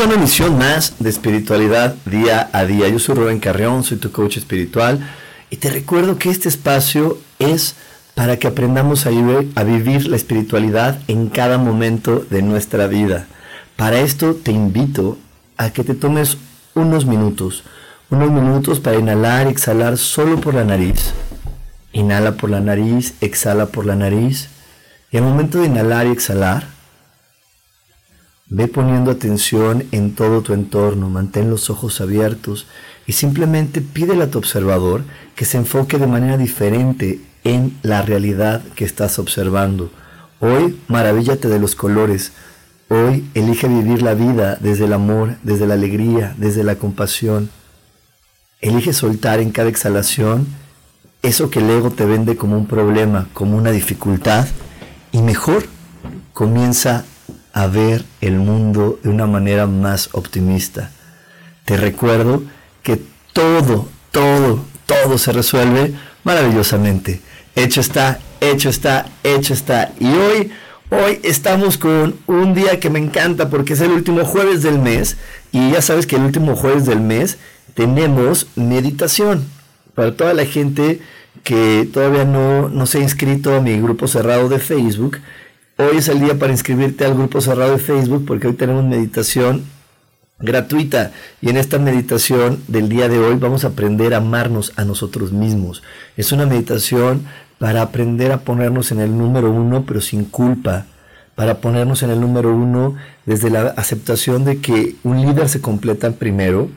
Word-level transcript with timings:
A 0.00 0.04
una 0.04 0.14
emisión 0.14 0.58
más 0.58 0.94
de 1.00 1.10
espiritualidad 1.10 1.96
día 2.04 2.50
a 2.52 2.64
día. 2.64 2.88
Yo 2.88 3.00
soy 3.00 3.16
Rubén 3.16 3.40
Carreón, 3.40 3.82
soy 3.82 3.96
tu 3.96 4.12
coach 4.12 4.36
espiritual 4.36 5.00
y 5.50 5.56
te 5.56 5.70
recuerdo 5.70 6.18
que 6.18 6.30
este 6.30 6.48
espacio 6.48 7.18
es 7.40 7.74
para 8.14 8.36
que 8.38 8.46
aprendamos 8.46 9.06
a 9.06 9.10
vivir, 9.10 9.50
a 9.56 9.64
vivir 9.64 10.06
la 10.06 10.14
espiritualidad 10.14 11.00
en 11.08 11.28
cada 11.28 11.58
momento 11.58 12.24
de 12.30 12.42
nuestra 12.42 12.86
vida. 12.86 13.26
Para 13.76 13.98
esto 13.98 14.34
te 14.34 14.52
invito 14.52 15.18
a 15.56 15.70
que 15.70 15.82
te 15.82 15.94
tomes 15.94 16.36
unos 16.74 17.04
minutos, 17.04 17.64
unos 18.08 18.30
minutos 18.30 18.78
para 18.78 18.98
inhalar 18.98 19.48
exhalar 19.48 19.98
solo 19.98 20.40
por 20.40 20.54
la 20.54 20.64
nariz. 20.64 21.12
Inhala 21.92 22.36
por 22.36 22.50
la 22.50 22.60
nariz, 22.60 23.14
exhala 23.20 23.66
por 23.66 23.84
la 23.84 23.96
nariz. 23.96 24.48
Y 25.10 25.16
al 25.16 25.24
momento 25.24 25.58
de 25.58 25.66
inhalar 25.66 26.06
y 26.06 26.10
exhalar, 26.10 26.77
Ve 28.50 28.66
poniendo 28.66 29.10
atención 29.10 29.84
en 29.92 30.14
todo 30.14 30.40
tu 30.40 30.54
entorno, 30.54 31.10
mantén 31.10 31.50
los 31.50 31.68
ojos 31.68 32.00
abiertos 32.00 32.66
y 33.06 33.12
simplemente 33.12 33.82
pídele 33.82 34.24
a 34.24 34.30
tu 34.30 34.38
observador 34.38 35.04
que 35.34 35.44
se 35.44 35.58
enfoque 35.58 35.98
de 35.98 36.06
manera 36.06 36.38
diferente 36.38 37.20
en 37.44 37.76
la 37.82 38.00
realidad 38.00 38.62
que 38.74 38.86
estás 38.86 39.18
observando. 39.18 39.90
Hoy 40.40 40.78
maravíllate 40.88 41.48
de 41.48 41.58
los 41.58 41.74
colores. 41.74 42.32
Hoy 42.88 43.28
elige 43.34 43.68
vivir 43.68 44.00
la 44.00 44.14
vida 44.14 44.56
desde 44.60 44.86
el 44.86 44.94
amor, 44.94 45.36
desde 45.42 45.66
la 45.66 45.74
alegría, 45.74 46.34
desde 46.38 46.64
la 46.64 46.76
compasión. 46.76 47.50
Elige 48.62 48.94
soltar 48.94 49.40
en 49.40 49.50
cada 49.50 49.68
exhalación 49.68 50.46
eso 51.22 51.50
que 51.50 51.58
el 51.58 51.68
ego 51.68 51.90
te 51.90 52.06
vende 52.06 52.36
como 52.36 52.56
un 52.56 52.66
problema, 52.66 53.28
como 53.34 53.58
una 53.58 53.72
dificultad. 53.72 54.48
Y 55.12 55.20
mejor, 55.20 55.66
comienza 56.32 57.04
a 57.58 57.66
ver 57.66 58.04
el 58.20 58.36
mundo 58.36 59.00
de 59.02 59.10
una 59.10 59.26
manera 59.26 59.66
más 59.66 60.10
optimista. 60.12 60.92
Te 61.64 61.76
recuerdo 61.76 62.44
que 62.84 63.02
todo, 63.32 63.88
todo, 64.12 64.64
todo 64.86 65.18
se 65.18 65.32
resuelve 65.32 65.92
maravillosamente. 66.22 67.20
Hecho 67.56 67.80
está, 67.80 68.20
hecho 68.40 68.68
está, 68.68 69.06
hecho 69.24 69.54
está. 69.54 69.90
Y 69.98 70.06
hoy, 70.06 70.52
hoy 70.90 71.18
estamos 71.24 71.78
con 71.78 72.14
un 72.28 72.54
día 72.54 72.78
que 72.78 72.90
me 72.90 73.00
encanta 73.00 73.50
porque 73.50 73.72
es 73.72 73.80
el 73.80 73.90
último 73.90 74.24
jueves 74.24 74.62
del 74.62 74.78
mes. 74.78 75.16
Y 75.50 75.72
ya 75.72 75.82
sabes 75.82 76.06
que 76.06 76.14
el 76.14 76.22
último 76.22 76.54
jueves 76.54 76.86
del 76.86 77.00
mes 77.00 77.38
tenemos 77.74 78.46
meditación. 78.54 79.44
Para 79.96 80.14
toda 80.14 80.32
la 80.32 80.46
gente 80.46 81.00
que 81.42 81.88
todavía 81.92 82.24
no, 82.24 82.68
no 82.68 82.86
se 82.86 82.98
ha 82.98 83.00
inscrito 83.00 83.56
a 83.56 83.60
mi 83.60 83.80
grupo 83.80 84.06
cerrado 84.06 84.48
de 84.48 84.60
Facebook, 84.60 85.18
Hoy 85.80 85.98
es 85.98 86.08
el 86.08 86.18
día 86.18 86.36
para 86.36 86.50
inscribirte 86.50 87.04
al 87.04 87.14
grupo 87.14 87.40
cerrado 87.40 87.70
de 87.70 87.78
Facebook 87.78 88.24
porque 88.26 88.48
hoy 88.48 88.54
tenemos 88.54 88.84
meditación 88.84 89.64
gratuita. 90.40 91.12
Y 91.40 91.50
en 91.50 91.56
esta 91.56 91.78
meditación 91.78 92.60
del 92.66 92.88
día 92.88 93.08
de 93.08 93.20
hoy 93.20 93.36
vamos 93.36 93.62
a 93.62 93.68
aprender 93.68 94.12
a 94.12 94.16
amarnos 94.16 94.72
a 94.74 94.84
nosotros 94.84 95.30
mismos. 95.30 95.84
Es 96.16 96.32
una 96.32 96.46
meditación 96.46 97.28
para 97.60 97.80
aprender 97.82 98.32
a 98.32 98.40
ponernos 98.40 98.90
en 98.90 98.98
el 98.98 99.16
número 99.16 99.52
uno 99.52 99.84
pero 99.86 100.00
sin 100.00 100.24
culpa, 100.24 100.86
para 101.36 101.60
ponernos 101.60 102.02
en 102.02 102.10
el 102.10 102.20
número 102.20 102.52
uno 102.52 102.96
desde 103.24 103.48
la 103.48 103.68
aceptación 103.68 104.44
de 104.44 104.60
que 104.60 104.96
un 105.04 105.22
líder 105.22 105.48
se 105.48 105.60
completa 105.60 106.10
primero 106.10 106.70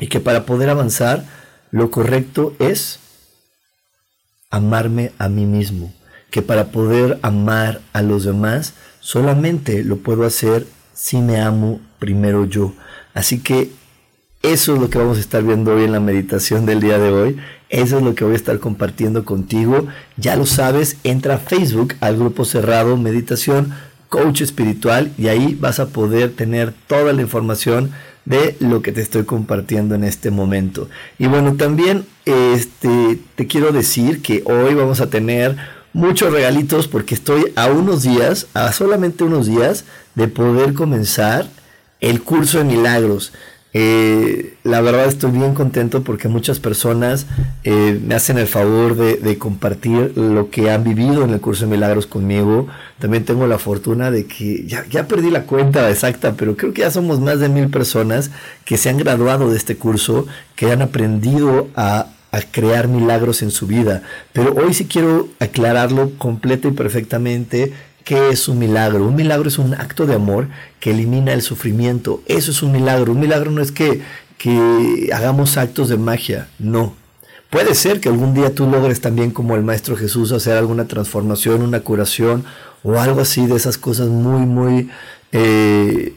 y 0.00 0.08
que 0.08 0.18
para 0.18 0.44
poder 0.44 0.70
avanzar 0.70 1.24
lo 1.70 1.92
correcto 1.92 2.56
es 2.58 2.98
amarme 4.50 5.12
a 5.18 5.28
mí 5.28 5.46
mismo 5.46 5.92
que 6.30 6.42
para 6.42 6.66
poder 6.66 7.18
amar 7.22 7.80
a 7.92 8.02
los 8.02 8.24
demás 8.24 8.74
solamente 9.00 9.84
lo 9.84 9.98
puedo 9.98 10.24
hacer 10.24 10.66
si 10.94 11.18
me 11.18 11.40
amo 11.40 11.80
primero 11.98 12.44
yo. 12.44 12.74
Así 13.14 13.38
que 13.40 13.70
eso 14.42 14.74
es 14.74 14.80
lo 14.80 14.90
que 14.90 14.98
vamos 14.98 15.16
a 15.16 15.20
estar 15.20 15.42
viendo 15.42 15.74
hoy 15.74 15.84
en 15.84 15.92
la 15.92 16.00
meditación 16.00 16.66
del 16.66 16.80
día 16.80 16.98
de 16.98 17.10
hoy. 17.10 17.36
Eso 17.70 17.98
es 17.98 18.02
lo 18.04 18.14
que 18.14 18.24
voy 18.24 18.34
a 18.34 18.36
estar 18.36 18.58
compartiendo 18.58 19.24
contigo. 19.24 19.88
Ya 20.16 20.36
lo 20.36 20.46
sabes, 20.46 20.96
entra 21.04 21.34
a 21.34 21.38
Facebook 21.38 21.94
al 22.00 22.16
grupo 22.16 22.44
cerrado 22.44 22.96
Meditación 22.96 23.72
Coach 24.08 24.40
Espiritual 24.40 25.12
y 25.18 25.28
ahí 25.28 25.56
vas 25.58 25.80
a 25.80 25.88
poder 25.88 26.32
tener 26.32 26.72
toda 26.86 27.12
la 27.12 27.22
información 27.22 27.90
de 28.24 28.56
lo 28.60 28.82
que 28.82 28.92
te 28.92 29.00
estoy 29.00 29.24
compartiendo 29.24 29.94
en 29.94 30.04
este 30.04 30.30
momento. 30.30 30.88
Y 31.18 31.26
bueno, 31.26 31.54
también 31.56 32.04
este, 32.24 33.18
te 33.34 33.46
quiero 33.46 33.72
decir 33.72 34.22
que 34.22 34.42
hoy 34.44 34.74
vamos 34.74 35.00
a 35.00 35.08
tener 35.08 35.56
muchos 35.98 36.32
regalitos 36.32 36.86
porque 36.86 37.16
estoy 37.16 37.52
a 37.56 37.66
unos 37.66 38.04
días, 38.04 38.46
a 38.54 38.72
solamente 38.72 39.24
unos 39.24 39.46
días, 39.48 39.84
de 40.14 40.28
poder 40.28 40.72
comenzar 40.72 41.48
el 42.00 42.22
curso 42.22 42.58
de 42.58 42.64
milagros. 42.64 43.32
Eh, 43.74 44.54
la 44.62 44.80
verdad 44.80 45.06
estoy 45.06 45.32
bien 45.32 45.54
contento 45.54 46.02
porque 46.02 46.28
muchas 46.28 46.58
personas 46.60 47.26
eh, 47.64 48.00
me 48.02 48.14
hacen 48.14 48.38
el 48.38 48.46
favor 48.46 48.94
de, 48.96 49.38
compartir 49.38 50.16
lo 50.16 50.50
que 50.50 50.70
han 50.70 50.84
vivido 50.84 51.24
en 51.24 51.30
el 51.30 51.40
curso 51.40 51.64
de 51.64 51.72
milagros 51.72 52.06
conmigo. 52.06 52.68
También 53.00 53.24
tengo 53.24 53.48
la 53.48 53.58
fortuna 53.58 54.12
de 54.12 54.26
que 54.26 54.64
ya, 54.66 54.86
ya 54.88 55.08
perdí 55.08 55.30
la 55.30 55.42
cuenta 55.42 55.90
exacta, 55.90 56.34
pero 56.36 56.56
creo 56.56 56.72
que 56.72 56.82
ya 56.82 56.92
somos 56.92 57.18
más 57.18 57.40
de 57.40 57.48
mil 57.48 57.70
personas 57.70 58.30
que 58.64 58.78
se 58.78 58.88
han 58.88 58.98
graduado 58.98 59.50
de 59.50 59.56
este 59.56 59.76
curso, 59.76 60.28
que 60.54 60.70
han 60.70 60.80
aprendido 60.80 61.68
a 61.74 62.06
a 62.30 62.40
crear 62.42 62.88
milagros 62.88 63.42
en 63.42 63.50
su 63.50 63.66
vida. 63.66 64.02
Pero 64.32 64.54
hoy 64.54 64.74
sí 64.74 64.86
quiero 64.86 65.28
aclararlo 65.38 66.12
completo 66.18 66.68
y 66.68 66.72
perfectamente 66.72 67.72
qué 68.04 68.30
es 68.30 68.48
un 68.48 68.58
milagro. 68.58 69.06
Un 69.06 69.16
milagro 69.16 69.48
es 69.48 69.58
un 69.58 69.74
acto 69.74 70.06
de 70.06 70.14
amor 70.14 70.48
que 70.80 70.90
elimina 70.90 71.32
el 71.32 71.42
sufrimiento. 71.42 72.22
Eso 72.26 72.50
es 72.50 72.62
un 72.62 72.72
milagro. 72.72 73.12
Un 73.12 73.20
milagro 73.20 73.50
no 73.50 73.62
es 73.62 73.72
que, 73.72 74.02
que 74.36 75.10
hagamos 75.12 75.56
actos 75.56 75.88
de 75.88 75.96
magia, 75.96 76.48
no. 76.58 76.94
Puede 77.50 77.74
ser 77.74 78.00
que 78.00 78.10
algún 78.10 78.34
día 78.34 78.54
tú 78.54 78.66
logres 78.66 79.00
también 79.00 79.30
como 79.30 79.56
el 79.56 79.62
Maestro 79.62 79.96
Jesús 79.96 80.32
hacer 80.32 80.56
alguna 80.56 80.86
transformación, 80.86 81.62
una 81.62 81.80
curación 81.80 82.44
o 82.82 82.98
algo 82.98 83.22
así 83.22 83.46
de 83.46 83.56
esas 83.56 83.78
cosas 83.78 84.08
muy, 84.08 84.44
muy 84.44 84.90
eh, 85.32 86.14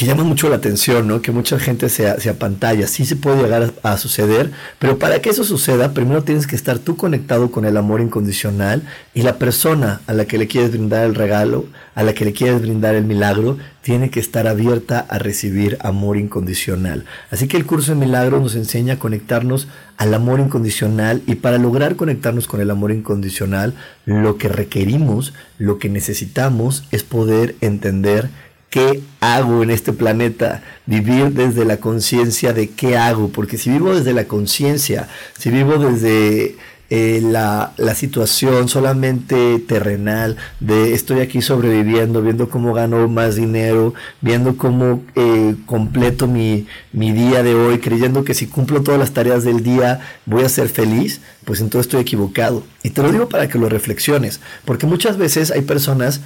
que 0.00 0.06
llama 0.06 0.24
mucho 0.24 0.48
la 0.48 0.56
atención, 0.56 1.06
¿no? 1.06 1.20
Que 1.20 1.30
mucha 1.30 1.58
gente 1.58 1.90
se, 1.90 2.18
se 2.22 2.30
apantalla. 2.30 2.86
Sí 2.86 3.04
se 3.04 3.16
puede 3.16 3.42
llegar 3.42 3.70
a, 3.82 3.98
suceder, 3.98 4.50
pero 4.78 4.98
para 4.98 5.20
que 5.20 5.28
eso 5.28 5.44
suceda, 5.44 5.92
primero 5.92 6.24
tienes 6.24 6.46
que 6.46 6.56
estar 6.56 6.78
tú 6.78 6.96
conectado 6.96 7.50
con 7.50 7.66
el 7.66 7.76
amor 7.76 8.00
incondicional 8.00 8.82
y 9.12 9.20
la 9.20 9.36
persona 9.36 10.00
a 10.06 10.14
la 10.14 10.24
que 10.24 10.38
le 10.38 10.46
quieres 10.46 10.70
brindar 10.70 11.04
el 11.04 11.14
regalo, 11.14 11.66
a 11.94 12.02
la 12.02 12.14
que 12.14 12.24
le 12.24 12.32
quieres 12.32 12.62
brindar 12.62 12.94
el 12.94 13.04
milagro, 13.04 13.58
tiene 13.82 14.08
que 14.08 14.20
estar 14.20 14.48
abierta 14.48 15.04
a 15.06 15.18
recibir 15.18 15.76
amor 15.82 16.16
incondicional. 16.16 17.04
Así 17.30 17.46
que 17.46 17.58
el 17.58 17.66
curso 17.66 17.92
de 17.92 17.98
milagros 17.98 18.40
nos 18.40 18.54
enseña 18.54 18.94
a 18.94 18.98
conectarnos 18.98 19.68
al 19.98 20.14
amor 20.14 20.40
incondicional 20.40 21.20
y 21.26 21.34
para 21.34 21.58
lograr 21.58 21.96
conectarnos 21.96 22.46
con 22.46 22.62
el 22.62 22.70
amor 22.70 22.90
incondicional, 22.90 23.74
lo 24.06 24.38
que 24.38 24.48
requerimos, 24.48 25.34
lo 25.58 25.78
que 25.78 25.90
necesitamos 25.90 26.84
es 26.90 27.02
poder 27.02 27.54
entender 27.60 28.30
¿Qué 28.70 29.02
hago 29.20 29.64
en 29.64 29.70
este 29.70 29.92
planeta? 29.92 30.62
Vivir 30.86 31.32
desde 31.32 31.64
la 31.64 31.78
conciencia 31.78 32.52
de 32.52 32.70
qué 32.70 32.96
hago, 32.96 33.28
porque 33.30 33.58
si 33.58 33.68
vivo 33.68 33.92
desde 33.92 34.12
la 34.12 34.26
conciencia, 34.26 35.08
si 35.36 35.50
vivo 35.50 35.76
desde 35.78 36.56
eh, 36.88 37.20
la, 37.20 37.72
situación 37.96 38.68
solamente 38.68 39.58
terrenal 39.58 40.36
de 40.60 40.94
estoy 40.94 41.18
aquí 41.18 41.42
sobreviviendo, 41.42 42.22
viendo 42.22 42.48
cómo 42.48 42.72
gano 42.72 43.08
más 43.08 43.34
dinero, 43.34 43.92
viendo 44.20 44.56
cómo 44.56 45.02
eh, 45.16 45.56
completo 45.66 46.28
mi, 46.28 46.68
mi 46.92 47.10
día 47.10 47.42
de 47.42 47.56
hoy, 47.56 47.78
creyendo 47.78 48.22
que 48.22 48.34
si 48.34 48.46
cumplo 48.46 48.82
todas 48.82 49.00
las 49.00 49.10
tareas 49.10 49.42
del 49.42 49.64
día 49.64 49.98
voy 50.26 50.44
a 50.44 50.48
ser 50.48 50.68
feliz, 50.68 51.20
pues 51.44 51.60
entonces 51.60 51.86
estoy 51.86 52.02
equivocado. 52.02 52.62
Y 52.84 52.90
te 52.90 53.02
lo 53.02 53.10
digo 53.10 53.28
para 53.28 53.48
que 53.48 53.58
lo 53.58 53.68
reflexiones, 53.68 54.40
porque 54.64 54.86
muchas 54.86 55.16
veces 55.16 55.50
hay 55.50 55.62
personas 55.62 56.20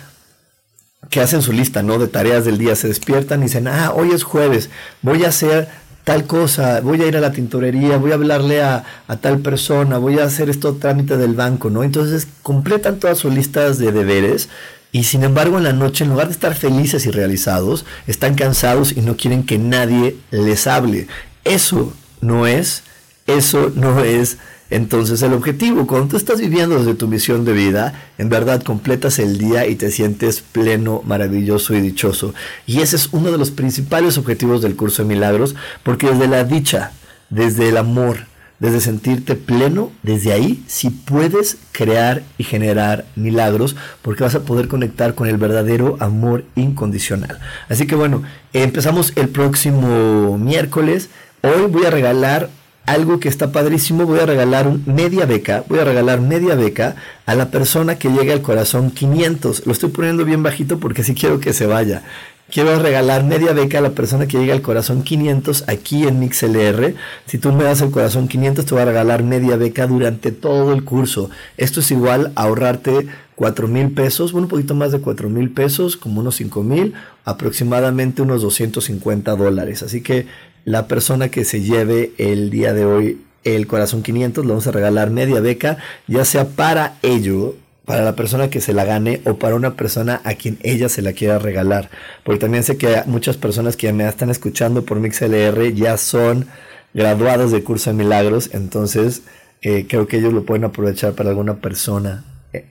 que 1.10 1.20
hacen 1.20 1.42
su 1.42 1.52
lista, 1.52 1.82
¿no? 1.82 1.98
De 1.98 2.08
tareas 2.08 2.44
del 2.44 2.58
día, 2.58 2.76
se 2.76 2.88
despiertan 2.88 3.40
y 3.40 3.44
dicen, 3.44 3.68
ah, 3.68 3.92
hoy 3.94 4.10
es 4.10 4.22
jueves, 4.22 4.70
voy 5.02 5.24
a 5.24 5.28
hacer 5.28 5.68
tal 6.04 6.26
cosa, 6.26 6.80
voy 6.80 7.00
a 7.02 7.06
ir 7.06 7.16
a 7.16 7.20
la 7.20 7.32
tintorería, 7.32 7.96
voy 7.96 8.12
a 8.12 8.14
hablarle 8.14 8.62
a, 8.62 8.84
tal 9.20 9.38
persona, 9.38 9.98
voy 9.98 10.18
a 10.18 10.24
hacer 10.24 10.50
esto 10.50 10.74
trámite 10.74 11.16
del 11.16 11.34
banco, 11.34 11.70
¿no? 11.70 11.82
Entonces 11.82 12.28
completan 12.42 12.98
todas 12.98 13.18
sus 13.18 13.32
listas 13.32 13.78
de 13.78 13.90
deberes 13.90 14.50
y 14.92 15.04
sin 15.04 15.24
embargo 15.24 15.56
en 15.56 15.64
la 15.64 15.72
noche, 15.72 16.04
en 16.04 16.10
lugar 16.10 16.26
de 16.28 16.34
estar 16.34 16.54
felices 16.54 17.06
y 17.06 17.10
realizados, 17.10 17.86
están 18.06 18.34
cansados 18.34 18.92
y 18.92 19.00
no 19.00 19.16
quieren 19.16 19.44
que 19.44 19.58
nadie 19.58 20.16
les 20.30 20.66
hable. 20.66 21.08
Eso 21.44 21.94
no 22.20 22.46
es, 22.46 22.82
eso 23.26 23.72
no 23.74 24.04
es 24.04 24.36
entonces 24.70 25.22
el 25.22 25.32
objetivo, 25.32 25.86
cuando 25.86 26.08
tú 26.08 26.16
estás 26.16 26.40
viviendo 26.40 26.78
desde 26.78 26.94
tu 26.94 27.06
misión 27.06 27.44
de 27.44 27.52
vida, 27.52 28.08
en 28.18 28.28
verdad 28.28 28.62
completas 28.62 29.18
el 29.18 29.38
día 29.38 29.66
y 29.66 29.74
te 29.74 29.90
sientes 29.90 30.40
pleno, 30.40 31.02
maravilloso 31.04 31.74
y 31.74 31.80
dichoso. 31.80 32.34
Y 32.66 32.80
ese 32.80 32.96
es 32.96 33.08
uno 33.12 33.30
de 33.30 33.38
los 33.38 33.50
principales 33.50 34.16
objetivos 34.18 34.62
del 34.62 34.76
curso 34.76 35.02
de 35.02 35.08
milagros, 35.08 35.54
porque 35.82 36.08
desde 36.08 36.28
la 36.28 36.44
dicha, 36.44 36.92
desde 37.28 37.68
el 37.68 37.76
amor, 37.76 38.26
desde 38.58 38.80
sentirte 38.80 39.34
pleno, 39.34 39.92
desde 40.02 40.32
ahí 40.32 40.64
sí 40.66 40.88
puedes 40.88 41.58
crear 41.72 42.22
y 42.38 42.44
generar 42.44 43.04
milagros 43.16 43.76
porque 44.00 44.24
vas 44.24 44.34
a 44.34 44.44
poder 44.44 44.68
conectar 44.68 45.14
con 45.14 45.28
el 45.28 45.36
verdadero 45.36 45.96
amor 46.00 46.44
incondicional. 46.54 47.38
Así 47.68 47.86
que 47.86 47.94
bueno, 47.94 48.22
empezamos 48.52 49.12
el 49.16 49.28
próximo 49.28 50.38
miércoles. 50.38 51.10
Hoy 51.42 51.66
voy 51.70 51.84
a 51.84 51.90
regalar 51.90 52.48
algo 52.86 53.20
que 53.20 53.28
está 53.28 53.52
padrísimo, 53.52 54.06
voy 54.06 54.20
a 54.20 54.26
regalar 54.26 54.70
media 54.86 55.26
beca, 55.26 55.64
voy 55.68 55.78
a 55.78 55.84
regalar 55.84 56.20
media 56.20 56.54
beca 56.54 56.96
a 57.26 57.34
la 57.34 57.50
persona 57.50 57.98
que 57.98 58.10
llegue 58.10 58.32
al 58.32 58.42
corazón 58.42 58.90
500. 58.90 59.66
Lo 59.66 59.72
estoy 59.72 59.90
poniendo 59.90 60.24
bien 60.24 60.42
bajito 60.42 60.78
porque 60.78 61.02
sí 61.02 61.14
quiero 61.14 61.40
que 61.40 61.52
se 61.52 61.66
vaya. 61.66 62.02
Quiero 62.50 62.78
regalar 62.78 63.24
media 63.24 63.54
beca 63.54 63.78
a 63.78 63.80
la 63.80 63.92
persona 63.92 64.26
que 64.26 64.38
llegue 64.38 64.52
al 64.52 64.60
corazón 64.60 65.02
500 65.02 65.64
aquí 65.66 66.06
en 66.06 66.20
MixLR. 66.20 66.94
Si 67.26 67.38
tú 67.38 67.52
me 67.52 67.64
das 67.64 67.80
el 67.80 67.90
corazón 67.90 68.28
500, 68.28 68.66
te 68.66 68.74
voy 68.74 68.82
a 68.82 68.86
regalar 68.86 69.22
media 69.22 69.56
beca 69.56 69.86
durante 69.86 70.30
todo 70.30 70.74
el 70.74 70.84
curso. 70.84 71.30
Esto 71.56 71.80
es 71.80 71.90
igual 71.90 72.32
a 72.36 72.42
ahorrarte 72.42 73.08
4 73.34 73.66
mil 73.66 73.92
pesos, 73.92 74.32
bueno, 74.32 74.44
un 74.46 74.50
poquito 74.50 74.74
más 74.74 74.92
de 74.92 75.00
4 75.00 75.30
mil 75.30 75.50
pesos, 75.50 75.96
como 75.96 76.20
unos 76.20 76.36
5 76.36 76.62
mil, 76.62 76.94
aproximadamente 77.24 78.22
unos 78.22 78.42
250 78.42 79.34
dólares. 79.36 79.82
Así 79.82 80.02
que 80.02 80.26
la 80.64 80.88
persona 80.88 81.28
que 81.28 81.44
se 81.44 81.60
lleve 81.60 82.12
el 82.18 82.50
día 82.50 82.72
de 82.72 82.84
hoy 82.84 83.20
el 83.44 83.66
corazón 83.66 84.02
500, 84.02 84.44
le 84.44 84.48
vamos 84.50 84.66
a 84.66 84.72
regalar 84.72 85.10
media 85.10 85.40
beca, 85.40 85.76
ya 86.06 86.24
sea 86.24 86.46
para 86.48 86.96
ello, 87.02 87.54
para 87.84 88.02
la 88.02 88.16
persona 88.16 88.48
que 88.48 88.62
se 88.62 88.72
la 88.72 88.84
gane 88.84 89.20
o 89.26 89.34
para 89.34 89.54
una 89.54 89.74
persona 89.74 90.22
a 90.24 90.34
quien 90.34 90.58
ella 90.62 90.88
se 90.88 91.02
la 91.02 91.12
quiera 91.12 91.38
regalar. 91.38 91.90
Porque 92.24 92.40
también 92.40 92.64
sé 92.64 92.78
que 92.78 93.02
muchas 93.06 93.36
personas 93.36 93.76
que 93.76 93.92
me 93.92 94.08
están 94.08 94.30
escuchando 94.30 94.84
por 94.84 94.98
MixLR 94.98 95.74
ya 95.74 95.98
son 95.98 96.46
graduados 96.94 97.52
de 97.52 97.62
curso 97.62 97.90
de 97.90 97.96
milagros, 97.96 98.50
entonces 98.54 99.22
eh, 99.60 99.86
creo 99.88 100.06
que 100.06 100.18
ellos 100.18 100.32
lo 100.32 100.44
pueden 100.44 100.64
aprovechar 100.64 101.12
para 101.12 101.30
alguna 101.30 101.56
persona 101.56 102.24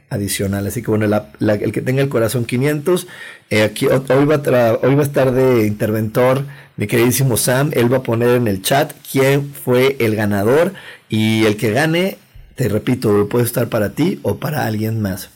adicional. 0.10 0.68
Así 0.68 0.82
que 0.82 0.90
bueno, 0.90 1.06
el 1.40 1.72
que 1.72 1.82
tenga 1.82 2.02
el 2.02 2.10
corazón 2.10 2.46
500, 2.46 3.08
eh, 3.50 3.64
aquí 3.64 3.88
hoy 3.88 4.26
va, 4.26 4.36
a 4.36 5.02
estar 5.04 5.32
de 5.32 5.66
interventor 5.66 6.46
mi 6.76 6.88
queridísimo 6.88 7.38
Sam, 7.38 7.72
él 7.74 7.92
va 7.92 7.98
a 7.98 8.04
poner 8.04 8.30
en 8.30 8.48
el 8.48 8.62
chat 8.62 8.94
quién 9.12 9.54
fue 9.54 9.96
el 10.00 10.16
ganador 10.16 10.74
y 11.08 11.46
el 11.46 11.56
que 11.56 11.72
gane, 11.72 12.18
te 12.56 12.68
repito, 12.68 13.30
puede 13.30 13.46
estar 13.46 13.70
para 13.70 13.92
ti 13.92 14.20
o 14.24 14.38
para 14.38 14.66
alguien 14.66 15.02
más. 15.02 15.30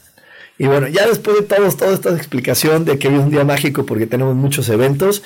Y 0.57 0.65
bueno, 0.65 0.87
ya 0.87 1.05
después 1.07 1.37
de 1.37 1.43
todos, 1.43 1.77
toda 1.77 1.93
esta 1.93 2.15
explicación 2.15 2.85
de 2.85 2.97
que 2.97 3.07
hoy 3.07 3.15
es 3.15 3.21
un 3.21 3.29
día 3.29 3.43
mágico 3.43 3.85
porque 3.85 4.07
tenemos 4.07 4.35
muchos 4.35 4.67
eventos, 4.69 5.21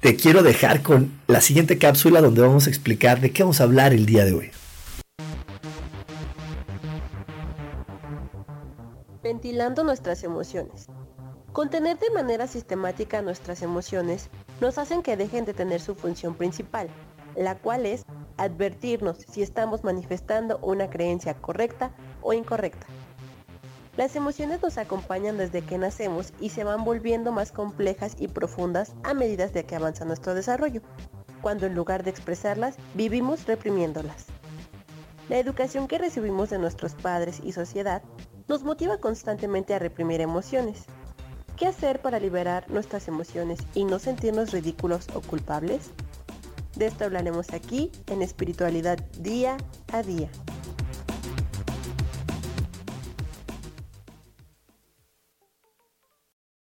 te 0.00 0.16
quiero 0.16 0.42
dejar 0.42 0.82
con 0.82 1.12
la 1.26 1.40
siguiente 1.40 1.78
cápsula 1.78 2.20
donde 2.20 2.42
vamos 2.42 2.66
a 2.66 2.70
explicar 2.70 3.22
de 3.22 3.30
qué 3.30 3.42
vamos 3.42 3.62
a 3.62 3.64
hablar 3.64 3.94
el 3.94 4.04
día 4.04 4.26
de 4.26 4.34
hoy. 4.34 4.50
Ventilando 9.24 9.84
nuestras 9.84 10.22
emociones. 10.22 10.86
Contener 11.54 11.98
de 11.98 12.10
manera 12.10 12.46
sistemática 12.46 13.22
nuestras 13.22 13.62
emociones 13.62 14.28
nos 14.60 14.76
hacen 14.76 15.02
que 15.02 15.16
dejen 15.16 15.46
de 15.46 15.54
tener 15.54 15.80
su 15.80 15.94
función 15.94 16.34
principal, 16.34 16.90
la 17.34 17.54
cual 17.54 17.86
es 17.86 18.04
advertirnos 18.36 19.16
si 19.16 19.40
estamos 19.40 19.82
manifestando 19.82 20.58
una 20.58 20.90
creencia 20.90 21.32
correcta 21.32 21.90
o 22.20 22.34
incorrecta. 22.34 22.86
Las 23.96 24.14
emociones 24.14 24.60
nos 24.60 24.76
acompañan 24.76 25.38
desde 25.38 25.62
que 25.62 25.78
nacemos 25.78 26.34
y 26.38 26.50
se 26.50 26.64
van 26.64 26.84
volviendo 26.84 27.32
más 27.32 27.50
complejas 27.50 28.16
y 28.18 28.28
profundas 28.28 28.92
a 29.04 29.14
medida 29.14 29.48
de 29.48 29.64
que 29.64 29.74
avanza 29.74 30.04
nuestro 30.04 30.34
desarrollo, 30.34 30.82
cuando 31.40 31.64
en 31.64 31.74
lugar 31.74 32.04
de 32.04 32.10
expresarlas, 32.10 32.76
vivimos 32.92 33.46
reprimiéndolas. 33.46 34.26
La 35.30 35.38
educación 35.38 35.88
que 35.88 35.96
recibimos 35.96 36.50
de 36.50 36.58
nuestros 36.58 36.92
padres 36.92 37.40
y 37.42 37.52
sociedad 37.52 38.02
nos 38.48 38.62
motiva 38.62 38.98
constantemente 38.98 39.74
a 39.74 39.78
reprimir 39.78 40.20
emociones, 40.20 40.86
¿Qué 41.56 41.68
hacer 41.68 42.00
para 42.00 42.18
liberar 42.18 42.68
nuestras 42.68 43.06
emociones 43.06 43.60
y 43.74 43.84
no 43.84 44.00
sentirnos 44.00 44.50
ridículos 44.50 45.06
o 45.14 45.20
culpables? 45.20 45.90
De 46.74 46.86
esto 46.86 47.04
hablaremos 47.04 47.52
aquí 47.52 47.92
en 48.08 48.22
Espiritualidad 48.22 48.98
Día 49.20 49.56
a 49.92 50.02
Día. 50.02 50.28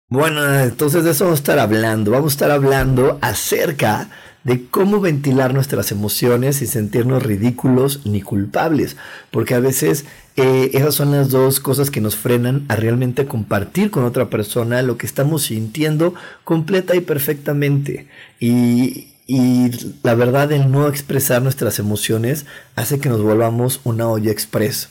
Bueno, 0.07 0.59
entonces 0.59 1.03
de 1.03 1.11
eso 1.11 1.25
vamos 1.25 1.37
a 1.37 1.41
estar 1.41 1.59
hablando. 1.59 2.09
Vamos 2.09 2.33
a 2.33 2.35
estar 2.35 2.49
hablando 2.49 3.19
acerca 3.21 4.09
de 4.43 4.65
cómo 4.67 4.99
ventilar 5.01 5.53
nuestras 5.53 5.91
emociones 5.91 6.61
y 6.61 6.67
sentirnos 6.67 7.23
ridículos 7.23 8.05
ni 8.05 8.21
culpables, 8.21 8.95
porque 9.31 9.53
a 9.53 9.59
veces 9.59 10.05
eh, 10.37 10.71
esas 10.73 10.95
son 10.95 11.11
las 11.11 11.29
dos 11.29 11.59
cosas 11.59 11.91
que 11.91 11.99
nos 11.99 12.15
frenan 12.15 12.65
a 12.69 12.75
realmente 12.75 13.25
compartir 13.25 13.91
con 13.91 14.05
otra 14.05 14.29
persona 14.29 14.81
lo 14.81 14.97
que 14.97 15.05
estamos 15.05 15.43
sintiendo 15.43 16.13
completa 16.45 16.95
y 16.95 17.01
perfectamente. 17.01 18.07
Y, 18.39 19.07
la 20.01 20.15
verdad, 20.15 20.51
el 20.51 20.71
no 20.71 20.87
expresar 20.87 21.41
nuestras 21.43 21.77
emociones 21.77 22.45
hace 22.75 22.99
que 22.99 23.09
nos 23.09 23.21
volvamos 23.21 23.81
una 23.83 24.07
olla 24.07 24.31
express. 24.31 24.89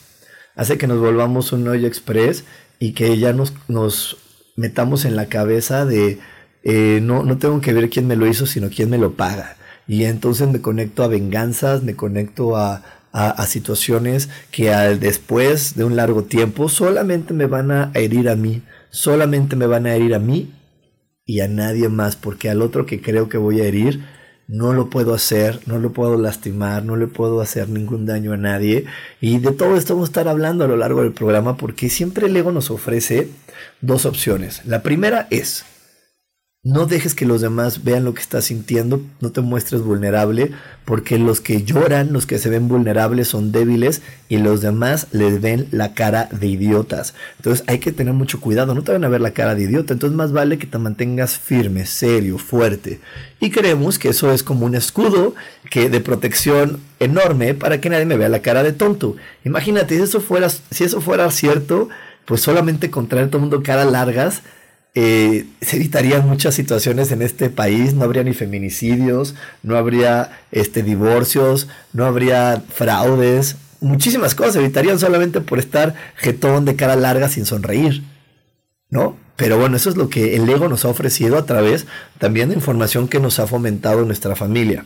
Hace 0.55 0.77
que 0.77 0.87
nos 0.87 0.99
volvamos 0.99 1.51
una 1.51 1.71
olla 1.71 1.87
express 1.87 2.45
y 2.79 2.93
que 2.93 3.17
ya 3.17 3.33
nos, 3.33 3.53
nos 3.67 4.17
metamos 4.55 5.03
en 5.03 5.15
la 5.15 5.25
cabeza 5.25 5.85
de 5.85 6.19
eh, 6.63 6.99
no, 7.01 7.23
no 7.23 7.37
tengo 7.37 7.61
que 7.61 7.73
ver 7.73 7.89
quién 7.89 8.07
me 8.07 8.15
lo 8.15 8.27
hizo, 8.27 8.45
sino 8.45 8.69
quién 8.69 8.89
me 8.89 8.97
lo 8.97 9.13
paga. 9.13 9.57
Y 9.87 10.05
entonces 10.05 10.47
me 10.49 10.61
conecto 10.61 11.03
a 11.03 11.07
venganzas, 11.07 11.83
me 11.83 11.95
conecto 11.95 12.55
a, 12.57 12.83
a, 13.11 13.45
situaciones 13.47 14.29
que 14.51 14.71
al 14.71 14.99
después 14.99 15.75
de 15.75 15.83
un 15.83 15.95
largo 15.95 16.23
tiempo 16.23 16.69
solamente 16.69 17.33
me 17.33 17.47
van 17.47 17.71
a 17.71 17.91
herir 17.95 18.29
a 18.29 18.35
mí, 18.35 18.61
solamente 18.91 19.55
me 19.55 19.65
van 19.65 19.87
a 19.87 19.95
herir 19.95 20.13
a 20.13 20.19
mí 20.19 20.53
y 21.25 21.41
a 21.41 21.47
nadie 21.47 21.89
más, 21.89 22.15
porque 22.15 22.49
al 22.49 22.61
otro 22.61 22.85
que 22.85 23.01
creo 23.01 23.29
que 23.29 23.37
voy 23.37 23.61
a 23.61 23.65
herir, 23.65 24.03
no 24.47 24.73
lo 24.73 24.89
puedo 24.89 25.13
hacer, 25.13 25.59
no 25.67 25.77
lo 25.77 25.93
puedo 25.93 26.17
lastimar, 26.17 26.83
no 26.83 26.95
le 26.95 27.05
puedo 27.05 27.39
hacer 27.39 27.69
ningún 27.69 28.07
daño 28.07 28.33
a 28.33 28.37
nadie. 28.37 28.85
Y 29.21 29.37
de 29.37 29.51
todo 29.51 29.75
esto 29.77 29.93
vamos 29.93 30.09
a 30.09 30.11
estar 30.11 30.27
hablando 30.27 30.65
a 30.65 30.67
lo 30.67 30.75
largo 30.75 31.03
del 31.03 31.13
programa 31.13 31.55
porque 31.55 31.89
siempre 31.89 32.25
el 32.25 32.35
ego 32.35 32.51
nos 32.51 32.71
ofrece 32.71 33.29
dos 33.79 34.07
opciones. 34.07 34.65
La 34.65 34.81
primera 34.81 35.27
es, 35.29 35.65
no 36.69 36.85
dejes 36.85 37.15
que 37.15 37.25
los 37.25 37.41
demás 37.41 37.83
vean 37.83 38.03
lo 38.03 38.13
que 38.13 38.21
estás 38.21 38.45
sintiendo, 38.45 39.01
no 39.21 39.31
te 39.31 39.41
muestres 39.41 39.81
vulnerable, 39.81 40.51
porque 40.85 41.17
los 41.17 41.41
que 41.41 41.63
lloran, 41.63 42.13
los 42.13 42.27
que 42.27 42.37
se 42.37 42.49
ven 42.49 42.67
vulnerables 42.67 43.27
son 43.27 43.51
débiles 43.51 44.03
y 44.27 44.37
los 44.37 44.61
demás 44.61 45.07
les 45.11 45.41
ven 45.41 45.67
la 45.71 45.95
cara 45.95 46.29
de 46.31 46.45
idiotas. 46.45 47.15
Entonces 47.37 47.63
hay 47.67 47.79
que 47.79 47.91
tener 47.91 48.13
mucho 48.13 48.39
cuidado, 48.39 48.75
no 48.75 48.83
te 48.83 48.91
van 48.91 49.03
a 49.03 49.09
ver 49.09 49.19
la 49.19 49.31
cara 49.31 49.55
de 49.55 49.63
idiota, 49.63 49.93
entonces 49.93 50.15
más 50.15 50.31
vale 50.31 50.59
que 50.59 50.67
te 50.67 50.77
mantengas 50.77 51.39
firme, 51.39 51.87
serio, 51.87 52.37
fuerte. 52.37 52.99
Y 53.39 53.49
creemos 53.49 53.97
que 53.97 54.09
eso 54.09 54.31
es 54.31 54.43
como 54.43 54.67
un 54.67 54.75
escudo 54.75 55.33
que 55.71 55.89
de 55.89 56.01
protección 56.01 56.79
enorme 56.99 57.55
para 57.55 57.81
que 57.81 57.89
nadie 57.89 58.05
me 58.05 58.17
vea 58.17 58.29
la 58.29 58.43
cara 58.43 58.61
de 58.61 58.73
tonto. 58.73 59.15
Imagínate, 59.43 59.95
si 59.97 60.03
eso 60.03 60.21
fuera, 60.21 60.49
si 60.49 60.83
eso 60.83 61.01
fuera 61.01 61.29
cierto, 61.31 61.89
pues 62.25 62.41
solamente 62.41 62.91
contraer 62.91 63.29
todo 63.29 63.37
el 63.37 63.49
mundo 63.49 63.63
cara 63.63 63.85
largas, 63.85 64.43
eh, 64.95 65.45
se 65.61 65.75
evitarían 65.75 66.27
muchas 66.27 66.55
situaciones 66.55 67.11
en 67.11 67.21
este 67.21 67.49
país, 67.49 67.93
no 67.93 68.03
habría 68.03 68.23
ni 68.23 68.33
feminicidios, 68.33 69.35
no 69.61 69.77
habría 69.77 70.31
este, 70.51 70.83
divorcios, 70.83 71.67
no 71.93 72.05
habría 72.05 72.63
fraudes, 72.73 73.57
muchísimas 73.81 74.35
cosas 74.35 74.53
se 74.53 74.59
evitarían 74.59 74.99
solamente 74.99 75.41
por 75.41 75.59
estar 75.59 75.95
jetón 76.15 76.65
de 76.65 76.75
cara 76.75 76.95
larga 76.95 77.29
sin 77.29 77.45
sonreír, 77.45 78.03
¿no? 78.89 79.17
Pero 79.35 79.57
bueno, 79.57 79.77
eso 79.77 79.89
es 79.89 79.95
lo 79.95 80.09
que 80.09 80.35
el 80.35 80.49
ego 80.49 80.67
nos 80.67 80.83
ha 80.83 80.89
ofrecido 80.89 81.37
a 81.37 81.45
través 81.45 81.85
también 82.17 82.49
de 82.49 82.55
información 82.55 83.07
que 83.07 83.21
nos 83.21 83.39
ha 83.39 83.47
fomentado 83.47 84.03
nuestra 84.03 84.35
familia. 84.35 84.85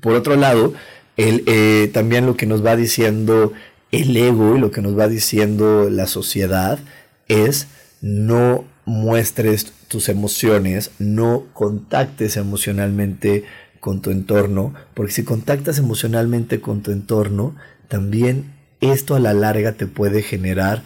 Por 0.00 0.14
otro 0.14 0.34
lado, 0.34 0.74
el, 1.16 1.44
eh, 1.46 1.90
también 1.92 2.26
lo 2.26 2.36
que 2.36 2.46
nos 2.46 2.64
va 2.64 2.74
diciendo 2.74 3.52
el 3.92 4.16
ego 4.16 4.56
y 4.56 4.58
lo 4.58 4.70
que 4.70 4.80
nos 4.80 4.98
va 4.98 5.06
diciendo 5.06 5.88
la 5.90 6.06
sociedad 6.06 6.80
es 7.28 7.68
no 8.00 8.64
muestres 8.84 9.72
tus 9.88 10.08
emociones, 10.08 10.90
no 10.98 11.44
contactes 11.52 12.36
emocionalmente 12.36 13.44
con 13.80 14.00
tu 14.00 14.10
entorno, 14.10 14.74
porque 14.94 15.12
si 15.12 15.24
contactas 15.24 15.78
emocionalmente 15.78 16.60
con 16.60 16.82
tu 16.82 16.92
entorno, 16.92 17.54
también 17.88 18.52
esto 18.80 19.14
a 19.14 19.20
la 19.20 19.34
larga 19.34 19.72
te 19.72 19.86
puede 19.86 20.22
generar 20.22 20.82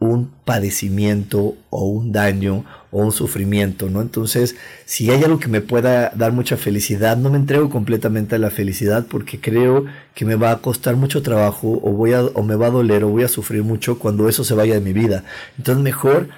un 0.00 0.30
padecimiento 0.44 1.56
o 1.70 1.84
un 1.86 2.12
daño 2.12 2.64
o 2.92 3.02
un 3.02 3.10
sufrimiento, 3.10 3.90
¿no? 3.90 4.00
Entonces, 4.00 4.54
si 4.84 5.10
hay 5.10 5.24
algo 5.24 5.40
que 5.40 5.48
me 5.48 5.60
pueda 5.60 6.12
dar 6.14 6.32
mucha 6.32 6.56
felicidad, 6.56 7.16
no 7.16 7.30
me 7.30 7.36
entrego 7.36 7.68
completamente 7.68 8.36
a 8.36 8.38
la 8.38 8.50
felicidad 8.50 9.06
porque 9.10 9.40
creo 9.40 9.86
que 10.14 10.24
me 10.24 10.36
va 10.36 10.52
a 10.52 10.58
costar 10.58 10.94
mucho 10.94 11.22
trabajo 11.22 11.80
o 11.82 11.92
voy 11.92 12.12
a 12.12 12.22
o 12.22 12.42
me 12.44 12.54
va 12.54 12.66
a 12.66 12.70
doler 12.70 13.02
o 13.02 13.08
voy 13.08 13.24
a 13.24 13.28
sufrir 13.28 13.64
mucho 13.64 13.98
cuando 13.98 14.28
eso 14.28 14.44
se 14.44 14.54
vaya 14.54 14.74
de 14.74 14.80
mi 14.80 14.92
vida. 14.92 15.24
Entonces, 15.58 15.82
mejor 15.82 16.28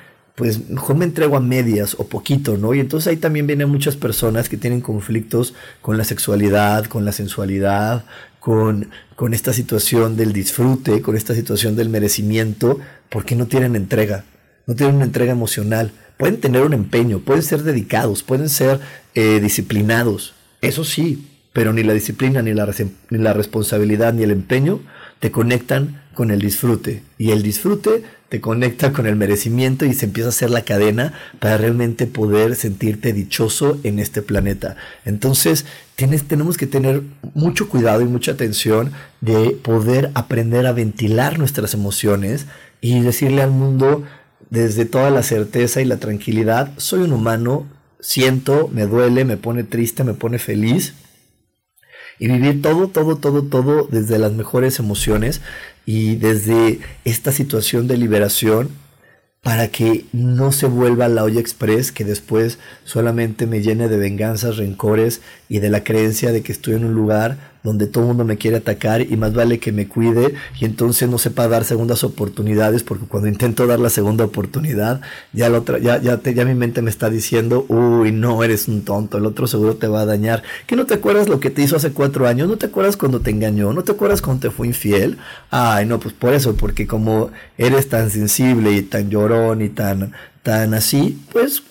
pues 0.41 0.71
mejor 0.71 0.97
me 0.97 1.05
entrego 1.05 1.37
a 1.37 1.41
medias 1.41 1.95
o 1.99 2.07
poquito, 2.07 2.57
¿no? 2.57 2.73
Y 2.73 2.81
entonces 2.81 3.09
ahí 3.09 3.19
también 3.19 3.47
vienen 3.47 3.69
muchas 3.69 3.95
personas 3.95 4.49
que 4.49 4.57
tienen 4.57 4.81
conflictos 4.81 5.53
con 5.83 5.99
la 5.99 6.05
sexualidad, 6.05 6.87
con 6.87 7.05
la 7.05 7.13
sensualidad, 7.13 8.07
con, 8.39 8.89
con 9.17 9.35
esta 9.35 9.53
situación 9.53 10.17
del 10.17 10.33
disfrute, 10.33 11.03
con 11.03 11.15
esta 11.15 11.35
situación 11.35 11.77
del 11.77 11.91
merecimiento, 11.91 12.81
porque 13.11 13.37
no 13.37 13.49
tienen 13.49 13.77
entrega, 13.77 14.25
no 14.67 14.75
tienen 14.75 14.97
una 14.97 15.05
entrega 15.05 15.33
emocional. 15.33 15.91
Pueden 16.17 16.41
tener 16.41 16.63
un 16.63 16.73
empeño, 16.73 17.19
pueden 17.19 17.43
ser 17.43 17.63
dedicados, 17.63 18.23
pueden 18.23 18.49
ser 18.49 18.81
eh, 19.15 19.41
disciplinados, 19.41 20.33
eso 20.63 20.85
sí, 20.85 21.29
pero 21.53 21.75
ni 21.75 21.83
la 21.83 21.93
disciplina, 21.93 22.41
ni 22.41 22.55
la, 22.55 22.67
ni 23.11 23.19
la 23.19 23.35
responsabilidad, 23.35 24.15
ni 24.15 24.23
el 24.23 24.31
empeño 24.31 24.81
te 25.19 25.31
conectan 25.31 26.00
con 26.15 26.31
el 26.31 26.41
disfrute. 26.41 27.03
Y 27.19 27.31
el 27.31 27.43
disfrute 27.43 28.03
te 28.29 28.41
conecta 28.41 28.93
con 28.93 29.07
el 29.07 29.17
merecimiento 29.17 29.85
y 29.85 29.93
se 29.93 30.07
empieza 30.07 30.29
a 30.29 30.31
hacer 30.31 30.51
la 30.51 30.63
cadena 30.63 31.15
para 31.41 31.57
realmente 31.59 32.07
poder 32.07 32.55
sentirte 32.55 33.13
dichoso 33.13 33.79
en 33.83 33.99
este 33.99 34.23
planeta. 34.23 34.77
Entonces, 35.05 35.67
tienes, 35.97 36.25
tenemos 36.25 36.57
que 36.57 36.67
tener 36.67 37.03
mucho 37.35 37.69
cuidado 37.69 38.03
y 38.03 38.07
mucha 38.07 38.33
atención 38.33 38.93
de 39.21 39.51
poder 39.51 40.11
aprender 40.15 40.67
a 40.67 40.73
ventilar 40.73 41.39
nuestras 41.39 41.75
emociones 41.75 42.47
y 42.81 43.01
decirle 43.01 43.43
al 43.43 43.51
mundo 43.51 44.05
desde 44.49 44.85
toda 44.85 45.11
la 45.11 45.23
certeza 45.23 45.81
y 45.81 45.85
la 45.85 45.99
tranquilidad, 45.99 46.73
soy 46.77 47.01
un 47.01 47.13
humano, 47.13 47.67
siento, 48.01 48.69
me 48.73 48.87
duele, 48.87 49.25
me 49.25 49.37
pone 49.37 49.65
triste, 49.65 50.05
me 50.05 50.15
pone 50.15 50.39
feliz 50.39 50.95
y 52.21 52.29
vivir 52.29 52.63
todo, 52.63 52.87
todo, 52.87 53.17
todo, 53.17 53.43
todo 53.43 53.89
desde 53.91 54.19
las 54.19 54.33
mejores 54.33 54.79
emociones 54.79 55.41
y 55.87 56.17
desde 56.17 56.79
esta 57.05 57.33
situación 57.33 57.89
de 57.89 57.97
liberación 57.97 58.69
para 59.43 59.69
que 59.69 60.05
no 60.13 60.53
se 60.53 60.67
vuelva 60.67 61.09
la 61.09 61.25
olla 61.25 61.41
express 61.41 61.93
que 61.93 62.05
después 62.05 62.59
solamente 62.85 63.47
me 63.47 63.63
llene 63.63 63.89
de 63.89 63.97
venganzas, 63.97 64.59
rencores 64.59 65.23
y 65.49 65.61
de 65.61 65.71
la 65.71 65.83
creencia 65.83 66.31
de 66.31 66.43
que 66.43 66.53
estoy 66.53 66.75
en 66.75 66.85
un 66.85 66.93
lugar 66.93 67.59
donde 67.63 67.87
todo 67.87 68.05
el 68.05 68.09
mundo 68.09 68.25
me 68.25 68.39
quiere 68.39 68.59
atacar 68.59 69.03
y 69.03 69.17
más 69.17 69.35
vale 69.35 69.59
que 69.59 69.73
me 69.73 69.87
cuide 69.87 70.35
y 70.59 70.65
entonces 70.65 71.09
no 71.09 71.19
sepa 71.19 71.49
dar 71.49 71.65
segundas 71.65 72.05
oportunidades 72.05 72.83
porque 72.83 73.07
cuando 73.07 73.29
intento 73.29 73.67
dar 73.67 73.79
la 73.79 73.91
segunda 73.91 74.25
oportunidad 74.25 75.01
ya 75.33 75.49
la 75.49 75.59
otra 75.59 75.79
ya 75.79 76.01
ya 76.01 76.21
ya 76.23 76.45
mi 76.45 76.55
mente 76.55 76.83
me 76.83 76.91
está 76.91 77.11
diciendo 77.11 77.67
uy 77.69 78.13
no 78.13 78.43
eres 78.43 78.69
un 78.69 78.85
tonto 78.85 79.19
el 79.19 79.27
otro 79.27 79.47
seguro 79.47 79.77
te 79.77 79.89
va 79.89 80.03
a 80.03 80.07
dañar 80.07 80.43
que 80.67 80.77
no 80.77 80.87
te 80.87 80.95
acuerdas 80.95 81.29
lo 81.29 81.41
que 81.41 81.51
te 81.51 81.63
hizo 81.63 81.77
hace 81.77 81.93
cuatro 81.93 82.27
años 82.27 82.49
no 82.49 82.57
te 82.57 82.67
acuerdas 82.67 82.97
cuando 82.97 83.21
te 83.21 83.31
engañó 83.31 83.73
no 83.73 83.83
te 83.83 83.93
acuerdas 83.93 84.23
cuando 84.23 84.49
te 84.49 84.51
fue 84.51 84.67
infiel 84.67 85.19
ay 85.51 85.87
no 85.87 86.01
pues 86.01 86.15
por 86.15 86.33
eso 86.33 86.55
porque 86.57 86.87
como 86.87 87.31
eres 87.59 87.89
tan 87.89 88.11
sensible 88.11 88.73
y 88.73 88.83
tan 88.83 89.11
llorón 89.11 89.63
y 89.63 89.69
tan 89.69 90.13
tan 90.43 90.75
así 90.75 91.19
pues 91.33 91.63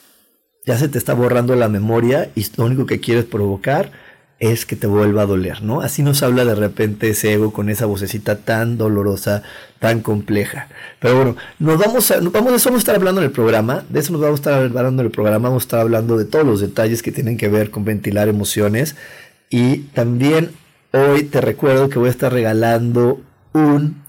ya 0.66 0.78
se 0.78 0.88
te 0.88 1.00
está 1.00 1.16
borrando 1.16 1.56
la 1.56 1.68
memoria 1.68 2.30
y 2.36 2.46
lo 2.56 2.66
único 2.66 2.86
que 2.86 3.00
quieres 3.00 3.26
provocar 3.26 3.92
es 4.40 4.66
que 4.66 4.76
te 4.76 4.88
vuelva 4.88 5.24
a 5.24 5.26
doler, 5.26 5.62
¿no? 5.62 5.82
Así 5.82 6.02
nos 6.02 6.24
habla 6.24 6.46
de 6.46 6.56
repente 6.56 7.10
ese 7.10 7.34
ego 7.34 7.52
con 7.52 7.70
esa 7.70 7.86
vocecita 7.86 8.38
tan 8.38 8.78
dolorosa, 8.78 9.44
tan 9.80 10.02
compleja. 10.02 10.70
Pero 11.00 11.16
bueno, 11.16 11.36
nos 11.60 11.78
vamos 11.78 12.10
a, 12.12 12.20
vamos, 12.20 12.52
de 12.52 12.56
eso 12.56 12.70
vamos 12.70 12.80
a 12.80 12.84
estar 12.84 12.96
hablando 12.96 13.20
en 13.20 13.26
el 13.26 13.32
programa, 13.32 13.84
de 13.90 14.00
eso 14.00 14.14
nos 14.14 14.22
vamos 14.22 14.40
a 14.40 14.42
estar 14.42 14.54
hablando 14.54 15.02
en 15.02 15.08
el 15.08 15.12
programa, 15.12 15.50
vamos 15.50 15.64
a 15.64 15.66
estar 15.66 15.80
hablando 15.82 16.18
de 16.18 16.26
todos 16.26 16.46
los 16.46 16.62
detalles 16.62 17.02
que 17.02 17.12
tienen 17.12 17.38
que 17.38 17.50
ver 17.50 17.70
con 17.70 17.84
ventilar 17.84 18.30
emociones. 18.30 18.96
Y 19.50 19.80
también 19.94 20.52
hoy 20.94 21.24
te 21.24 21.42
recuerdo 21.42 21.90
que 21.90 22.00
voy 22.00 22.08
a 22.08 22.12
estar 22.12 22.32
regalando 22.32 23.22
un 23.54 24.04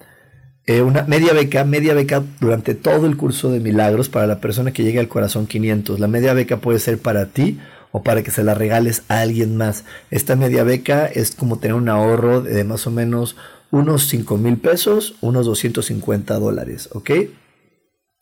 eh, 0.67 0.83
una 0.83 1.03
media 1.03 1.33
beca, 1.33 1.65
media 1.65 1.95
beca 1.95 2.23
durante 2.39 2.77
todo 2.77 3.07
el 3.07 3.17
curso 3.17 3.51
de 3.51 3.59
milagros 3.59 4.09
para 4.09 4.29
la 4.29 4.41
persona 4.41 4.73
que 4.73 4.85
llegue 4.85 5.01
al 5.01 5.09
corazón 5.09 5.49
500. 5.49 5.99
La 5.99 6.07
media 6.07 6.33
beca 6.33 6.59
puede 6.59 6.79
ser 6.79 6.99
para 6.99 7.27
ti 7.27 7.59
o 7.93 8.03
para 8.03 8.23
que 8.23 8.31
se 8.31 8.45
la 8.45 8.55
regales 8.55 9.03
a 9.09 9.21
alguien 9.21 9.57
más. 9.57 9.85
Esta 10.11 10.37
media 10.37 10.65
beca 10.65 11.07
es 11.07 11.33
como 11.33 11.59
tener 11.59 11.75
un 11.75 11.89
ahorro 11.89 12.41
de 12.41 12.65
más 12.65 12.87
o 12.87 12.91
menos 12.91 13.37
unos 13.71 14.09
5 14.09 14.37
mil 14.37 14.57
pesos, 14.59 15.15
unos 15.21 15.47
250 15.47 16.39
dólares, 16.39 16.89
¿ok? 16.93 17.11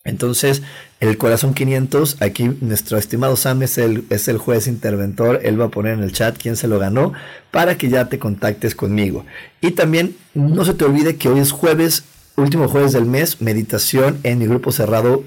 Entonces, 0.05 0.63
el 1.01 1.19
corazón 1.19 1.55
500, 1.55 2.23
aquí 2.23 2.51
nuestro 2.61 2.97
estimado 2.97 3.37
Sam 3.37 3.63
es 3.63 3.77
el, 3.79 4.05
es 4.11 4.29
el 4.29 4.39
juez 4.39 4.67
interventor, 4.67 5.41
él 5.43 5.61
va 5.61 5.67
a 5.67 5.71
poner 5.71 5.95
en 5.95 6.03
el 6.03 6.13
chat 6.13 6.37
quién 6.41 6.57
se 6.57 6.69
lo 6.69 6.79
ganó 6.79 7.13
para 7.51 7.77
que 7.77 7.89
ya 7.89 8.09
te 8.09 8.19
contactes 8.19 8.75
conmigo. 8.75 9.27
Y 9.61 9.73
también 9.73 10.17
no 10.35 10.65
se 10.65 10.75
te 10.75 10.85
olvide 10.85 11.17
que 11.17 11.29
hoy 11.29 11.41
es 11.41 11.53
jueves, 11.53 12.05
último 12.37 12.69
jueves 12.69 12.93
del 12.93 13.05
mes, 13.05 13.43
meditación 13.43 14.19
en 14.23 14.39
mi 14.39 14.47
grupo 14.47 14.73
cerrado 14.73 15.25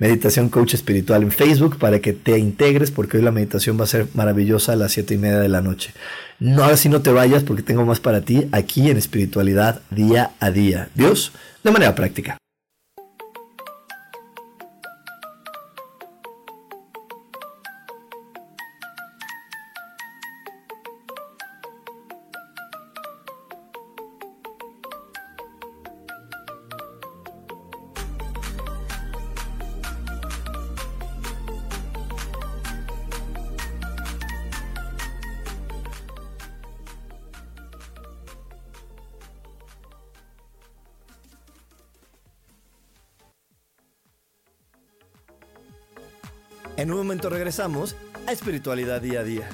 Meditación 0.00 0.48
Coach 0.48 0.74
Espiritual 0.74 1.22
en 1.22 1.30
Facebook 1.30 1.78
para 1.78 2.00
que 2.00 2.14
te 2.14 2.38
integres 2.38 2.90
porque 2.90 3.18
hoy 3.18 3.22
la 3.22 3.30
meditación 3.30 3.78
va 3.78 3.84
a 3.84 3.86
ser 3.86 4.08
maravillosa 4.14 4.72
a 4.72 4.76
las 4.76 4.92
siete 4.92 5.14
y 5.14 5.18
media 5.18 5.38
de 5.38 5.48
la 5.48 5.60
noche. 5.60 5.92
No, 6.38 6.64
ahora 6.64 6.78
sí 6.78 6.88
no 6.88 7.02
te 7.02 7.12
vayas 7.12 7.44
porque 7.44 7.62
tengo 7.62 7.84
más 7.84 8.00
para 8.00 8.22
ti 8.22 8.48
aquí 8.50 8.90
en 8.90 8.96
espiritualidad 8.96 9.82
día 9.90 10.30
a 10.40 10.50
día. 10.50 10.88
Dios, 10.94 11.32
de 11.62 11.70
manera 11.70 11.94
práctica. 11.94 12.38
En 46.80 46.90
un 46.90 46.96
momento 46.96 47.28
regresamos 47.28 47.94
a 48.26 48.32
Espiritualidad 48.32 49.02
Día 49.02 49.20
a 49.20 49.22
Día. 49.22 49.50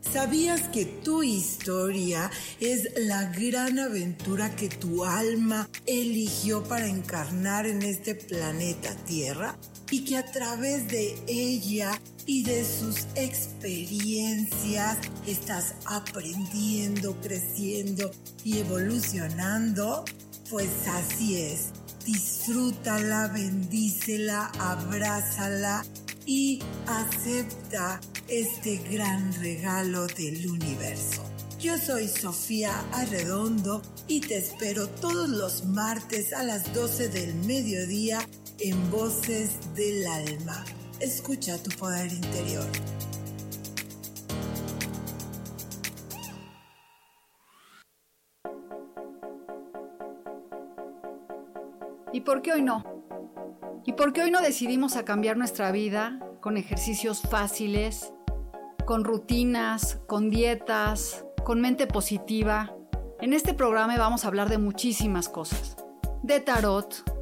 ¿Sabías 0.00 0.68
que 0.68 0.84
tu 0.84 1.24
historia 1.24 2.30
es 2.60 2.90
la 2.96 3.24
gran 3.32 3.80
aventura 3.80 4.54
que 4.54 4.68
tu 4.68 5.04
alma 5.04 5.68
eligió 5.86 6.62
para 6.62 6.86
encarnar 6.86 7.66
en 7.66 7.82
este 7.82 8.14
planeta 8.14 8.94
Tierra? 9.04 9.58
Y 9.90 10.04
que 10.04 10.16
a 10.16 10.30
través 10.30 10.86
de 10.86 11.16
ella 11.26 12.00
y 12.26 12.44
de 12.44 12.64
sus 12.64 13.06
experiencias 13.14 14.98
estás 15.26 15.74
aprendiendo, 15.86 17.20
creciendo 17.20 18.10
y 18.44 18.58
evolucionando, 18.58 20.04
pues 20.50 20.68
así 20.88 21.38
es. 21.38 21.70
Disfrútala, 22.04 23.28
bendícela, 23.28 24.46
abrázala 24.58 25.84
y 26.26 26.60
acepta 26.86 28.00
este 28.28 28.78
gran 28.90 29.32
regalo 29.40 30.06
del 30.06 30.48
universo. 30.48 31.24
Yo 31.60 31.78
soy 31.78 32.08
Sofía 32.08 32.72
Arredondo 32.92 33.82
y 34.08 34.20
te 34.20 34.36
espero 34.38 34.88
todos 34.88 35.28
los 35.28 35.64
martes 35.66 36.32
a 36.32 36.42
las 36.42 36.72
12 36.74 37.08
del 37.08 37.34
mediodía 37.34 38.18
en 38.58 38.90
Voces 38.90 39.50
del 39.76 40.04
Alma 40.06 40.64
Escucha 41.02 41.60
tu 41.60 41.76
poder 41.76 42.12
interior. 42.12 42.64
¿Y 52.12 52.20
por 52.20 52.40
qué 52.40 52.52
hoy 52.52 52.62
no? 52.62 52.84
¿Y 53.84 53.94
por 53.94 54.12
qué 54.12 54.22
hoy 54.22 54.30
no 54.30 54.40
decidimos 54.40 54.94
a 54.94 55.04
cambiar 55.04 55.36
nuestra 55.36 55.72
vida 55.72 56.20
con 56.40 56.56
ejercicios 56.56 57.22
fáciles, 57.22 58.12
con 58.86 59.02
rutinas, 59.02 59.98
con 60.06 60.30
dietas, 60.30 61.26
con 61.42 61.60
mente 61.60 61.88
positiva? 61.88 62.76
En 63.20 63.32
este 63.32 63.54
programa 63.54 63.98
vamos 63.98 64.24
a 64.24 64.28
hablar 64.28 64.48
de 64.48 64.58
muchísimas 64.58 65.28
cosas. 65.28 65.76
De 66.22 66.38
tarot, 66.38 67.21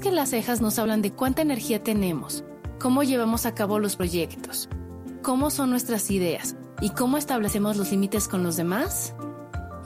¿Sabías 0.00 0.12
que 0.12 0.16
las 0.16 0.30
cejas 0.30 0.60
nos 0.62 0.78
hablan 0.78 1.02
de 1.02 1.12
cuánta 1.12 1.42
energía 1.42 1.82
tenemos, 1.82 2.42
cómo 2.78 3.02
llevamos 3.02 3.44
a 3.44 3.54
cabo 3.54 3.78
los 3.78 3.96
proyectos, 3.96 4.66
cómo 5.20 5.50
son 5.50 5.68
nuestras 5.68 6.10
ideas 6.10 6.56
y 6.80 6.88
cómo 6.88 7.18
establecemos 7.18 7.76
los 7.76 7.90
límites 7.90 8.26
con 8.26 8.42
los 8.42 8.56
demás? 8.56 9.14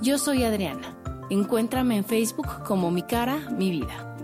Yo 0.02 0.18
soy 0.18 0.44
Adriana. 0.44 0.96
Encuéntrame 1.30 1.96
en 1.96 2.04
Facebook 2.04 2.46
como 2.64 2.92
Mi 2.92 3.02
Cara, 3.02 3.38
Mi 3.58 3.70
Vida. 3.70 4.16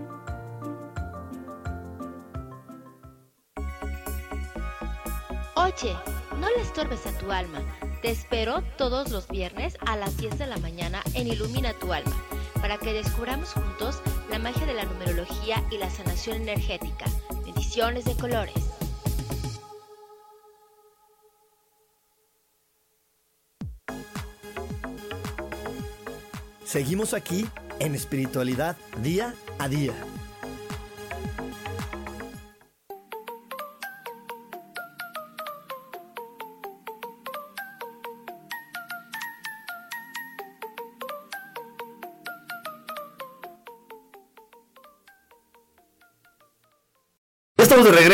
Oye, 5.55 5.93
no 6.39 6.47
le 6.55 6.61
estorbes 6.61 7.05
a 7.05 7.17
tu 7.17 7.29
alma. 7.33 7.59
Te 8.01 8.11
espero 8.11 8.63
todos 8.77 9.11
los 9.11 9.27
viernes 9.27 9.77
a 9.85 9.97
las 9.97 10.15
10 10.15 10.39
de 10.39 10.47
la 10.47 10.57
mañana 10.57 11.01
en 11.15 11.27
Ilumina 11.27 11.73
tu 11.73 11.91
alma, 11.91 12.15
para 12.61 12.77
que 12.77 12.93
descubramos 12.93 13.53
juntos 13.53 14.01
la 14.29 14.39
magia 14.39 14.65
de 14.65 14.73
la 14.73 14.85
numerología 14.85 15.63
y 15.71 15.77
la 15.77 15.89
sanación 15.89 16.37
energética. 16.37 17.05
Bendiciones 17.43 18.05
de 18.05 18.15
colores. 18.15 18.53
Seguimos 26.63 27.13
aquí 27.13 27.45
en 27.79 27.95
espiritualidad 27.95 28.77
día 29.01 29.33
a 29.59 29.67
día. 29.67 29.93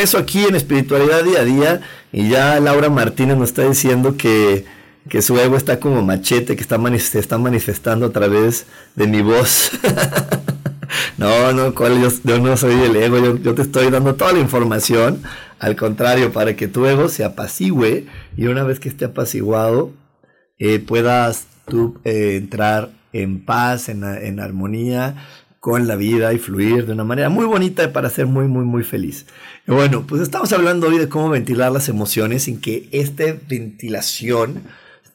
Regreso 0.08 0.18
aquí 0.18 0.44
en 0.44 0.54
Espiritualidad 0.54 1.22
Día 1.22 1.40
a 1.40 1.44
Día 1.44 1.80
y 2.12 2.28
ya 2.30 2.60
Laura 2.60 2.88
Martínez 2.88 3.36
nos 3.36 3.50
está 3.50 3.68
diciendo 3.68 4.16
que, 4.16 4.64
su 5.20 5.38
ego 5.38 5.56
está 5.56 5.80
como 5.80 6.02
machete, 6.02 6.56
que 6.56 6.62
está 6.62 6.78
se 6.98 7.18
está 7.18 7.36
manifestando 7.36 8.06
a 8.06 8.10
través 8.10 8.66
de 8.94 9.06
mi 9.06 9.20
voz. 9.20 9.70
no, 11.18 11.52
no, 11.52 11.74
¿cuál? 11.74 12.00
Yo, 12.24 12.38
no 12.38 12.56
soy 12.56 12.74
el 12.82 12.96
ego, 12.96 13.18
yo, 13.36 13.54
te 13.54 13.62
estoy 13.62 13.90
dando 13.90 14.14
toda 14.14 14.32
la 14.32 14.38
información, 14.38 15.22
al 15.58 15.76
contrario, 15.76 16.32
para 16.32 16.56
que 16.56 16.68
tu 16.68 16.86
ego 16.86 17.08
se 17.08 17.24
apacigüe 17.24 18.06
y 18.36 18.46
una 18.46 18.62
vez 18.62 18.80
que 18.80 18.88
esté 18.88 19.06
apaciguado 19.06 19.92
eh, 20.58 20.78
puedas 20.78 21.46
tú 21.66 22.00
eh, 22.04 22.36
entrar 22.36 22.90
en 23.12 23.44
paz, 23.44 23.90
en, 23.90 24.04
en 24.04 24.40
armonía 24.40 25.16
con 25.60 25.88
la 25.88 25.96
vida 25.96 26.32
y 26.32 26.38
fluir 26.38 26.86
de 26.86 26.92
una 26.92 27.04
manera 27.04 27.28
muy 27.28 27.44
bonita 27.44 27.92
para 27.92 28.10
ser 28.10 28.26
muy, 28.26 28.46
muy, 28.46 28.64
muy 28.64 28.84
feliz. 28.84 29.26
Bueno, 29.66 30.06
pues 30.06 30.22
estamos 30.22 30.52
hablando 30.52 30.88
hoy 30.88 30.98
de 30.98 31.08
cómo 31.08 31.30
ventilar 31.30 31.72
las 31.72 31.88
emociones 31.88 32.44
sin 32.44 32.60
que 32.60 32.88
esta 32.92 33.24
ventilación 33.48 34.62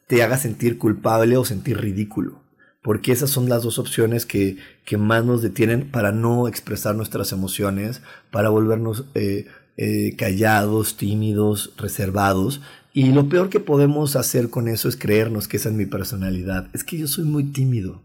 te 0.07 0.21
haga 0.21 0.37
sentir 0.37 0.77
culpable 0.77 1.37
o 1.37 1.45
sentir 1.45 1.79
ridículo. 1.79 2.41
Porque 2.81 3.13
esas 3.13 3.29
son 3.29 3.47
las 3.47 3.63
dos 3.63 3.79
opciones 3.79 4.25
que, 4.25 4.57
que 4.83 4.97
más 4.97 5.23
nos 5.23 5.41
detienen 5.41 5.89
para 5.89 6.11
no 6.11 6.49
expresar 6.49 6.95
nuestras 6.95 7.31
emociones, 7.31 8.01
para 8.29 8.49
volvernos 8.49 9.05
eh, 9.15 9.47
eh, 9.77 10.15
callados, 10.17 10.97
tímidos, 10.97 11.71
reservados. 11.77 12.59
Y 12.93 13.13
lo 13.13 13.29
peor 13.29 13.49
que 13.49 13.61
podemos 13.61 14.17
hacer 14.17 14.49
con 14.49 14.67
eso 14.67 14.89
es 14.89 14.97
creernos 14.97 15.47
que 15.47 15.55
esa 15.55 15.69
es 15.69 15.75
mi 15.75 15.85
personalidad. 15.85 16.67
Es 16.73 16.83
que 16.83 16.97
yo 16.97 17.07
soy 17.07 17.23
muy 17.23 17.45
tímido 17.45 18.01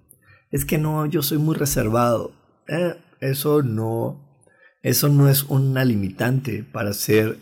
es 0.50 0.64
que 0.64 0.78
no, 0.78 1.06
yo 1.06 1.22
soy 1.22 1.38
muy 1.38 1.56
reservado. 1.56 2.32
Eh, 2.68 2.94
eso 3.20 3.62
no, 3.62 4.20
eso 4.82 5.08
no 5.08 5.28
es 5.28 5.44
una 5.44 5.84
limitante 5.84 6.64
para 6.64 6.92
ser, 6.92 7.38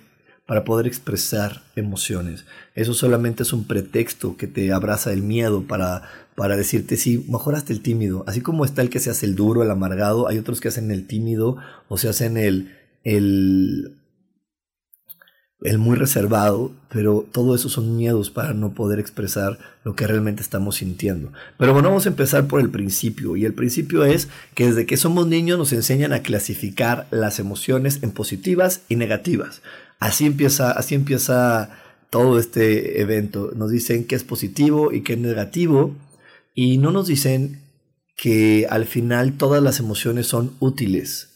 para 0.46 0.64
poder 0.64 0.86
expresar 0.86 1.62
emociones. 1.76 2.44
Eso 2.74 2.94
solamente 2.94 3.42
es 3.42 3.52
un 3.52 3.64
pretexto 3.64 4.36
que 4.36 4.46
te 4.46 4.72
abraza 4.72 5.12
el 5.12 5.22
miedo 5.22 5.62
para, 5.62 6.02
para 6.34 6.56
decirte, 6.56 6.96
sí, 6.96 7.24
mejor 7.28 7.54
hasta 7.54 7.72
el 7.72 7.82
tímido. 7.82 8.24
Así 8.26 8.40
como 8.40 8.64
está 8.64 8.82
el 8.82 8.90
que 8.90 9.00
se 9.00 9.10
hace 9.10 9.26
el 9.26 9.36
duro, 9.36 9.62
el 9.62 9.70
amargado, 9.70 10.28
hay 10.28 10.38
otros 10.38 10.60
que 10.60 10.68
hacen 10.68 10.90
el 10.90 11.06
tímido 11.06 11.56
o 11.88 11.98
se 11.98 12.08
hacen 12.08 12.36
el, 12.36 12.74
el 13.04 13.96
el 15.62 15.78
muy 15.78 15.96
reservado, 15.96 16.72
pero 16.90 17.26
todo 17.32 17.54
eso 17.54 17.68
son 17.68 17.96
miedos 17.96 18.30
para 18.30 18.52
no 18.52 18.74
poder 18.74 18.98
expresar 18.98 19.58
lo 19.84 19.96
que 19.96 20.06
realmente 20.06 20.42
estamos 20.42 20.76
sintiendo. 20.76 21.32
Pero 21.58 21.72
bueno, 21.72 21.88
vamos 21.88 22.06
a 22.06 22.10
empezar 22.10 22.46
por 22.46 22.60
el 22.60 22.70
principio, 22.70 23.36
y 23.36 23.44
el 23.44 23.54
principio 23.54 24.04
es 24.04 24.28
que 24.54 24.66
desde 24.66 24.86
que 24.86 24.96
somos 24.96 25.26
niños 25.26 25.58
nos 25.58 25.72
enseñan 25.72 26.12
a 26.12 26.20
clasificar 26.20 27.06
las 27.10 27.38
emociones 27.38 28.02
en 28.02 28.10
positivas 28.10 28.82
y 28.88 28.96
negativas. 28.96 29.62
Así 29.98 30.26
empieza, 30.26 30.72
así 30.72 30.94
empieza 30.94 31.70
todo 32.10 32.38
este 32.38 33.00
evento. 33.00 33.52
Nos 33.56 33.70
dicen 33.70 34.04
qué 34.04 34.14
es 34.14 34.24
positivo 34.24 34.92
y 34.92 35.02
qué 35.02 35.14
es 35.14 35.18
negativo, 35.18 35.96
y 36.54 36.78
no 36.78 36.90
nos 36.90 37.06
dicen 37.06 37.62
que 38.16 38.66
al 38.68 38.84
final 38.84 39.34
todas 39.34 39.62
las 39.62 39.80
emociones 39.80 40.26
son 40.26 40.52
útiles. 40.58 41.30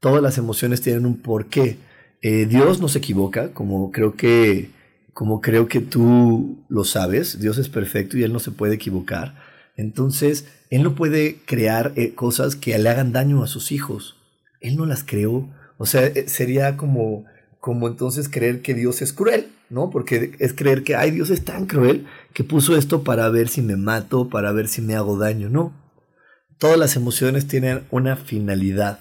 Todas 0.00 0.22
las 0.22 0.36
emociones 0.36 0.80
tienen 0.82 1.06
un 1.06 1.22
porqué 1.22 1.78
eh, 2.22 2.46
Dios 2.46 2.80
no 2.80 2.88
se 2.88 2.98
equivoca, 2.98 3.52
como 3.52 3.90
creo 3.90 4.14
que 4.14 4.70
como 5.12 5.40
creo 5.40 5.68
que 5.68 5.80
tú 5.80 6.64
lo 6.68 6.84
sabes, 6.84 7.38
Dios 7.38 7.58
es 7.58 7.68
perfecto 7.68 8.16
y 8.16 8.22
Él 8.22 8.32
no 8.32 8.38
se 8.38 8.50
puede 8.50 8.74
equivocar. 8.74 9.34
Entonces, 9.76 10.46
Él 10.70 10.82
no 10.82 10.94
puede 10.94 11.36
crear 11.44 11.92
eh, 11.96 12.14
cosas 12.14 12.56
que 12.56 12.78
le 12.78 12.88
hagan 12.88 13.12
daño 13.12 13.42
a 13.42 13.46
sus 13.46 13.72
hijos. 13.72 14.16
Él 14.60 14.76
no 14.76 14.86
las 14.86 15.04
creó. 15.04 15.50
O 15.76 15.86
sea, 15.86 16.06
eh, 16.06 16.28
sería 16.28 16.76
como, 16.76 17.26
como 17.60 17.88
entonces 17.88 18.28
creer 18.28 18.62
que 18.62 18.74
Dios 18.74 19.02
es 19.02 19.12
cruel, 19.12 19.48
¿no? 19.68 19.90
Porque 19.90 20.32
es 20.38 20.54
creer 20.54 20.82
que, 20.82 20.96
ay, 20.96 21.10
Dios 21.10 21.30
es 21.30 21.44
tan 21.44 21.66
cruel 21.66 22.06
que 22.32 22.44
puso 22.44 22.76
esto 22.76 23.04
para 23.04 23.28
ver 23.28 23.48
si 23.48 23.60
me 23.60 23.76
mato, 23.76 24.30
para 24.30 24.52
ver 24.52 24.68
si 24.68 24.80
me 24.80 24.94
hago 24.94 25.18
daño. 25.18 25.50
No. 25.50 25.74
Todas 26.58 26.78
las 26.78 26.96
emociones 26.96 27.46
tienen 27.46 27.82
una 27.90 28.16
finalidad. 28.16 29.00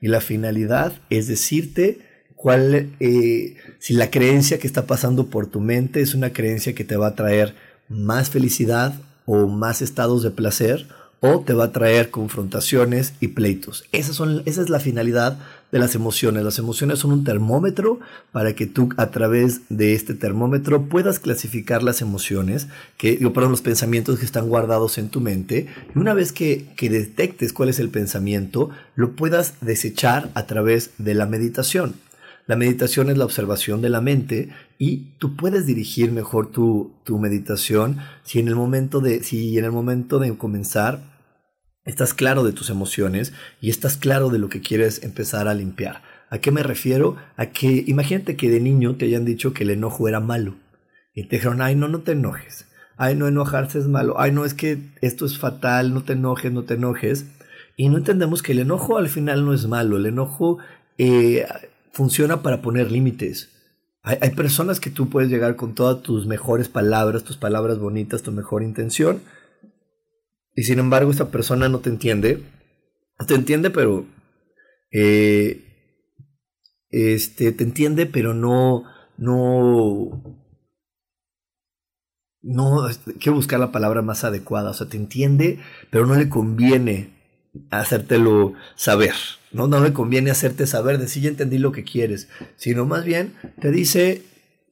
Y 0.00 0.08
la 0.08 0.20
finalidad 0.20 0.94
es 1.10 1.28
decirte 1.28 2.11
cuál, 2.42 2.90
eh, 2.98 3.54
si 3.78 3.94
la 3.94 4.10
creencia 4.10 4.58
que 4.58 4.66
está 4.66 4.84
pasando 4.84 5.28
por 5.28 5.46
tu 5.46 5.60
mente 5.60 6.00
es 6.00 6.12
una 6.12 6.32
creencia 6.32 6.74
que 6.74 6.82
te 6.82 6.96
va 6.96 7.06
a 7.06 7.14
traer 7.14 7.54
más 7.88 8.30
felicidad 8.30 9.00
o 9.26 9.46
más 9.46 9.80
estados 9.80 10.24
de 10.24 10.32
placer 10.32 10.88
o 11.20 11.38
te 11.42 11.54
va 11.54 11.66
a 11.66 11.72
traer 11.72 12.10
confrontaciones 12.10 13.12
y 13.20 13.28
pleitos. 13.28 13.84
Esas 13.92 14.16
son, 14.16 14.42
esa 14.44 14.60
es 14.60 14.70
la 14.70 14.80
finalidad 14.80 15.38
de 15.70 15.78
las 15.78 15.94
emociones. 15.94 16.42
Las 16.42 16.58
emociones 16.58 16.98
son 16.98 17.12
un 17.12 17.22
termómetro 17.22 18.00
para 18.32 18.56
que 18.56 18.66
tú 18.66 18.88
a 18.96 19.12
través 19.12 19.60
de 19.68 19.94
este 19.94 20.14
termómetro 20.14 20.88
puedas 20.88 21.20
clasificar 21.20 21.84
las 21.84 22.02
emociones, 22.02 22.66
que, 22.96 23.18
digo, 23.18 23.32
perdón, 23.32 23.52
los 23.52 23.62
pensamientos 23.62 24.18
que 24.18 24.24
están 24.24 24.48
guardados 24.48 24.98
en 24.98 25.10
tu 25.10 25.20
mente. 25.20 25.68
Y 25.94 25.98
una 26.00 26.12
vez 26.12 26.32
que, 26.32 26.66
que 26.76 26.90
detectes 26.90 27.52
cuál 27.52 27.68
es 27.68 27.78
el 27.78 27.90
pensamiento, 27.90 28.70
lo 28.96 29.12
puedas 29.12 29.54
desechar 29.60 30.32
a 30.34 30.46
través 30.46 30.90
de 30.98 31.14
la 31.14 31.26
meditación. 31.26 31.94
La 32.46 32.56
meditación 32.56 33.08
es 33.08 33.18
la 33.18 33.24
observación 33.24 33.82
de 33.82 33.88
la 33.88 34.00
mente 34.00 34.50
y 34.78 35.14
tú 35.18 35.36
puedes 35.36 35.64
dirigir 35.66 36.10
mejor 36.10 36.50
tu, 36.50 36.92
meditación 37.08 37.98
si 38.24 38.40
en 38.40 38.48
el 38.48 38.56
momento 38.56 39.00
de, 39.00 39.22
si 39.22 39.56
en 39.58 39.64
el 39.64 39.72
momento 39.72 40.18
de 40.18 40.36
comenzar 40.36 41.00
estás 41.84 42.14
claro 42.14 42.42
de 42.42 42.52
tus 42.52 42.68
emociones 42.70 43.32
y 43.60 43.70
estás 43.70 43.96
claro 43.96 44.28
de 44.28 44.38
lo 44.38 44.48
que 44.48 44.60
quieres 44.60 45.02
empezar 45.02 45.46
a 45.46 45.54
limpiar. 45.54 46.02
¿A 46.30 46.38
qué 46.38 46.50
me 46.50 46.62
refiero? 46.62 47.16
A 47.36 47.46
que 47.46 47.84
imagínate 47.86 48.36
que 48.36 48.50
de 48.50 48.60
niño 48.60 48.96
te 48.96 49.04
hayan 49.04 49.24
dicho 49.24 49.52
que 49.52 49.64
el 49.64 49.70
enojo 49.70 50.08
era 50.08 50.20
malo 50.20 50.56
y 51.14 51.24
te 51.24 51.36
dijeron, 51.36 51.60
ay, 51.60 51.76
no, 51.76 51.88
no 51.88 52.00
te 52.00 52.12
enojes. 52.12 52.66
Ay, 52.96 53.16
no 53.16 53.26
enojarse 53.26 53.78
es 53.78 53.88
malo. 53.88 54.18
Ay, 54.18 54.32
no, 54.32 54.44
es 54.44 54.54
que 54.54 54.78
esto 55.00 55.26
es 55.26 55.38
fatal, 55.38 55.92
no 55.92 56.04
te 56.04 56.14
enojes, 56.14 56.52
no 56.52 56.64
te 56.64 56.74
enojes. 56.74 57.26
Y 57.76 57.88
no 57.88 57.98
entendemos 57.98 58.42
que 58.42 58.52
el 58.52 58.60
enojo 58.60 58.96
al 58.96 59.08
final 59.08 59.44
no 59.44 59.52
es 59.52 59.66
malo. 59.66 59.96
El 59.96 60.06
enojo 60.06 60.58
eh, 60.98 61.46
funciona 61.92 62.42
para 62.42 62.62
poner 62.62 62.90
límites. 62.90 63.50
Hay, 64.02 64.18
hay, 64.20 64.30
personas 64.30 64.80
que 64.80 64.90
tú 64.90 65.08
puedes 65.08 65.30
llegar 65.30 65.54
con 65.54 65.74
todas 65.74 66.02
tus 66.02 66.26
mejores 66.26 66.68
palabras, 66.68 67.22
tus 67.22 67.36
palabras 67.36 67.78
bonitas, 67.78 68.22
tu 68.22 68.32
mejor 68.32 68.62
intención. 68.62 69.22
Y 70.56 70.64
sin 70.64 70.78
embargo, 70.78 71.10
esta 71.10 71.30
persona 71.30 71.68
no 71.68 71.78
te 71.78 71.90
entiende. 71.90 72.42
Te 73.26 73.34
entiende, 73.34 73.70
pero 73.70 74.04
eh, 74.90 75.72
este, 76.90 77.52
te 77.52 77.64
entiende, 77.64 78.06
pero 78.06 78.34
no, 78.34 78.84
no, 79.16 80.42
no, 82.42 82.88
quiero 83.18 83.36
buscar 83.36 83.58
la 83.58 83.72
palabra 83.72 84.02
más 84.02 84.24
adecuada, 84.24 84.70
o 84.70 84.74
sea, 84.74 84.88
te 84.88 84.98
entiende, 84.98 85.58
pero 85.90 86.06
no 86.06 86.14
le 86.14 86.28
conviene 86.28 87.10
hacértelo 87.70 88.52
saber, 88.76 89.14
¿no? 89.52 89.66
No 89.66 89.80
le 89.80 89.92
conviene 89.92 90.30
hacerte 90.30 90.66
saber 90.66 90.98
de 90.98 91.08
si 91.08 91.20
ya 91.20 91.28
entendí 91.28 91.58
lo 91.58 91.72
que 91.72 91.84
quieres, 91.84 92.28
sino 92.56 92.86
más 92.86 93.04
bien 93.04 93.34
te 93.60 93.70
dice, 93.70 94.22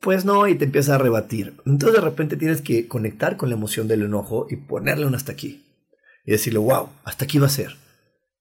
pues 0.00 0.24
no, 0.24 0.48
y 0.48 0.54
te 0.54 0.64
empieza 0.64 0.94
a 0.94 0.98
rebatir. 0.98 1.54
Entonces 1.66 2.00
de 2.00 2.04
repente 2.04 2.36
tienes 2.36 2.62
que 2.62 2.88
conectar 2.88 3.36
con 3.36 3.50
la 3.50 3.56
emoción 3.56 3.88
del 3.88 4.02
enojo 4.02 4.46
y 4.50 4.56
ponerle 4.56 5.06
un 5.06 5.14
hasta 5.14 5.32
aquí. 5.32 5.66
Y 6.24 6.32
decirle, 6.32 6.58
wow, 6.58 6.88
hasta 7.04 7.24
aquí 7.24 7.38
va 7.38 7.46
a 7.46 7.50
ser. 7.50 7.76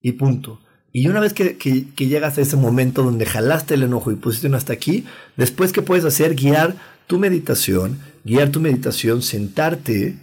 Y 0.01 0.13
punto. 0.13 0.61
Y 0.91 1.07
una 1.07 1.19
vez 1.19 1.33
que, 1.33 1.57
que, 1.57 2.07
llegas 2.07 2.37
a 2.37 2.41
ese 2.41 2.55
momento 2.55 3.03
donde 3.03 3.25
jalaste 3.25 3.75
el 3.75 3.83
enojo 3.83 4.11
y 4.11 4.15
pusiste 4.15 4.47
un 4.47 4.55
hasta 4.55 4.73
aquí, 4.73 5.05
después 5.37 5.71
que 5.71 5.83
puedes 5.83 6.03
hacer, 6.03 6.33
guiar 6.33 6.75
tu 7.05 7.19
meditación, 7.19 7.99
guiar 8.23 8.49
tu 8.49 8.59
meditación, 8.59 9.21
sentarte 9.21 10.17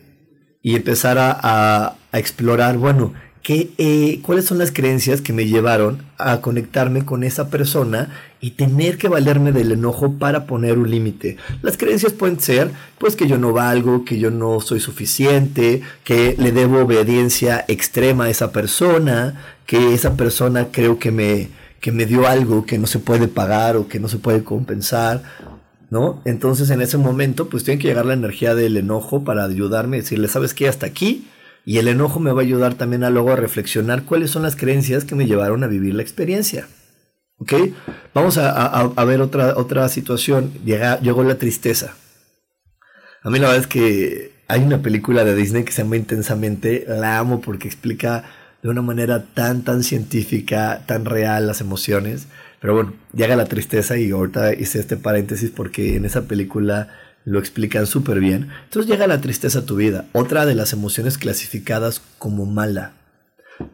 y 0.62 0.74
empezar 0.74 1.18
a, 1.18 1.38
a, 1.40 1.96
a 2.10 2.18
explorar, 2.18 2.78
bueno, 2.78 3.14
eh, 3.48 4.18
cuáles 4.22 4.44
son 4.44 4.58
las 4.58 4.72
creencias 4.72 5.20
que 5.20 5.32
me 5.32 5.46
llevaron 5.46 6.02
a 6.18 6.40
conectarme 6.40 7.04
con 7.04 7.22
esa 7.22 7.48
persona 7.48 8.10
y 8.40 8.52
tener 8.52 8.98
que 8.98 9.06
valerme 9.06 9.52
del 9.52 9.70
enojo 9.70 10.14
para 10.14 10.46
poner 10.46 10.78
un 10.78 10.90
límite. 10.90 11.36
Las 11.62 11.76
creencias 11.76 12.12
pueden 12.12 12.40
ser, 12.40 12.72
pues 12.98 13.14
que 13.14 13.28
yo 13.28 13.38
no 13.38 13.52
valgo, 13.52 14.04
que 14.04 14.18
yo 14.18 14.32
no 14.32 14.60
soy 14.60 14.80
suficiente, 14.80 15.82
que 16.02 16.34
le 16.38 16.50
debo 16.50 16.80
obediencia 16.80 17.64
extrema 17.68 18.24
a 18.24 18.30
esa 18.30 18.50
persona, 18.50 19.40
que 19.64 19.94
esa 19.94 20.16
persona 20.16 20.68
creo 20.72 20.98
que 20.98 21.12
me, 21.12 21.48
que 21.80 21.92
me 21.92 22.04
dio 22.04 22.26
algo 22.26 22.66
que 22.66 22.78
no 22.78 22.88
se 22.88 22.98
puede 22.98 23.28
pagar 23.28 23.76
o 23.76 23.86
que 23.86 24.00
no 24.00 24.08
se 24.08 24.18
puede 24.18 24.42
compensar, 24.42 25.22
¿no? 25.90 26.20
Entonces 26.24 26.70
en 26.70 26.82
ese 26.82 26.98
momento 26.98 27.48
pues 27.48 27.62
tiene 27.62 27.80
que 27.80 27.86
llegar 27.86 28.06
la 28.06 28.14
energía 28.14 28.56
del 28.56 28.76
enojo 28.76 29.22
para 29.22 29.44
ayudarme, 29.44 29.98
decirle, 29.98 30.26
¿sabes 30.26 30.52
qué? 30.52 30.66
Hasta 30.68 30.86
aquí 30.86 31.28
y 31.66 31.78
el 31.78 31.88
enojo 31.88 32.20
me 32.20 32.30
va 32.30 32.42
a 32.42 32.44
ayudar 32.44 32.74
también 32.74 33.02
a 33.02 33.10
luego 33.10 33.32
a 33.32 33.36
reflexionar 33.36 34.04
cuáles 34.04 34.30
son 34.30 34.44
las 34.44 34.54
creencias 34.54 35.04
que 35.04 35.16
me 35.16 35.26
llevaron 35.26 35.64
a 35.64 35.66
vivir 35.66 35.96
la 35.96 36.02
experiencia. 36.02 36.68
¿Ok? 37.38 37.54
Vamos 38.14 38.38
a, 38.38 39.04
ver 39.04 39.20
otra, 39.20 39.54
otra 39.56 39.88
situación. 39.88 40.52
Llega, 40.64 41.00
llegó 41.00 41.24
la 41.24 41.38
tristeza. 41.38 41.96
A 43.24 43.30
mí 43.30 43.40
la 43.40 43.48
verdad 43.48 43.62
es 43.62 43.66
que 43.66 44.30
hay 44.46 44.62
una 44.62 44.80
película 44.80 45.24
de 45.24 45.34
Disney 45.34 45.64
que 45.64 45.72
se 45.72 45.82
llama 45.82 45.96
Intensamente. 45.96 46.84
La 46.86 47.18
amo 47.18 47.40
porque 47.40 47.66
explica 47.66 48.22
de 48.62 48.68
una 48.68 48.80
manera 48.80 49.24
tan, 49.34 49.64
tan 49.64 49.82
científica, 49.82 50.84
tan 50.86 51.04
real 51.04 51.48
las 51.48 51.60
emociones. 51.60 52.28
Pero 52.60 52.74
bueno, 52.74 52.92
llega 53.12 53.34
la 53.34 53.46
tristeza 53.46 53.98
y 53.98 54.12
ahorita 54.12 54.54
hice 54.54 54.78
este 54.78 54.96
paréntesis 54.96 55.50
porque 55.50 55.96
en 55.96 56.04
esa 56.04 56.28
película 56.28 56.90
lo 57.26 57.40
explican 57.40 57.86
súper 57.86 58.20
bien. 58.20 58.48
Entonces 58.64 58.90
llega 58.90 59.06
la 59.08 59.20
tristeza 59.20 59.58
a 59.58 59.66
tu 59.66 59.76
vida, 59.76 60.06
otra 60.12 60.46
de 60.46 60.54
las 60.54 60.72
emociones 60.72 61.18
clasificadas 61.18 62.00
como 62.18 62.46
mala. 62.46 62.92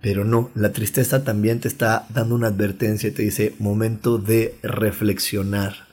Pero 0.00 0.24
no, 0.24 0.50
la 0.54 0.72
tristeza 0.72 1.22
también 1.22 1.60
te 1.60 1.68
está 1.68 2.06
dando 2.08 2.34
una 2.34 2.48
advertencia 2.48 3.10
y 3.10 3.12
te 3.12 3.22
dice 3.22 3.54
momento 3.58 4.16
de 4.18 4.56
reflexionar, 4.62 5.86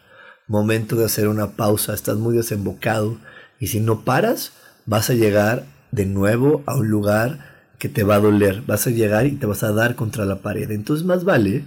momento 0.48 0.96
de 0.96 1.06
hacer 1.06 1.28
una 1.28 1.52
pausa, 1.52 1.94
estás 1.94 2.18
muy 2.18 2.36
desembocado 2.36 3.18
y 3.60 3.68
si 3.68 3.82
no 3.82 4.06
paras 4.06 4.54
vas 4.86 5.10
a 5.10 5.16
llegar 5.16 5.66
de 5.92 6.06
nuevo 6.06 6.64
a 6.66 6.76
un 6.78 6.88
lugar 6.88 7.74
que 7.78 7.90
te 7.90 8.04
va 8.04 8.16
a 8.16 8.20
doler, 8.20 8.62
vas 8.62 8.88
a 8.88 8.92
llegar 8.92 9.26
y 9.26 9.34
te 9.34 9.48
vas 9.48 9.64
a 9.64 9.74
dar 9.74 9.96
contra 9.96 10.24
la 10.24 10.42
pared. 10.42 10.72
Entonces 10.72 11.06
más 11.06 11.26
vale 11.26 11.66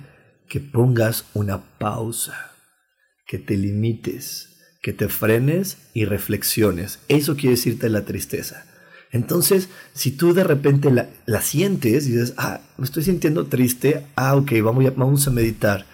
que 0.48 0.61
pongas 0.61 1.26
una 1.35 1.61
pausa, 1.78 2.52
que 3.26 3.38
te 3.38 3.57
limites, 3.57 4.51
que 4.83 4.92
te 4.92 5.09
frenes 5.09 5.79
y 5.95 6.05
reflexiones. 6.05 6.99
Eso 7.09 7.37
quiere 7.37 7.51
decirte 7.51 7.88
la 7.88 8.05
tristeza. 8.05 8.64
Entonces, 9.12 9.68
si 9.95 10.11
tú 10.11 10.35
de 10.35 10.42
repente 10.42 10.90
la, 10.90 11.42
sientes 11.42 12.07
y 12.07 12.12
dices, 12.12 12.35
ah, 12.37 12.61
me 12.79 12.85
estoy 12.85 13.05
sintiendo 13.05 13.47
triste, 13.47 14.05
ah, 14.16 14.35
ok, 14.35 14.53
vamos, 14.62 14.85
vamos 14.97 15.29
a 15.29 15.31
meditar. 15.31 15.87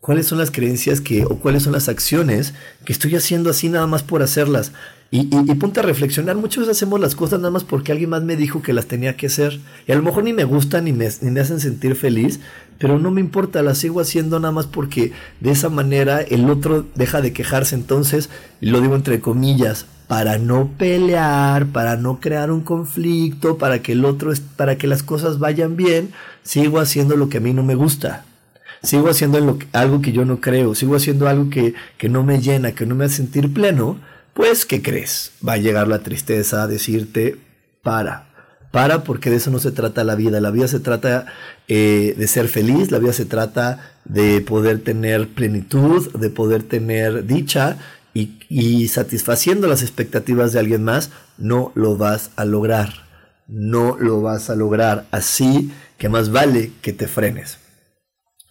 ¿Cuáles 0.00 0.26
son 0.26 0.38
las 0.38 0.50
creencias 0.50 1.00
que, 1.00 1.24
o 1.24 1.38
cuáles 1.38 1.64
son 1.64 1.72
las 1.72 1.88
acciones 1.88 2.54
que 2.84 2.92
estoy 2.92 3.14
haciendo 3.14 3.50
así 3.50 3.68
nada 3.68 3.86
más 3.86 4.02
por 4.02 4.22
hacerlas? 4.22 4.72
Y, 5.10 5.28
y, 5.30 5.54
ponte 5.56 5.80
a 5.80 5.82
reflexionar. 5.82 6.36
Muchas 6.36 6.60
veces 6.60 6.78
hacemos 6.78 6.98
las 6.98 7.14
cosas 7.14 7.38
nada 7.38 7.50
más 7.50 7.64
porque 7.64 7.92
alguien 7.92 8.08
más 8.08 8.22
me 8.22 8.34
dijo 8.34 8.62
que 8.62 8.72
las 8.72 8.86
tenía 8.86 9.14
que 9.14 9.26
hacer. 9.26 9.60
Y 9.86 9.92
a 9.92 9.94
lo 9.94 10.02
mejor 10.02 10.24
ni 10.24 10.32
me 10.32 10.44
gustan 10.44 10.84
ni 10.86 10.92
me, 10.92 11.06
ni 11.20 11.30
me 11.30 11.40
hacen 11.40 11.60
sentir 11.60 11.96
feliz, 11.96 12.40
pero 12.82 12.98
no 12.98 13.12
me 13.12 13.20
importa, 13.20 13.62
las 13.62 13.78
sigo 13.78 14.00
haciendo 14.00 14.40
nada 14.40 14.50
más 14.50 14.66
porque 14.66 15.12
de 15.38 15.52
esa 15.52 15.68
manera 15.68 16.20
el 16.20 16.50
otro 16.50 16.84
deja 16.96 17.20
de 17.20 17.32
quejarse. 17.32 17.76
Entonces, 17.76 18.28
lo 18.60 18.80
digo 18.80 18.96
entre 18.96 19.20
comillas, 19.20 19.86
para 20.08 20.36
no 20.38 20.68
pelear, 20.76 21.66
para 21.66 21.96
no 21.96 22.18
crear 22.18 22.50
un 22.50 22.60
conflicto, 22.60 23.56
para 23.56 23.82
que 23.82 23.92
el 23.92 24.04
otro, 24.04 24.32
para 24.56 24.76
que 24.76 24.88
las 24.88 25.04
cosas 25.04 25.38
vayan 25.38 25.76
bien, 25.76 26.10
sigo 26.42 26.80
haciendo 26.80 27.16
lo 27.16 27.28
que 27.28 27.38
a 27.38 27.40
mí 27.40 27.54
no 27.54 27.62
me 27.62 27.76
gusta. 27.76 28.24
Sigo 28.82 29.08
haciendo 29.08 29.38
algo 29.72 30.02
que 30.02 30.12
yo 30.12 30.24
no 30.24 30.40
creo, 30.40 30.74
sigo 30.74 30.96
haciendo 30.96 31.28
algo 31.28 31.50
que, 31.50 31.74
que 31.98 32.08
no 32.08 32.24
me 32.24 32.40
llena, 32.40 32.72
que 32.72 32.84
no 32.84 32.96
me 32.96 33.04
hace 33.04 33.18
sentir 33.18 33.54
pleno 33.54 33.96
pues, 34.34 34.64
¿qué 34.64 34.80
crees? 34.80 35.32
Va 35.46 35.54
a 35.54 35.58
llegar 35.58 35.88
la 35.88 35.98
tristeza 35.98 36.62
a 36.62 36.66
decirte, 36.66 37.36
para, 37.82 38.31
para 38.72 39.04
porque 39.04 39.30
de 39.30 39.36
eso 39.36 39.52
no 39.52 39.60
se 39.60 39.70
trata 39.70 40.02
la 40.02 40.16
vida. 40.16 40.40
La 40.40 40.50
vida 40.50 40.66
se 40.66 40.80
trata 40.80 41.26
eh, 41.68 42.16
de 42.18 42.26
ser 42.26 42.48
feliz, 42.48 42.90
la 42.90 42.98
vida 42.98 43.12
se 43.12 43.26
trata 43.26 43.92
de 44.04 44.40
poder 44.40 44.80
tener 44.80 45.28
plenitud, 45.28 46.10
de 46.12 46.30
poder 46.30 46.64
tener 46.64 47.24
dicha 47.26 47.76
y, 48.14 48.40
y 48.48 48.88
satisfaciendo 48.88 49.68
las 49.68 49.82
expectativas 49.82 50.52
de 50.52 50.58
alguien 50.58 50.82
más, 50.82 51.10
no 51.38 51.70
lo 51.76 51.96
vas 51.96 52.30
a 52.34 52.44
lograr. 52.44 53.04
No 53.46 53.96
lo 54.00 54.22
vas 54.22 54.50
a 54.50 54.56
lograr. 54.56 55.04
Así 55.10 55.70
que 55.98 56.08
más 56.08 56.32
vale 56.32 56.72
que 56.80 56.92
te 56.92 57.06
frenes. 57.06 57.61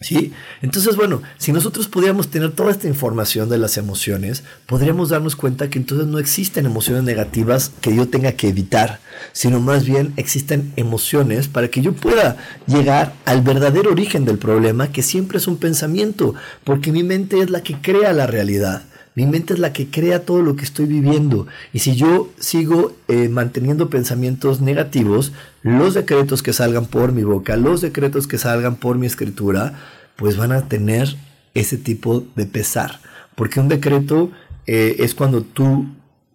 ¿Sí? 0.02 0.32
Entonces, 0.60 0.96
bueno, 0.96 1.22
si 1.38 1.52
nosotros 1.52 1.88
pudiéramos 1.88 2.28
tener 2.28 2.52
toda 2.52 2.70
esta 2.70 2.88
información 2.88 3.48
de 3.48 3.58
las 3.58 3.76
emociones, 3.76 4.42
podríamos 4.66 5.10
darnos 5.10 5.36
cuenta 5.36 5.70
que 5.70 5.78
entonces 5.78 6.06
no 6.06 6.18
existen 6.18 6.66
emociones 6.66 7.04
negativas 7.04 7.72
que 7.80 7.94
yo 7.94 8.08
tenga 8.08 8.32
que 8.32 8.48
evitar, 8.48 9.00
sino 9.32 9.60
más 9.60 9.84
bien 9.84 10.12
existen 10.16 10.72
emociones 10.76 11.48
para 11.48 11.68
que 11.68 11.82
yo 11.82 11.92
pueda 11.92 12.36
llegar 12.66 13.14
al 13.24 13.42
verdadero 13.42 13.90
origen 13.90 14.24
del 14.24 14.38
problema, 14.38 14.92
que 14.92 15.02
siempre 15.02 15.38
es 15.38 15.46
un 15.46 15.56
pensamiento, 15.56 16.34
porque 16.64 16.92
mi 16.92 17.02
mente 17.02 17.40
es 17.40 17.50
la 17.50 17.62
que 17.62 17.80
crea 17.80 18.12
la 18.12 18.26
realidad. 18.26 18.82
Mi 19.14 19.26
mente 19.26 19.52
es 19.52 19.58
la 19.58 19.72
que 19.72 19.88
crea 19.88 20.24
todo 20.24 20.42
lo 20.42 20.56
que 20.56 20.64
estoy 20.64 20.86
viviendo. 20.86 21.46
Y 21.72 21.80
si 21.80 21.96
yo 21.96 22.30
sigo 22.38 22.96
eh, 23.08 23.28
manteniendo 23.28 23.90
pensamientos 23.90 24.60
negativos, 24.60 25.32
los 25.62 25.94
decretos 25.94 26.42
que 26.42 26.52
salgan 26.52 26.86
por 26.86 27.12
mi 27.12 27.22
boca, 27.22 27.56
los 27.56 27.82
decretos 27.82 28.26
que 28.26 28.38
salgan 28.38 28.76
por 28.76 28.96
mi 28.96 29.06
escritura, 29.06 29.74
pues 30.16 30.36
van 30.36 30.52
a 30.52 30.68
tener 30.68 31.16
ese 31.54 31.76
tipo 31.76 32.24
de 32.36 32.46
pesar. 32.46 33.00
Porque 33.34 33.60
un 33.60 33.68
decreto 33.68 34.30
eh, 34.66 34.96
es 35.00 35.14
cuando 35.14 35.42
tú 35.42 35.86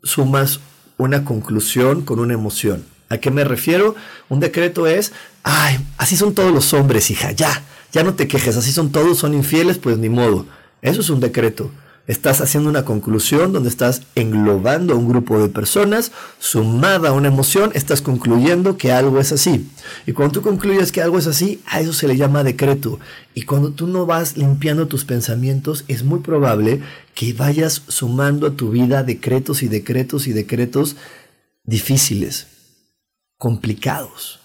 sumas 0.04 0.60
una 0.98 1.26
conclusión 1.26 2.04
con 2.04 2.20
una 2.20 2.34
emoción. 2.34 2.86
¿A 3.10 3.18
qué 3.18 3.32
me 3.32 3.44
refiero? 3.44 3.96
Un 4.30 4.40
decreto 4.40 4.86
es, 4.86 5.14
ay, 5.44 5.80
así 5.98 6.18
son 6.18 6.34
todos 6.34 6.52
los 6.52 6.74
hombres, 6.74 7.10
hija, 7.10 7.32
ya, 7.32 7.64
ya 7.92 8.04
no 8.04 8.16
te 8.16 8.28
quejes, 8.28 8.58
así 8.58 8.72
son 8.72 8.92
todos, 8.92 9.18
son 9.18 9.34
infieles, 9.34 9.78
pues 9.78 9.98
ni 9.98 10.10
modo. 10.10 10.46
Eso 10.82 11.02
es 11.02 11.10
un 11.10 11.20
decreto. 11.20 11.72
Estás 12.08 12.40
haciendo 12.40 12.70
una 12.70 12.86
conclusión 12.86 13.52
donde 13.52 13.68
estás 13.68 14.04
englobando 14.16 14.94
a 14.94 14.98
un 14.98 15.10
grupo 15.10 15.40
de 15.40 15.50
personas, 15.50 16.14
sumada 16.40 17.10
a 17.10 17.12
una 17.12 17.28
emoción, 17.28 17.72
estás 17.74 18.02
concluyendo 18.02 18.78
que 18.78 18.94
algo 18.94 19.20
es 19.20 19.34
así. 19.34 19.70
Y 20.06 20.14
cuando 20.14 20.36
tú 20.36 20.42
concluyes 20.42 20.94
que 20.94 21.02
algo 21.02 21.20
es 21.20 21.28
así, 21.28 21.62
a 21.66 21.82
eso 21.82 21.92
se 21.92 22.08
le 22.08 22.16
llama 22.16 22.46
decreto. 22.46 22.98
Y 23.34 23.42
cuando 23.42 23.72
tú 23.72 23.88
no 23.88 24.06
vas 24.06 24.38
limpiando 24.38 24.88
tus 24.88 25.04
pensamientos, 25.04 25.84
es 25.90 26.04
muy 26.04 26.20
probable 26.20 26.82
que 27.14 27.34
vayas 27.34 27.82
sumando 27.90 28.48
a 28.48 28.56
tu 28.56 28.72
vida 28.72 29.04
decretos 29.04 29.62
y 29.62 29.68
decretos 29.68 30.28
y 30.28 30.32
decretos 30.32 30.96
difíciles, 31.66 32.48
complicados. 33.38 34.40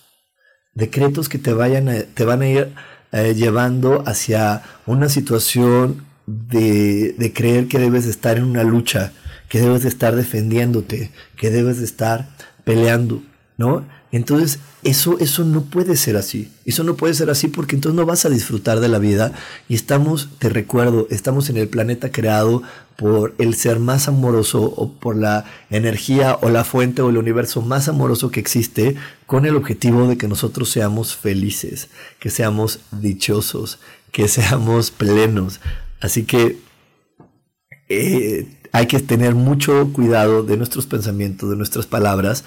Decretos 0.75 1.29
que 1.29 1.39
te, 1.39 1.53
vayan 1.53 2.07
te 2.13 2.25
van 2.25 2.43
a 2.43 2.49
ir 2.49 2.75
eh, 3.13 3.35
llevando 3.37 4.03
hacia 4.05 4.65
una 4.85 5.09
situación 5.09 6.11
de, 6.27 7.33
creer 7.35 7.69
que 7.69 7.79
debes 7.79 8.07
estar 8.07 8.39
en 8.39 8.45
una 8.45 8.65
lucha, 8.65 9.13
que 9.49 9.61
debes 9.61 9.83
de 9.83 9.89
estar 9.89 10.15
defendiéndote, 10.15 11.11
que 11.37 11.51
debes 11.51 11.79
de 11.79 11.85
estar 11.85 12.29
peleando, 12.65 13.23
¿no? 13.57 13.85
Entonces, 14.13 14.59
eso, 14.83 15.19
eso 15.21 15.43
no 15.45 15.63
puede 15.63 15.97
ser 15.97 16.17
así. 16.19 16.53
Eso 16.67 16.85
no 16.85 16.97
puede 16.97 17.15
ser 17.15 17.31
así 17.31 17.49
porque 17.49 17.77
entonces 17.77 17.97
no 17.97 18.05
vas 18.05 18.27
a 18.27 18.29
disfrutar 18.29 18.81
de 18.81 18.89
la 18.89 18.99
vida. 18.99 19.33
Y 19.71 19.75
estamos, 19.75 20.29
te 20.39 20.51
recuerdo, 20.51 21.07
estamos 21.11 21.49
en 21.49 21.57
el 21.57 21.69
planeta 21.69 22.13
creado 22.13 22.63
por 22.97 23.35
el 23.39 23.55
ser 23.55 23.79
más 23.79 24.09
amoroso 24.09 24.63
o 24.63 24.93
por 24.93 25.17
la 25.17 25.47
energía 25.71 26.39
o 26.43 26.51
la 26.51 26.63
fuente 26.63 27.01
o 27.01 27.09
el 27.09 27.17
universo 27.17 27.63
más 27.63 27.89
amoroso 27.89 28.31
que 28.31 28.41
existe 28.41 28.97
con 29.27 29.47
el 29.47 29.57
objetivo 29.57 30.07
de 30.07 30.19
que 30.19 30.29
nosotros 30.29 30.69
seamos 30.69 31.17
felices, 31.17 31.89
que 32.21 32.29
seamos 32.29 32.81
dichosos, 32.91 33.79
que 34.13 34.29
seamos 34.29 34.91
plenos. 34.91 35.59
Así 36.03 36.25
que 36.25 36.59
eh, 37.89 38.49
hay 38.73 38.87
que 38.87 38.99
tener 38.99 39.35
mucho 39.35 39.93
cuidado 39.93 40.43
de 40.43 40.57
nuestros 40.57 40.87
pensamientos, 40.87 41.49
de 41.49 41.57
nuestras 41.57 41.87
palabras 41.87 42.45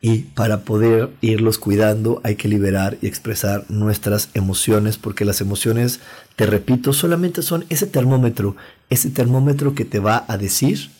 y 0.00 0.20
para 0.20 0.62
poder 0.62 1.10
irlos 1.20 1.58
cuidando 1.58 2.20
hay 2.24 2.36
que 2.36 2.48
liberar 2.48 2.96
y 3.02 3.06
expresar 3.06 3.66
nuestras 3.68 4.30
emociones, 4.34 4.96
porque 4.96 5.24
las 5.24 5.40
emociones, 5.40 6.00
te 6.36 6.46
repito, 6.46 6.92
solamente 6.92 7.42
son 7.42 7.66
ese 7.68 7.86
termómetro, 7.86 8.56
ese 8.88 9.10
termómetro 9.10 9.74
que 9.74 9.84
te 9.84 9.98
va 9.98 10.24
a 10.26 10.38
decir 10.38 10.90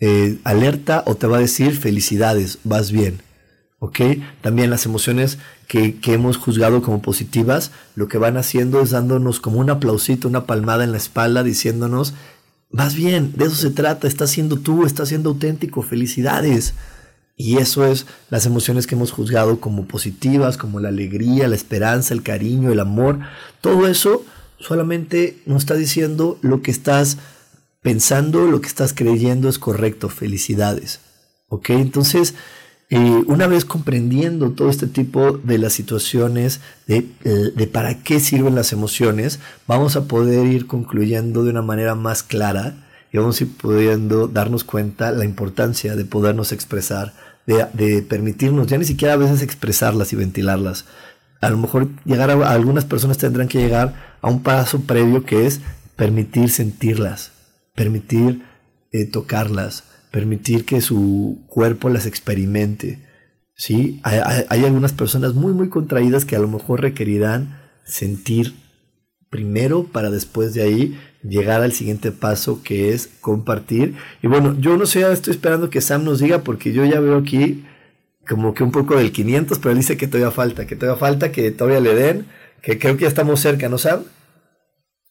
eh, 0.00 0.38
alerta 0.42 1.04
o 1.06 1.14
te 1.14 1.28
va 1.28 1.36
a 1.36 1.40
decir 1.40 1.76
felicidades, 1.76 2.58
vas 2.64 2.90
bien. 2.90 3.22
¿Ok? 3.84 3.98
También 4.42 4.70
las 4.70 4.86
emociones 4.86 5.38
que, 5.66 5.98
que, 5.98 6.14
hemos 6.14 6.36
juzgado 6.36 6.82
como 6.82 7.02
positivas, 7.02 7.72
lo 7.96 8.06
que 8.06 8.16
van 8.16 8.36
haciendo 8.36 8.80
es 8.80 8.90
dándonos 8.90 9.40
como 9.40 9.58
un 9.58 9.70
aplausito, 9.70 10.28
una 10.28 10.46
palmada 10.46 10.84
en 10.84 10.92
la 10.92 10.98
espalda, 10.98 11.42
diciéndonos, 11.42 12.14
vas 12.70 12.94
bien, 12.94 13.32
de 13.34 13.46
eso 13.46 13.56
se 13.56 13.70
trata, 13.70 14.06
estás 14.06 14.30
siendo 14.30 14.60
tú, 14.60 14.86
estás 14.86 15.08
siendo 15.08 15.30
auténtico, 15.30 15.82
felicidades. 15.82 16.74
Y 17.36 17.58
eso 17.58 17.84
es 17.84 18.06
las 18.30 18.46
emociones 18.46 18.86
que 18.86 18.94
hemos 18.94 19.10
juzgado 19.10 19.58
como 19.58 19.86
positivas, 19.86 20.56
como 20.56 20.78
la 20.78 20.90
alegría, 20.90 21.48
la 21.48 21.56
esperanza, 21.56 22.14
el 22.14 22.22
cariño, 22.22 22.70
el 22.70 22.78
amor. 22.78 23.18
Todo 23.60 23.88
eso 23.88 24.24
solamente 24.60 25.42
nos 25.44 25.62
está 25.62 25.74
diciendo 25.74 26.38
lo 26.40 26.62
que 26.62 26.70
estás 26.70 27.18
pensando, 27.80 28.46
lo 28.46 28.60
que 28.60 28.68
estás 28.68 28.94
creyendo 28.94 29.48
es 29.48 29.58
correcto. 29.58 30.08
Felicidades. 30.08 31.00
¿Ok? 31.48 31.70
Entonces, 31.70 32.34
una 32.96 33.46
vez 33.46 33.64
comprendiendo 33.64 34.50
todo 34.50 34.68
este 34.68 34.86
tipo 34.86 35.32
de 35.32 35.58
las 35.58 35.72
situaciones, 35.72 36.60
de, 36.86 37.06
eh, 37.24 37.52
de 37.56 37.66
para 37.66 38.02
qué 38.02 38.20
sirven 38.20 38.54
las 38.54 38.72
emociones, 38.72 39.40
vamos 39.66 39.96
a 39.96 40.04
poder 40.04 40.46
ir 40.46 40.66
concluyendo 40.66 41.42
de 41.42 41.50
una 41.50 41.62
manera 41.62 41.94
más 41.94 42.22
clara 42.22 42.74
y 43.12 43.18
vamos 43.18 43.40
a 43.40 43.44
ir 43.44 43.56
pudiendo 43.56 44.26
darnos 44.26 44.64
cuenta 44.64 45.12
la 45.12 45.24
importancia 45.24 45.94
de 45.94 46.04
podernos 46.04 46.50
expresar, 46.52 47.12
de, 47.46 48.02
permitirnos 48.02 48.66
ya 48.66 48.78
ni 48.78 48.84
siquiera 48.84 49.14
a 49.14 49.18
veces 49.18 49.42
expresarlas 49.42 50.12
y 50.12 50.16
ventilarlas. 50.16 50.86
A 51.40 51.50
lo 51.50 51.58
mejor 51.58 51.88
llegar 52.04 52.30
a, 52.30 52.50
algunas 52.50 52.84
personas 52.84 53.18
tendrán 53.18 53.48
que 53.48 53.58
llegar 53.58 54.16
a 54.22 54.28
un 54.28 54.42
paso 54.42 54.80
previo 54.82 55.24
que 55.24 55.46
es 55.46 55.60
permitir 55.96 56.50
sentirlas, 56.50 57.32
permitir 57.74 58.42
eh, 58.92 59.06
tocarlas, 59.06 59.84
permitir 60.12 60.64
que 60.64 60.80
su 60.80 61.40
cuerpo 61.48 61.88
las 61.88 62.06
experimente. 62.06 63.00
¿sí? 63.56 64.00
Hay, 64.04 64.64
algunas 64.64 64.92
personas 64.92 65.34
muy, 65.34 65.52
muy 65.52 65.68
contraídas 65.68 66.24
que 66.24 66.36
a 66.36 66.38
lo 66.38 66.46
mejor 66.46 66.82
requerirán 66.82 67.60
sentir 67.84 68.54
primero 69.30 69.84
para 69.84 70.10
después 70.10 70.54
de 70.54 70.62
ahí 70.62 71.00
llegar 71.22 71.62
al 71.62 71.72
siguiente 71.72 72.12
paso 72.12 72.62
que 72.62 72.92
es 72.92 73.08
compartir. 73.20 73.94
Y 74.22 74.28
bueno, 74.28 74.54
yo 74.60 74.76
no 74.76 74.86
sé, 74.86 75.10
estoy 75.10 75.32
esperando 75.32 75.70
que 75.70 75.80
Sam 75.80 76.04
nos 76.04 76.20
diga 76.20 76.42
porque 76.44 76.72
yo 76.72 76.84
ya 76.84 77.00
veo 77.00 77.16
aquí 77.16 77.64
como 78.28 78.54
que 78.54 78.62
un 78.62 78.70
poco 78.70 78.96
del 78.96 79.10
500, 79.12 79.58
pero 79.58 79.70
él 79.72 79.78
dice 79.78 79.96
que 79.96 80.06
todavía 80.06 80.30
falta, 80.30 80.66
que 80.66 80.76
todavía 80.76 81.00
falta, 81.00 81.32
que 81.32 81.50
todavía 81.50 81.80
le 81.80 81.94
den, 81.94 82.26
que 82.60 82.78
creo 82.78 82.96
que 82.96 83.02
ya 83.02 83.08
estamos 83.08 83.40
cerca, 83.40 83.68
¿no 83.68 83.78
Sam? 83.78 84.04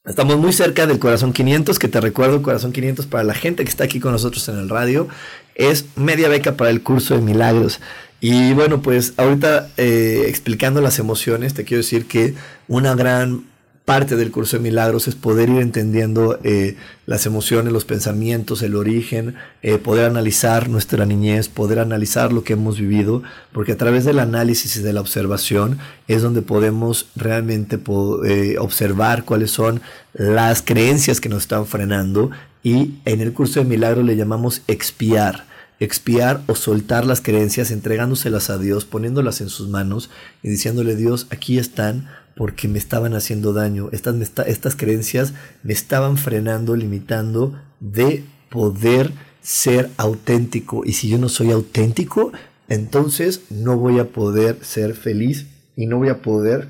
Estamos 0.03 0.37
muy 0.37 0.51
cerca 0.51 0.87
del 0.87 0.97
Corazón 0.97 1.31
500, 1.31 1.77
que 1.77 1.87
te 1.87 2.01
recuerdo, 2.01 2.41
Corazón 2.41 2.71
500 2.71 3.05
para 3.05 3.23
la 3.23 3.35
gente 3.35 3.63
que 3.63 3.69
está 3.69 3.83
aquí 3.83 3.99
con 3.99 4.11
nosotros 4.11 4.49
en 4.49 4.57
el 4.57 4.67
radio, 4.67 5.07
es 5.53 5.85
media 5.95 6.27
beca 6.27 6.57
para 6.57 6.71
el 6.71 6.81
curso 6.81 7.13
de 7.13 7.21
milagros. 7.21 7.79
Y 8.19 8.53
bueno, 8.53 8.81
pues 8.81 9.13
ahorita 9.17 9.69
eh, 9.77 10.23
explicando 10.27 10.81
las 10.81 10.97
emociones, 10.97 11.53
te 11.53 11.65
quiero 11.65 11.83
decir 11.83 12.07
que 12.07 12.33
una 12.67 12.95
gran 12.95 13.45
parte 13.91 14.15
del 14.15 14.31
curso 14.31 14.55
de 14.55 14.63
milagros 14.63 15.09
es 15.09 15.15
poder 15.15 15.49
ir 15.49 15.59
entendiendo 15.59 16.39
eh, 16.45 16.77
las 17.05 17.25
emociones, 17.25 17.73
los 17.73 17.83
pensamientos, 17.83 18.61
el 18.61 18.77
origen, 18.77 19.35
eh, 19.63 19.79
poder 19.79 20.05
analizar 20.05 20.69
nuestra 20.69 21.05
niñez, 21.05 21.49
poder 21.49 21.79
analizar 21.79 22.31
lo 22.31 22.45
que 22.45 22.53
hemos 22.53 22.79
vivido, 22.79 23.21
porque 23.51 23.73
a 23.73 23.77
través 23.77 24.05
del 24.05 24.19
análisis 24.19 24.77
y 24.77 24.81
de 24.81 24.93
la 24.93 25.01
observación 25.01 25.77
es 26.07 26.21
donde 26.21 26.41
podemos 26.41 27.07
realmente 27.17 27.77
eh, 28.25 28.55
observar 28.59 29.25
cuáles 29.25 29.51
son 29.51 29.81
las 30.13 30.61
creencias 30.61 31.19
que 31.19 31.27
nos 31.27 31.41
están 31.41 31.65
frenando 31.65 32.31
y 32.63 32.93
en 33.03 33.19
el 33.19 33.33
curso 33.33 33.59
de 33.59 33.65
milagros 33.65 34.05
le 34.05 34.15
llamamos 34.15 34.61
expiar 34.69 35.51
expiar 35.81 36.43
o 36.45 36.53
soltar 36.53 37.05
las 37.07 37.21
creencias, 37.21 37.71
entregándoselas 37.71 38.51
a 38.51 38.59
Dios, 38.59 38.85
poniéndolas 38.85 39.41
en 39.41 39.49
sus 39.49 39.67
manos 39.67 40.11
y 40.43 40.49
diciéndole 40.49 40.95
Dios, 40.95 41.25
aquí 41.31 41.57
están, 41.57 42.07
porque 42.35 42.67
me 42.67 42.77
estaban 42.77 43.13
haciendo 43.13 43.53
daño. 43.53 43.89
Estas, 43.91 44.15
estas 44.47 44.75
creencias 44.75 45.33
me 45.63 45.73
estaban 45.73 46.17
frenando, 46.17 46.75
limitando 46.75 47.59
de 47.79 48.23
poder 48.49 49.11
ser 49.41 49.89
auténtico. 49.97 50.83
Y 50.85 50.93
si 50.93 51.09
yo 51.09 51.17
no 51.17 51.29
soy 51.29 51.51
auténtico, 51.51 52.31
entonces 52.67 53.43
no 53.49 53.77
voy 53.77 53.99
a 53.99 54.09
poder 54.09 54.63
ser 54.63 54.93
feliz 54.93 55.47
y 55.75 55.87
no 55.87 55.97
voy 55.97 56.09
a 56.09 56.21
poder, 56.21 56.67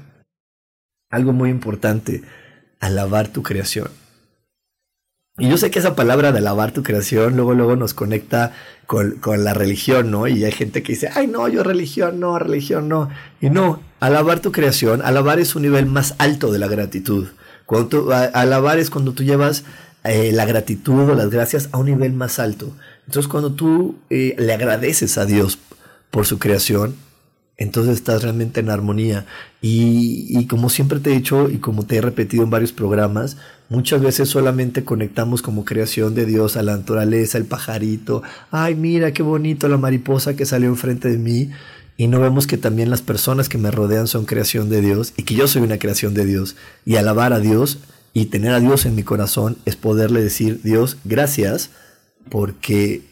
algo 1.09 1.33
muy 1.33 1.49
importante, 1.49 2.23
alabar 2.79 3.27
tu 3.27 3.43
creación. 3.43 3.89
Y 5.37 5.49
yo 5.49 5.57
sé 5.57 5.71
que 5.71 5.79
esa 5.79 5.95
palabra 5.95 6.31
de 6.31 6.39
alabar 6.39 6.71
tu 6.71 6.83
creación 6.83 7.35
luego, 7.35 7.53
luego 7.53 7.75
nos 7.75 7.93
conecta 7.93 8.53
con, 8.85 9.11
con, 9.19 9.43
la 9.43 9.53
religión, 9.53 10.11
¿no? 10.11 10.27
Y 10.27 10.43
hay 10.43 10.51
gente 10.51 10.83
que 10.83 10.93
dice, 10.93 11.09
ay, 11.13 11.27
no, 11.27 11.47
yo 11.47 11.63
religión, 11.63 12.19
no, 12.19 12.37
religión, 12.37 12.89
no. 12.89 13.09
Y 13.39 13.49
no, 13.49 13.81
alabar 14.01 14.41
tu 14.41 14.51
creación, 14.51 15.01
alabar 15.01 15.39
es 15.39 15.55
un 15.55 15.61
nivel 15.61 15.85
más 15.85 16.15
alto 16.17 16.51
de 16.51 16.59
la 16.59 16.67
gratitud. 16.67 17.27
Cuando 17.65 18.11
alabar 18.11 18.79
es 18.79 18.89
cuando 18.89 19.13
tú 19.13 19.23
llevas 19.23 19.63
eh, 20.03 20.31
la 20.33 20.45
gratitud 20.45 21.09
o 21.09 21.15
las 21.15 21.29
gracias 21.29 21.69
a 21.71 21.77
un 21.77 21.85
nivel 21.85 22.11
más 22.11 22.39
alto. 22.39 22.75
Entonces, 23.05 23.29
cuando 23.29 23.53
tú 23.53 23.95
eh, 24.09 24.35
le 24.37 24.53
agradeces 24.53 25.17
a 25.17 25.25
Dios 25.25 25.59
por 26.09 26.25
su 26.25 26.39
creación, 26.39 26.95
entonces 27.57 27.93
estás 27.93 28.23
realmente 28.23 28.59
en 28.59 28.71
armonía. 28.71 29.27
Y, 29.61 30.25
y, 30.29 30.47
como 30.47 30.69
siempre 30.71 30.99
te 30.99 31.11
he 31.11 31.13
dicho 31.13 31.47
y 31.49 31.59
como 31.59 31.85
te 31.85 31.97
he 31.97 32.01
repetido 32.01 32.43
en 32.43 32.49
varios 32.49 32.71
programas, 32.71 33.37
muchas 33.69 34.01
veces 34.01 34.29
solamente 34.29 34.83
conectamos 34.83 35.43
como 35.43 35.63
creación 35.63 36.15
de 36.15 36.25
Dios 36.25 36.57
a 36.57 36.63
la 36.63 36.75
naturaleza, 36.75 37.37
el 37.37 37.45
pajarito, 37.45 38.23
ay 38.49 38.73
mira 38.73 39.13
qué 39.13 39.21
bonito 39.21 39.67
la 39.67 39.77
mariposa 39.77 40.35
que 40.35 40.47
salió 40.47 40.69
enfrente 40.69 41.09
de 41.09 41.19
mí. 41.19 41.51
Y 42.01 42.07
no 42.07 42.19
vemos 42.19 42.47
que 42.47 42.57
también 42.57 42.89
las 42.89 43.03
personas 43.03 43.47
que 43.47 43.59
me 43.59 43.69
rodean 43.69 44.07
son 44.07 44.25
creación 44.25 44.71
de 44.71 44.81
Dios 44.81 45.13
y 45.17 45.21
que 45.21 45.35
yo 45.35 45.47
soy 45.47 45.61
una 45.61 45.77
creación 45.77 46.15
de 46.15 46.25
Dios. 46.25 46.55
Y 46.83 46.95
alabar 46.95 47.31
a 47.31 47.39
Dios 47.39 47.77
y 48.11 48.25
tener 48.25 48.53
a 48.53 48.59
Dios 48.59 48.87
en 48.87 48.95
mi 48.95 49.03
corazón 49.03 49.59
es 49.65 49.75
poderle 49.75 50.19
decir, 50.23 50.61
Dios, 50.63 50.97
gracias 51.03 51.69
porque 52.31 53.03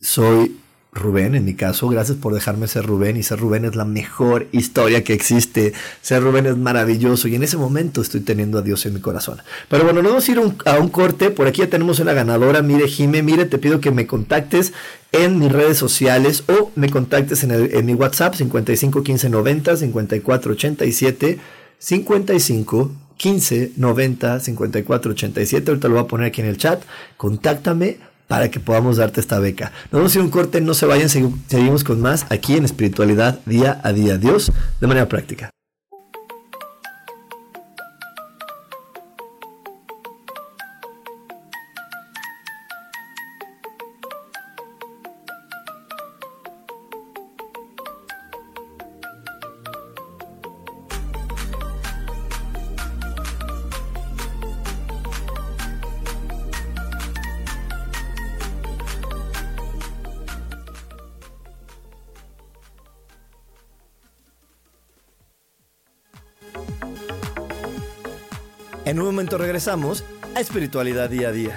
soy 0.00 0.56
Rubén, 0.94 1.34
en 1.34 1.44
mi 1.44 1.54
caso, 1.54 1.88
gracias 1.88 2.16
por 2.18 2.32
dejarme 2.32 2.68
ser 2.68 2.86
Rubén 2.86 3.16
y 3.16 3.24
ser 3.24 3.40
Rubén 3.40 3.64
es 3.64 3.74
la 3.74 3.84
mejor 3.84 4.46
historia 4.52 5.02
que 5.02 5.12
existe. 5.12 5.72
Ser 6.00 6.22
Rubén 6.22 6.46
es 6.46 6.56
maravilloso 6.56 7.26
y 7.26 7.34
en 7.34 7.42
ese 7.42 7.56
momento 7.56 8.00
estoy 8.00 8.20
teniendo 8.20 8.58
a 8.58 8.62
Dios 8.62 8.86
en 8.86 8.94
mi 8.94 9.00
corazón. 9.00 9.42
Pero 9.68 9.82
bueno, 9.82 10.02
nos 10.02 10.12
vamos 10.12 10.28
a 10.28 10.32
ir 10.32 10.38
a 10.38 10.78
un 10.78 10.88
corte. 10.88 11.30
Por 11.30 11.48
aquí 11.48 11.62
ya 11.62 11.68
tenemos 11.68 11.98
una 11.98 12.12
ganadora. 12.12 12.62
Mire, 12.62 12.86
Jime, 12.86 13.22
mire, 13.22 13.44
te 13.44 13.58
pido 13.58 13.80
que 13.80 13.90
me 13.90 14.06
contactes 14.06 14.72
en 15.10 15.40
mis 15.40 15.50
redes 15.50 15.78
sociales 15.78 16.44
o 16.46 16.70
me 16.76 16.88
contactes 16.88 17.42
en, 17.42 17.50
en 17.50 17.86
mi 17.86 17.94
WhatsApp 17.94 18.34
55 18.34 19.02
15 19.02 19.28
90 19.30 19.76
54 19.76 20.52
87 20.52 21.38
55 21.78 22.92
15 23.16 23.72
90 23.76 24.40
54 24.40 25.10
87. 25.10 25.70
Ahorita 25.70 25.88
lo 25.88 25.94
voy 25.94 26.04
a 26.04 26.06
poner 26.06 26.28
aquí 26.28 26.40
en 26.40 26.46
el 26.46 26.56
chat. 26.56 26.82
Contáctame 27.16 27.98
para 28.26 28.50
que 28.50 28.60
podamos 28.60 28.96
darte 28.96 29.20
esta 29.20 29.38
beca. 29.38 29.72
Nos 29.90 30.00
vamos 30.00 30.14
a 30.14 30.18
ir 30.18 30.24
un 30.24 30.30
corte, 30.30 30.60
no 30.60 30.74
se 30.74 30.86
vayan, 30.86 31.08
seguimos 31.08 31.84
con 31.84 32.00
más 32.00 32.26
aquí 32.30 32.56
en 32.56 32.64
espiritualidad 32.64 33.40
día 33.46 33.80
a 33.82 33.92
día. 33.92 34.18
Dios 34.18 34.52
de 34.80 34.86
manera 34.86 35.08
práctica. 35.08 35.50
Regresamos 69.54 70.02
a 70.34 70.40
Espiritualidad 70.40 71.08
Día 71.08 71.28
a 71.28 71.30
Día. 71.30 71.56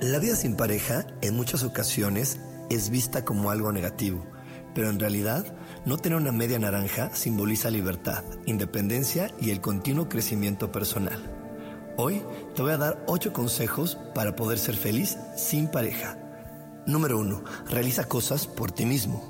La 0.00 0.18
vida 0.18 0.36
sin 0.36 0.56
pareja 0.56 1.06
en 1.22 1.34
muchas 1.34 1.62
ocasiones 1.62 2.38
es 2.68 2.90
vista 2.90 3.24
como 3.24 3.50
algo 3.50 3.72
negativo, 3.72 4.26
pero 4.74 4.90
en 4.90 5.00
realidad 5.00 5.46
no 5.86 5.96
tener 5.96 6.18
una 6.18 6.30
media 6.30 6.58
naranja 6.58 7.08
simboliza 7.14 7.70
libertad, 7.70 8.22
independencia 8.44 9.30
y 9.40 9.52
el 9.52 9.62
continuo 9.62 10.10
crecimiento 10.10 10.70
personal. 10.70 11.22
Hoy 11.96 12.22
te 12.54 12.60
voy 12.60 12.72
a 12.72 12.76
dar 12.76 13.02
8 13.06 13.32
consejos 13.32 13.96
para 14.14 14.36
poder 14.36 14.58
ser 14.58 14.76
feliz 14.76 15.16
sin 15.38 15.68
pareja. 15.68 16.18
Número 16.86 17.18
1. 17.18 17.44
Realiza 17.70 18.04
cosas 18.04 18.46
por 18.46 18.72
ti 18.72 18.84
mismo. 18.84 19.29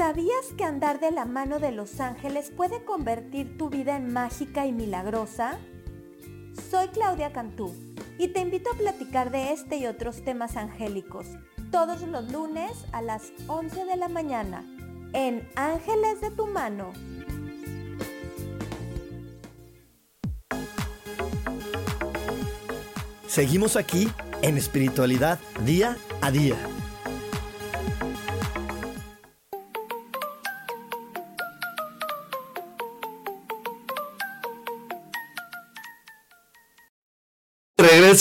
¿Sabías 0.00 0.54
que 0.56 0.64
andar 0.64 0.98
de 0.98 1.10
la 1.10 1.26
mano 1.26 1.58
de 1.58 1.72
los 1.72 2.00
ángeles 2.00 2.50
puede 2.50 2.86
convertir 2.86 3.58
tu 3.58 3.68
vida 3.68 3.98
en 3.98 4.10
mágica 4.10 4.64
y 4.64 4.72
milagrosa? 4.72 5.58
Soy 6.70 6.88
Claudia 6.88 7.34
Cantú 7.34 7.74
y 8.16 8.28
te 8.28 8.40
invito 8.40 8.70
a 8.72 8.78
platicar 8.78 9.30
de 9.30 9.52
este 9.52 9.76
y 9.76 9.84
otros 9.84 10.24
temas 10.24 10.56
angélicos 10.56 11.26
todos 11.70 12.00
los 12.00 12.32
lunes 12.32 12.70
a 12.92 13.02
las 13.02 13.30
11 13.46 13.84
de 13.84 13.96
la 13.96 14.08
mañana 14.08 14.64
en 15.12 15.46
Ángeles 15.54 16.22
de 16.22 16.30
tu 16.30 16.46
mano. 16.46 16.94
Seguimos 23.26 23.76
aquí 23.76 24.08
en 24.40 24.56
espiritualidad 24.56 25.38
día 25.66 25.98
a 26.22 26.30
día. 26.30 26.56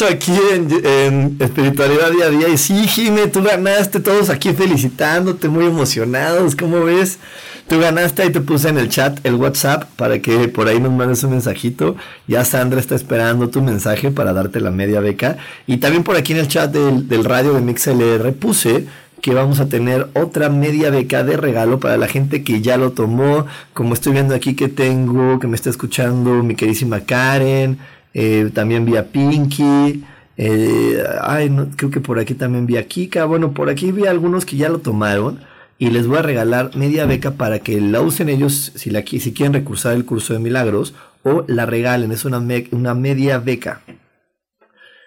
Aquí 0.06 0.32
en, 0.54 1.36
Espiritualidad 1.40 2.12
Día 2.12 2.26
a 2.26 2.30
Día. 2.30 2.48
Y 2.48 2.58
sí, 2.58 2.88
Jime, 2.88 3.28
tú 3.28 3.44
ganaste, 3.44 4.00
todos 4.00 4.30
aquí 4.30 4.54
felicitándote, 4.54 5.50
muy 5.50 5.66
emocionados. 5.66 6.56
¿Cómo 6.56 6.86
ves? 6.86 7.20
Tú 7.68 7.80
ganaste, 7.80 8.24
ahí 8.24 8.30
te 8.30 8.40
puse 8.40 8.70
en 8.70 8.78
el 8.78 8.88
chat 8.88 9.20
el 9.26 9.36
WhatsApp 9.36 9.84
para 9.98 10.20
que 10.20 10.48
por 10.48 10.68
ahí 10.68 10.80
nos 10.80 10.94
mandes 10.94 11.24
un 11.24 11.32
mensajito. 11.32 11.98
Ya 12.28 12.46
Sandra 12.46 12.80
está 12.80 12.96
esperando 12.96 13.50
tu 13.50 13.62
mensaje 13.62 14.10
para 14.10 14.32
darte 14.32 14.62
la 14.62 14.72
media 14.72 15.02
beca. 15.02 15.38
Y 15.68 15.78
también 15.78 16.04
por 16.04 16.16
aquí 16.16 16.32
en 16.32 16.40
el 16.40 16.48
chat 16.48 16.72
del, 16.72 17.08
del 17.10 17.26
radio 17.26 17.54
de 17.54 17.62
MixLR 17.62 18.32
puse 18.34 18.86
que 19.22 19.34
vamos 19.34 19.60
a 19.60 19.68
tener 19.68 20.08
otra 20.14 20.50
media 20.50 20.92
beca 20.92 21.24
de 21.26 21.36
regalo 21.36 21.80
para 21.80 21.98
la 21.98 22.08
gente 22.08 22.44
que 22.44 22.62
ya 22.62 22.78
lo 22.78 22.92
tomó. 22.92 23.48
Como 23.74 23.94
estoy 23.94 24.14
viendo 24.14 24.34
aquí 24.34 24.56
que 24.56 24.70
tengo, 24.70 25.40
que 25.40 25.48
me 25.48 25.58
está 25.58 25.70
escuchando 25.70 26.42
mi 26.42 26.56
queridísima 26.56 27.02
Karen. 27.02 27.80
Eh, 28.14 28.50
también 28.54 28.86
vía 28.86 29.12
Pinky, 29.12 30.04
eh, 30.38 31.04
ay, 31.22 31.50
no, 31.50 31.68
creo 31.76 31.92
que 31.92 32.02
por 32.02 32.18
aquí 32.18 32.34
también 32.34 32.66
vi 32.66 32.78
a 32.78 32.88
Kika, 32.88 33.26
bueno, 33.26 33.54
por 33.54 33.70
aquí 33.70 33.92
vi 33.92 34.06
a 34.06 34.12
algunos 34.12 34.46
que 34.46 34.58
ya 34.58 34.70
lo 34.70 34.80
tomaron 34.80 35.40
y 35.78 35.90
les 35.90 36.08
voy 36.08 36.18
a 36.18 36.22
regalar 36.22 36.76
media 36.76 37.06
beca 37.06 37.32
para 37.32 37.60
que 37.60 37.80
la 37.80 38.02
usen 38.02 38.30
ellos 38.30 38.72
si 38.76 39.34
quieren 39.34 39.54
recursar 39.54 39.96
el 39.96 40.06
curso 40.06 40.34
de 40.34 40.40
milagros 40.40 40.94
o 41.24 41.44
la 41.48 41.66
regalen, 41.66 42.12
es 42.12 42.26
una, 42.26 42.42
una 42.72 42.94
media 42.94 43.40
beca 43.40 43.82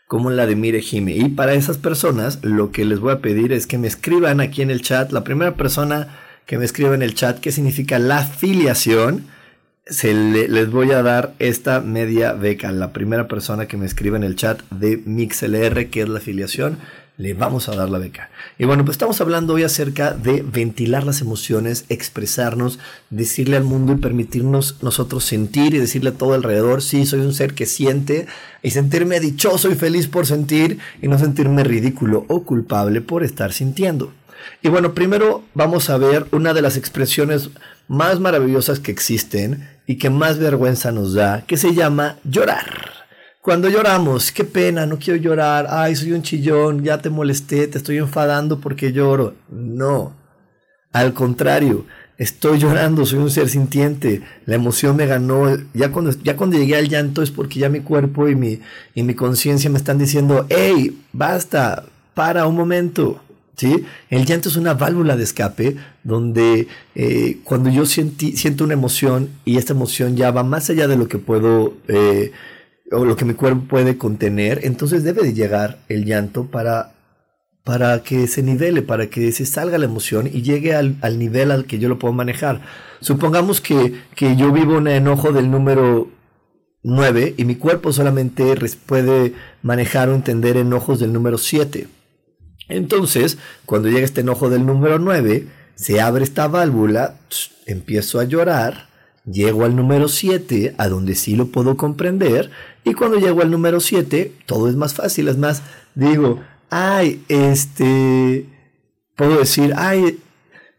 como 0.06 0.28
la 0.28 0.46
de 0.46 0.56
Mire 0.56 0.82
Jime. 0.82 1.16
Y 1.16 1.30
para 1.30 1.54
esas 1.54 1.78
personas 1.78 2.40
lo 2.42 2.70
que 2.70 2.84
les 2.84 3.00
voy 3.00 3.12
a 3.12 3.20
pedir 3.20 3.50
es 3.54 3.66
que 3.66 3.78
me 3.78 3.86
escriban 3.86 4.42
aquí 4.42 4.60
en 4.60 4.70
el 4.70 4.82
chat, 4.82 5.10
la 5.10 5.24
primera 5.24 5.54
persona 5.54 6.08
que 6.44 6.58
me 6.58 6.66
escriba 6.66 6.94
en 6.94 7.00
el 7.00 7.14
chat 7.14 7.40
qué 7.40 7.50
significa 7.50 7.98
la 7.98 8.18
afiliación, 8.18 9.24
se 9.86 10.14
les 10.14 10.70
voy 10.70 10.92
a 10.92 11.02
dar 11.02 11.34
esta 11.38 11.80
media 11.80 12.32
beca. 12.32 12.70
La 12.72 12.92
primera 12.92 13.26
persona 13.26 13.66
que 13.66 13.76
me 13.76 13.86
escriba 13.86 14.16
en 14.16 14.22
el 14.22 14.36
chat 14.36 14.62
de 14.70 15.02
MixLR, 15.04 15.88
que 15.90 16.02
es 16.02 16.08
la 16.08 16.18
afiliación, 16.18 16.78
le 17.18 17.34
vamos 17.34 17.68
a 17.68 17.74
dar 17.74 17.90
la 17.90 17.98
beca. 17.98 18.30
Y 18.58 18.64
bueno, 18.64 18.84
pues 18.84 18.94
estamos 18.94 19.20
hablando 19.20 19.54
hoy 19.54 19.64
acerca 19.64 20.12
de 20.12 20.42
ventilar 20.42 21.04
las 21.04 21.20
emociones, 21.20 21.84
expresarnos, 21.88 22.78
decirle 23.10 23.56
al 23.56 23.64
mundo 23.64 23.92
y 23.92 23.96
permitirnos 23.96 24.82
nosotros 24.82 25.24
sentir 25.24 25.74
y 25.74 25.78
decirle 25.78 26.10
a 26.10 26.14
todo 26.14 26.34
alrededor, 26.34 26.80
sí, 26.80 27.04
soy 27.04 27.20
un 27.20 27.34
ser 27.34 27.54
que 27.54 27.66
siente 27.66 28.26
y 28.62 28.70
sentirme 28.70 29.20
dichoso 29.20 29.70
y 29.70 29.74
feliz 29.74 30.06
por 30.06 30.26
sentir 30.26 30.78
y 31.02 31.08
no 31.08 31.18
sentirme 31.18 31.64
ridículo 31.64 32.24
o 32.28 32.44
culpable 32.44 33.00
por 33.00 33.24
estar 33.24 33.52
sintiendo. 33.52 34.12
Y 34.62 34.68
bueno, 34.68 34.94
primero 34.94 35.44
vamos 35.54 35.90
a 35.90 35.98
ver 35.98 36.26
una 36.32 36.54
de 36.54 36.62
las 36.62 36.76
expresiones 36.76 37.50
más 37.88 38.20
maravillosas 38.20 38.80
que 38.80 38.90
existen 38.90 39.68
y 39.86 39.98
que 39.98 40.10
más 40.10 40.38
vergüenza 40.38 40.92
nos 40.92 41.14
da, 41.14 41.44
que 41.46 41.56
se 41.56 41.74
llama 41.74 42.16
llorar. 42.24 42.90
Cuando 43.40 43.68
lloramos, 43.68 44.30
qué 44.30 44.44
pena, 44.44 44.86
no 44.86 44.98
quiero 44.98 45.20
llorar, 45.20 45.66
ay, 45.68 45.96
soy 45.96 46.12
un 46.12 46.22
chillón, 46.22 46.84
ya 46.84 46.98
te 46.98 47.10
molesté, 47.10 47.66
te 47.66 47.78
estoy 47.78 47.98
enfadando 47.98 48.60
porque 48.60 48.92
lloro. 48.92 49.34
No, 49.50 50.14
al 50.92 51.12
contrario, 51.12 51.84
estoy 52.18 52.58
llorando, 52.58 53.04
soy 53.04 53.18
un 53.18 53.30
ser 53.30 53.48
sintiente, 53.48 54.22
la 54.46 54.54
emoción 54.54 54.94
me 54.94 55.06
ganó, 55.06 55.46
ya 55.74 55.90
cuando, 55.90 56.12
ya 56.22 56.36
cuando 56.36 56.56
llegué 56.56 56.76
al 56.76 56.88
llanto 56.88 57.22
es 57.22 57.32
porque 57.32 57.58
ya 57.58 57.68
mi 57.68 57.80
cuerpo 57.80 58.28
y 58.28 58.36
mi, 58.36 58.60
y 58.94 59.02
mi 59.02 59.14
conciencia 59.14 59.70
me 59.70 59.78
están 59.78 59.98
diciendo, 59.98 60.46
hey, 60.48 61.02
basta, 61.12 61.84
para 62.14 62.46
un 62.46 62.54
momento. 62.54 63.20
El 64.10 64.26
llanto 64.26 64.48
es 64.48 64.56
una 64.56 64.74
válvula 64.74 65.16
de 65.16 65.24
escape 65.24 65.76
donde 66.02 66.68
eh, 66.94 67.38
cuando 67.44 67.70
yo 67.70 67.86
siento 67.86 68.64
una 68.64 68.72
emoción 68.72 69.30
y 69.44 69.56
esta 69.56 69.72
emoción 69.72 70.16
ya 70.16 70.30
va 70.30 70.42
más 70.42 70.68
allá 70.70 70.88
de 70.88 70.96
lo 70.96 71.06
que 71.06 71.18
puedo 71.18 71.74
eh, 71.86 72.32
o 72.90 73.04
lo 73.04 73.16
que 73.16 73.24
mi 73.24 73.34
cuerpo 73.34 73.62
puede 73.68 73.96
contener, 73.96 74.60
entonces 74.64 75.04
debe 75.04 75.22
de 75.22 75.32
llegar 75.32 75.78
el 75.88 76.04
llanto 76.04 76.46
para, 76.46 76.92
para 77.64 78.02
que 78.02 78.26
se 78.26 78.42
nivele, 78.42 78.82
para 78.82 79.08
que 79.08 79.30
se 79.32 79.46
salga 79.46 79.78
la 79.78 79.84
emoción 79.84 80.26
y 80.26 80.42
llegue 80.42 80.74
al, 80.74 80.96
al 81.00 81.18
nivel 81.18 81.50
al 81.50 81.64
que 81.64 81.78
yo 81.78 81.88
lo 81.88 81.98
puedo 81.98 82.12
manejar. 82.12 82.62
Supongamos 83.00 83.60
que, 83.60 83.94
que 84.14 84.36
yo 84.36 84.52
vivo 84.52 84.76
un 84.76 84.88
enojo 84.88 85.32
del 85.32 85.50
número 85.50 86.08
9 86.82 87.34
y 87.36 87.44
mi 87.44 87.54
cuerpo 87.54 87.92
solamente 87.92 88.56
puede 88.86 89.34
manejar 89.62 90.08
o 90.08 90.14
entender 90.14 90.56
enojos 90.56 90.98
del 90.98 91.12
número 91.12 91.38
7. 91.38 91.86
Entonces, 92.68 93.38
cuando 93.66 93.88
llega 93.88 94.04
este 94.04 94.20
enojo 94.20 94.50
del 94.50 94.66
número 94.66 94.98
9, 94.98 95.46
se 95.74 96.00
abre 96.00 96.24
esta 96.24 96.48
válvula, 96.48 97.16
empiezo 97.66 98.20
a 98.20 98.24
llorar, 98.24 98.88
llego 99.24 99.64
al 99.64 99.76
número 99.76 100.08
7, 100.08 100.74
a 100.78 100.88
donde 100.88 101.14
sí 101.14 101.36
lo 101.36 101.46
puedo 101.46 101.76
comprender, 101.76 102.50
y 102.84 102.94
cuando 102.94 103.18
llego 103.18 103.42
al 103.42 103.50
número 103.50 103.80
7, 103.80 104.32
todo 104.46 104.68
es 104.68 104.76
más 104.76 104.94
fácil, 104.94 105.28
es 105.28 105.36
más, 105.36 105.62
digo, 105.94 106.40
ay, 106.70 107.24
este, 107.28 108.46
puedo 109.16 109.38
decir, 109.38 109.74
ay, 109.76 110.18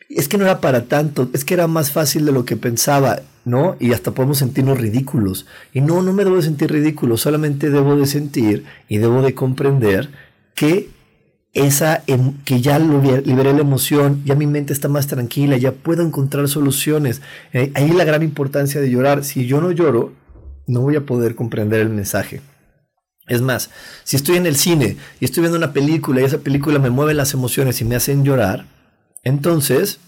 es 0.09 0.27
que 0.27 0.37
no 0.37 0.45
era 0.45 0.61
para 0.61 0.85
tanto, 0.85 1.29
es 1.33 1.45
que 1.45 1.53
era 1.53 1.67
más 1.67 1.91
fácil 1.91 2.25
de 2.25 2.31
lo 2.31 2.45
que 2.45 2.57
pensaba, 2.57 3.21
¿no? 3.45 3.75
Y 3.79 3.93
hasta 3.93 4.11
podemos 4.11 4.37
sentirnos 4.37 4.77
ridículos. 4.77 5.47
Y 5.73 5.81
no, 5.81 6.01
no 6.01 6.13
me 6.13 6.23
debo 6.23 6.35
de 6.37 6.43
sentir 6.43 6.71
ridículo, 6.71 7.17
solamente 7.17 7.69
debo 7.69 7.95
de 7.95 8.05
sentir 8.05 8.63
y 8.87 8.97
debo 8.97 9.21
de 9.21 9.33
comprender 9.33 10.09
que 10.55 10.89
esa 11.53 12.03
que 12.45 12.61
ya 12.61 12.79
liberé 12.79 13.53
la 13.53 13.61
emoción, 13.61 14.23
ya 14.25 14.33
mi 14.33 14.47
mente 14.47 14.73
está 14.73 14.87
más 14.87 15.05
tranquila, 15.05 15.55
ya 15.57 15.71
puedo 15.71 16.01
encontrar 16.01 16.47
soluciones. 16.47 17.21
Eh, 17.53 17.71
ahí 17.75 17.91
la 17.91 18.05
gran 18.05 18.23
importancia 18.23 18.81
de 18.81 18.89
llorar. 18.89 19.23
Si 19.23 19.45
yo 19.45 19.61
no 19.61 19.71
lloro, 19.71 20.13
no 20.65 20.81
voy 20.81 20.95
a 20.95 21.05
poder 21.05 21.35
comprender 21.35 21.81
el 21.81 21.89
mensaje. 21.89 22.41
Es 23.27 23.41
más, 23.41 23.69
si 24.03 24.15
estoy 24.15 24.37
en 24.37 24.47
el 24.47 24.55
cine 24.55 24.97
y 25.19 25.25
estoy 25.25 25.41
viendo 25.41 25.57
una 25.57 25.73
película 25.73 26.21
y 26.21 26.25
esa 26.25 26.39
película 26.39 26.79
me 26.79 26.89
mueve 26.89 27.13
las 27.13 27.33
emociones 27.33 27.79
y 27.81 27.85
me 27.85 27.95
hacen 27.95 28.25
llorar, 28.25 28.65
entonces, 29.23 29.99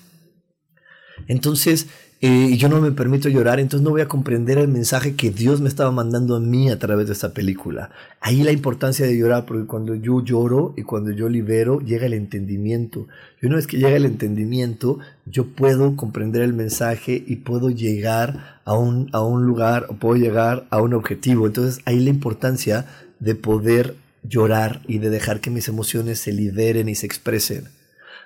entonces 1.27 1.87
eh, 2.21 2.47
y 2.51 2.57
yo 2.57 2.69
no 2.69 2.79
me 2.79 2.91
permito 2.91 3.27
llorar, 3.27 3.59
entonces 3.59 3.83
no 3.83 3.91
voy 3.91 4.01
a 4.01 4.07
comprender 4.07 4.57
el 4.57 4.69
mensaje 4.69 5.15
que 5.15 5.31
Dios 5.31 5.59
me 5.59 5.67
estaba 5.67 5.91
mandando 5.91 6.35
a 6.35 6.39
mí 6.39 6.69
a 6.69 6.79
través 6.79 7.07
de 7.07 7.13
esta 7.13 7.33
película. 7.33 7.89
Ahí 8.21 8.41
la 8.41 8.53
importancia 8.53 9.05
de 9.05 9.17
llorar, 9.17 9.45
porque 9.45 9.67
cuando 9.67 9.95
yo 9.95 10.23
lloro 10.23 10.73
y 10.77 10.83
cuando 10.83 11.11
yo 11.11 11.27
libero, 11.27 11.81
llega 11.81 12.05
el 12.05 12.13
entendimiento. 12.13 13.07
Y 13.41 13.47
una 13.47 13.57
vez 13.57 13.67
que 13.67 13.77
llega 13.77 13.97
el 13.97 14.05
entendimiento, 14.05 14.99
yo 15.25 15.45
puedo 15.45 15.95
comprender 15.97 16.41
el 16.41 16.53
mensaje 16.53 17.21
y 17.27 17.37
puedo 17.37 17.69
llegar 17.69 18.61
a 18.63 18.75
un, 18.77 19.09
a 19.11 19.21
un 19.21 19.45
lugar 19.45 19.87
o 19.89 19.95
puedo 19.95 20.15
llegar 20.15 20.65
a 20.69 20.81
un 20.81 20.93
objetivo. 20.93 21.45
Entonces 21.47 21.81
ahí 21.85 21.99
la 21.99 22.09
importancia 22.09 22.85
de 23.19 23.35
poder 23.35 23.95
llorar 24.23 24.81
y 24.87 24.99
de 24.99 25.09
dejar 25.09 25.41
que 25.41 25.49
mis 25.49 25.67
emociones 25.67 26.19
se 26.19 26.31
liberen 26.31 26.89
y 26.89 26.95
se 26.95 27.05
expresen. 27.05 27.65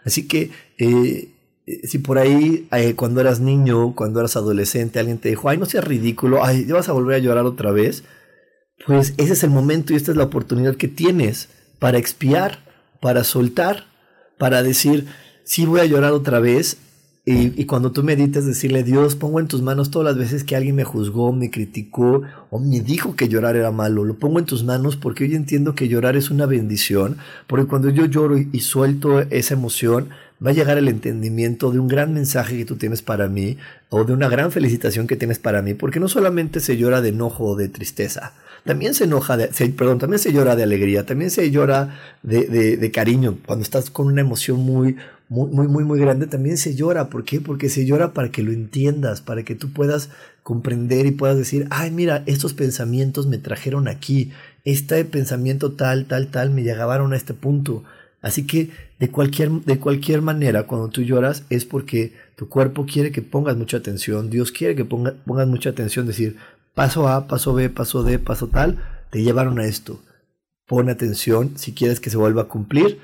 Así 0.06 0.28
que 0.28 0.52
eh, 0.78 1.30
si 1.84 2.00
por 2.00 2.18
ahí 2.18 2.68
eh, 2.72 2.96
cuando 2.96 3.22
eras 3.22 3.40
niño, 3.40 3.94
cuando 3.96 4.20
eras 4.20 4.36
adolescente, 4.36 5.00
alguien 5.00 5.20
te 5.20 5.30
dijo, 5.30 5.50
ay, 5.50 5.58
no 5.58 5.66
seas 5.66 5.84
ridículo, 5.84 6.44
ay, 6.44 6.66
vas 6.66 6.90
a 6.90 6.94
volver 6.94 7.16
a 7.16 7.20
llorar 7.20 7.46
otra 7.46 7.72
vez, 7.72 8.04
pues 8.86 9.14
ese 9.18 9.34
es 9.34 9.44
el 9.44 9.50
momento 9.50 9.94
y 9.94 9.96
esta 9.96 10.12
es 10.12 10.18
la 10.18 10.26
oportunidad 10.26 10.76
que 10.76 10.88
tienes 10.88 11.50
para 11.80 11.98
expiar, 11.98 12.60
para 13.02 13.24
soltar, 13.24 13.86
para 14.38 14.64
decir, 14.64 15.08
sí 15.44 15.66
voy 15.66 15.82
a 15.82 15.86
llorar 15.86 16.14
otra 16.14 16.40
vez. 16.40 16.78
Y, 17.26 17.62
y 17.62 17.66
cuando 17.66 17.92
tú 17.92 18.02
medites, 18.02 18.46
decirle, 18.46 18.84
Dios, 18.84 19.16
pongo 19.16 19.40
en 19.40 19.48
tus 19.48 19.62
manos 19.62 19.92
todas 19.92 20.06
las 20.08 20.18
veces 20.18 20.44
que 20.44 20.56
alguien 20.56 20.76
me 20.76 20.84
juzgó, 20.84 21.32
me 21.32 21.52
criticó 21.52 22.24
o 22.50 22.60
me 22.60 22.80
dijo 22.80 23.16
que 23.16 23.28
llorar 23.28 23.56
era 23.56 23.70
malo. 23.70 24.04
Lo 24.04 24.18
pongo 24.18 24.40
en 24.40 24.46
tus 24.46 24.64
manos 24.64 24.96
porque 24.96 25.26
hoy 25.26 25.36
entiendo 25.36 25.76
que 25.76 25.88
llorar 25.88 26.16
es 26.16 26.32
una 26.32 26.48
bendición. 26.48 27.18
Porque 27.46 27.68
cuando 27.68 27.90
yo 27.90 28.06
lloro 28.06 28.38
y 28.38 28.60
suelto 28.62 29.20
esa 29.20 29.54
emoción, 29.54 30.10
va 30.46 30.52
a 30.52 30.54
llegar 30.54 30.78
el 30.78 30.88
entendimiento 30.88 31.72
de 31.72 31.80
un 31.80 31.88
gran 31.88 32.14
mensaje 32.14 32.58
que 32.58 32.66
tú 32.66 32.76
tienes 32.76 33.02
para 33.02 33.28
mí 33.28 33.58
o 33.90 34.04
de 34.04 34.14
una 34.14 34.30
gran 34.30 34.52
felicitación 34.52 35.08
que 35.08 35.16
tienes 35.16 35.40
para 35.40 35.62
mí, 35.62 35.74
porque 35.74 36.00
no 36.00 36.08
solamente 36.08 36.60
se 36.60 36.78
llora 36.78 37.02
de 37.02 37.10
enojo 37.10 37.46
o 37.46 37.56
de 37.56 37.70
tristeza, 37.70 38.34
también 38.64 38.94
se 38.94 39.06
enoja, 39.06 39.38
de, 39.38 39.48
perdón, 39.70 40.00
también 40.00 40.20
se 40.20 40.34
llora 40.34 40.56
de 40.56 40.64
alegría, 40.64 41.06
también 41.06 41.32
se 41.32 41.50
llora 41.50 41.98
de, 42.24 42.46
de, 42.78 42.92
cariño. 42.92 43.38
Cuando 43.46 43.64
estás 43.64 43.90
con 43.90 44.08
una 44.08 44.22
emoción 44.22 44.60
muy, 44.60 44.98
muy, 45.30 45.50
muy, 45.50 45.68
muy, 45.68 45.84
muy 45.84 46.00
grande, 46.00 46.28
también 46.28 46.58
se 46.58 46.76
llora. 46.76 47.10
¿Por 47.10 47.24
qué? 47.24 47.40
Porque 47.40 47.70
se 47.70 47.86
llora 47.86 48.14
para 48.14 48.32
que 48.32 48.44
lo 48.44 48.52
entiendas, 48.52 49.22
para 49.22 49.44
que 49.44 49.56
tú 49.56 49.72
puedas 49.72 50.10
comprender 50.44 51.06
y 51.06 51.12
puedas 51.12 51.38
decir, 51.38 51.68
ay, 51.70 51.92
mira, 51.92 52.24
estos 52.26 52.54
pensamientos 52.54 53.28
me 53.28 53.38
trajeron 53.38 53.88
aquí, 53.88 54.32
este 54.66 55.06
pensamiento 55.06 55.72
tal, 55.72 56.06
tal, 56.06 56.28
tal, 56.28 56.50
me 56.50 56.64
llegaron 56.64 57.14
a 57.14 57.18
este 57.18 57.34
punto. 57.34 57.84
Así 58.22 58.46
que 58.46 58.72
de 59.00 59.10
cualquier, 59.10 59.50
de 59.50 59.80
cualquier 59.80 60.22
manera, 60.22 60.68
cuando 60.68 60.90
tú 60.90 61.02
lloras 61.02 61.44
es 61.50 61.66
porque 61.66 62.14
tu 62.36 62.50
cuerpo 62.50 62.86
quiere 62.86 63.12
que 63.12 63.22
pongas 63.22 63.56
mucha 63.56 63.78
atención, 63.78 64.30
Dios 64.30 64.52
quiere 64.52 64.76
que 64.76 64.86
ponga, 64.86 65.16
pongas 65.26 65.48
mucha 65.48 65.70
atención, 65.70 66.06
decir, 66.06 66.36
paso 66.76 67.08
A, 67.08 67.28
paso 67.28 67.54
B, 67.54 67.70
paso 67.70 68.04
D, 68.04 68.20
paso 68.20 68.48
tal, 68.48 68.84
te 69.10 69.24
llevaron 69.24 69.60
a 69.60 69.66
esto. 69.66 70.02
Pon 70.68 70.90
atención, 70.90 71.54
si 71.58 71.74
quieres 71.74 72.00
que 72.00 72.10
se 72.10 72.18
vuelva 72.18 72.44
a 72.44 72.48
cumplir, 72.48 73.00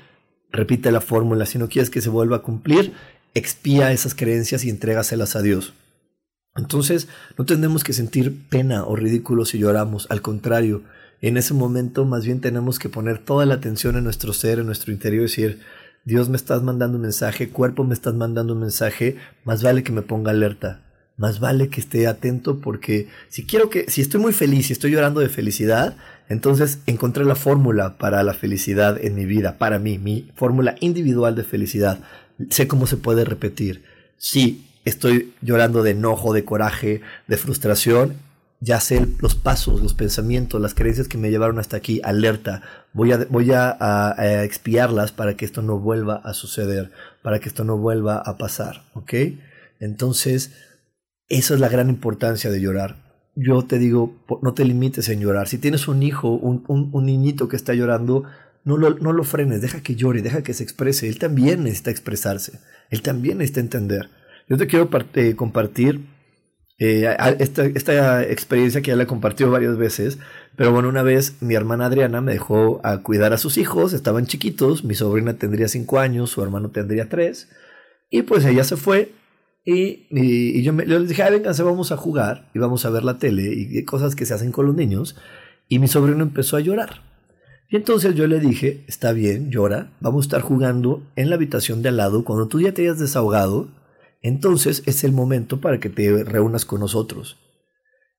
repite 0.52 0.92
la 0.92 1.00
fórmula, 1.00 1.46
si 1.46 1.58
no 1.58 1.68
quieres 1.68 1.90
que 1.90 2.02
se 2.02 2.10
vuelva 2.10 2.36
a 2.36 2.42
cumplir, 2.42 2.92
expía 3.34 3.90
esas 3.92 4.14
creencias 4.14 4.64
y 4.64 4.70
entrégaselas 4.70 5.34
a 5.34 5.42
Dios. 5.42 5.72
Entonces, 6.56 7.08
no 7.38 7.44
tenemos 7.44 7.84
que 7.84 7.92
sentir 7.92 8.48
pena 8.48 8.84
o 8.84 8.96
ridículo 8.96 9.44
si 9.44 9.58
lloramos, 9.58 10.06
al 10.10 10.22
contrario, 10.22 10.82
en 11.20 11.36
ese 11.38 11.54
momento 11.54 12.04
más 12.04 12.24
bien 12.24 12.40
tenemos 12.40 12.78
que 12.78 12.88
poner 12.88 13.18
toda 13.18 13.46
la 13.46 13.54
atención 13.54 13.96
en 13.96 14.04
nuestro 14.04 14.32
ser, 14.32 14.58
en 14.58 14.66
nuestro 14.66 14.92
interior 14.92 15.22
y 15.22 15.26
decir, 15.26 15.60
Dios 16.06 16.28
me 16.28 16.36
estás 16.36 16.62
mandando 16.62 16.98
un 16.98 17.02
mensaje, 17.02 17.48
cuerpo 17.48 17.82
me 17.82 17.92
estás 17.92 18.14
mandando 18.14 18.52
un 18.52 18.60
mensaje, 18.60 19.16
más 19.44 19.64
vale 19.64 19.82
que 19.82 19.90
me 19.90 20.02
ponga 20.02 20.30
alerta, 20.30 20.80
más 21.16 21.40
vale 21.40 21.68
que 21.68 21.80
esté 21.80 22.06
atento 22.06 22.60
porque 22.60 23.08
si 23.28 23.44
quiero 23.44 23.70
que, 23.70 23.90
si 23.90 24.02
estoy 24.02 24.20
muy 24.20 24.32
feliz 24.32 24.70
y 24.70 24.72
estoy 24.72 24.92
llorando 24.92 25.18
de 25.18 25.28
felicidad, 25.28 25.96
entonces 26.28 26.78
encontré 26.86 27.24
la 27.24 27.34
fórmula 27.34 27.98
para 27.98 28.22
la 28.22 28.34
felicidad 28.34 29.04
en 29.04 29.16
mi 29.16 29.24
vida, 29.24 29.58
para 29.58 29.80
mí, 29.80 29.98
mi 29.98 30.30
fórmula 30.36 30.76
individual 30.78 31.34
de 31.34 31.42
felicidad. 31.42 31.98
Sé 32.50 32.68
cómo 32.68 32.86
se 32.86 32.98
puede 32.98 33.24
repetir. 33.24 33.82
Si 34.16 34.64
estoy 34.84 35.34
llorando 35.42 35.82
de 35.82 35.90
enojo, 35.90 36.32
de 36.32 36.44
coraje, 36.44 37.00
de 37.26 37.36
frustración, 37.36 38.14
ya 38.60 38.80
sé 38.80 39.06
los 39.20 39.34
pasos, 39.34 39.82
los 39.82 39.94
pensamientos, 39.94 40.60
las 40.60 40.74
creencias 40.74 41.08
que 41.08 41.18
me 41.18 41.30
llevaron 41.30 41.58
hasta 41.58 41.76
aquí, 41.76 42.00
alerta, 42.02 42.62
voy 42.92 43.12
a, 43.12 43.26
voy 43.28 43.52
a, 43.52 44.14
expiarlas 44.44 45.12
para 45.12 45.36
que 45.36 45.44
esto 45.44 45.62
no 45.62 45.78
vuelva 45.78 46.16
a 46.16 46.32
suceder, 46.32 46.90
para 47.22 47.38
que 47.38 47.48
esto 47.48 47.64
no 47.64 47.76
vuelva 47.76 48.18
a 48.18 48.38
pasar, 48.38 48.84
¿ok? 48.94 49.14
Entonces, 49.80 50.52
esa 51.28 51.54
es 51.54 51.60
la 51.60 51.68
gran 51.68 51.90
importancia 51.90 52.50
de 52.50 52.60
llorar. 52.60 52.96
Yo 53.34 53.62
te 53.62 53.78
digo, 53.78 54.16
no 54.42 54.54
te 54.54 54.64
limites 54.64 55.10
en 55.10 55.20
llorar. 55.20 55.48
Si 55.48 55.58
tienes 55.58 55.88
un 55.88 56.02
hijo, 56.02 56.30
un, 56.30 56.64
un, 56.66 57.04
niñito 57.04 57.48
que 57.48 57.56
está 57.56 57.74
llorando, 57.74 58.24
no 58.64 58.78
lo, 58.78 58.98
no 58.98 59.12
lo 59.12 59.24
frenes, 59.24 59.60
deja 59.60 59.82
que 59.82 59.94
llore, 59.94 60.22
deja 60.22 60.42
que 60.42 60.54
se 60.54 60.62
exprese. 60.62 61.08
Él 61.08 61.18
también 61.18 61.64
necesita 61.64 61.90
expresarse, 61.90 62.60
él 62.88 63.02
también 63.02 63.38
necesita 63.38 63.60
entender. 63.60 64.08
Yo 64.48 64.56
te 64.56 64.66
quiero 64.66 64.88
eh, 65.14 65.34
compartir 65.36 66.06
eh, 66.78 67.16
esta, 67.38 68.22
experiencia 68.22 68.82
que 68.82 68.88
ya 68.88 68.96
la 68.96 69.04
he 69.04 69.06
compartido 69.06 69.50
varias 69.50 69.76
veces, 69.76 70.18
pero 70.56 70.72
bueno, 70.72 70.88
una 70.88 71.02
vez 71.02 71.36
mi 71.40 71.54
hermana 71.54 71.86
Adriana 71.86 72.20
me 72.20 72.32
dejó 72.32 72.80
a 72.84 73.02
cuidar 73.02 73.32
a 73.32 73.38
sus 73.38 73.56
hijos, 73.56 73.92
estaban 73.92 74.26
chiquitos, 74.26 74.84
mi 74.84 74.94
sobrina 74.94 75.34
tendría 75.34 75.68
5 75.68 75.98
años, 75.98 76.30
su 76.30 76.42
hermano 76.42 76.70
tendría 76.70 77.08
3, 77.08 77.48
y 78.10 78.22
pues 78.22 78.44
ella 78.44 78.64
se 78.64 78.76
fue 78.76 79.12
y, 79.64 80.62
yo, 80.62 80.72
me, 80.72 80.86
les 80.86 81.08
dije, 81.08 81.22
ah, 81.22 81.54
se 81.54 81.62
vamos 81.62 81.90
a 81.92 81.96
jugar 81.96 82.50
y 82.54 82.58
vamos 82.58 82.84
a 82.84 82.90
ver 82.90 83.02
la 83.04 83.18
tele 83.18 83.52
y 83.54 83.84
cosas 83.84 84.14
que 84.14 84.26
se 84.26 84.34
hacen 84.34 84.52
con 84.52 84.66
los 84.66 84.76
niños, 84.76 85.16
y 85.68 85.78
mi 85.78 85.88
sobrino 85.88 86.22
empezó 86.22 86.56
a 86.56 86.60
llorar. 86.60 87.02
Y 87.68 87.76
entonces 87.76 88.14
yo 88.14 88.26
le 88.28 88.38
dije, 88.38 88.84
está 88.86 89.12
bien, 89.12 89.50
llora, 89.50 89.90
vamos 90.00 90.24
a 90.24 90.26
estar 90.26 90.40
jugando 90.40 91.02
en 91.16 91.30
la 91.30 91.36
habitación 91.36 91.82
de 91.82 91.88
al 91.88 91.96
lado, 91.96 92.24
cuando 92.24 92.46
tú 92.46 92.60
ya 92.60 92.72
te 92.72 92.82
hayas 92.82 93.00
desahogado, 93.00 93.68
entonces 94.26 94.82
es 94.86 95.04
el 95.04 95.12
momento 95.12 95.60
para 95.60 95.80
que 95.80 95.88
te 95.88 96.24
reúnas 96.24 96.64
con 96.64 96.80
nosotros. 96.80 97.38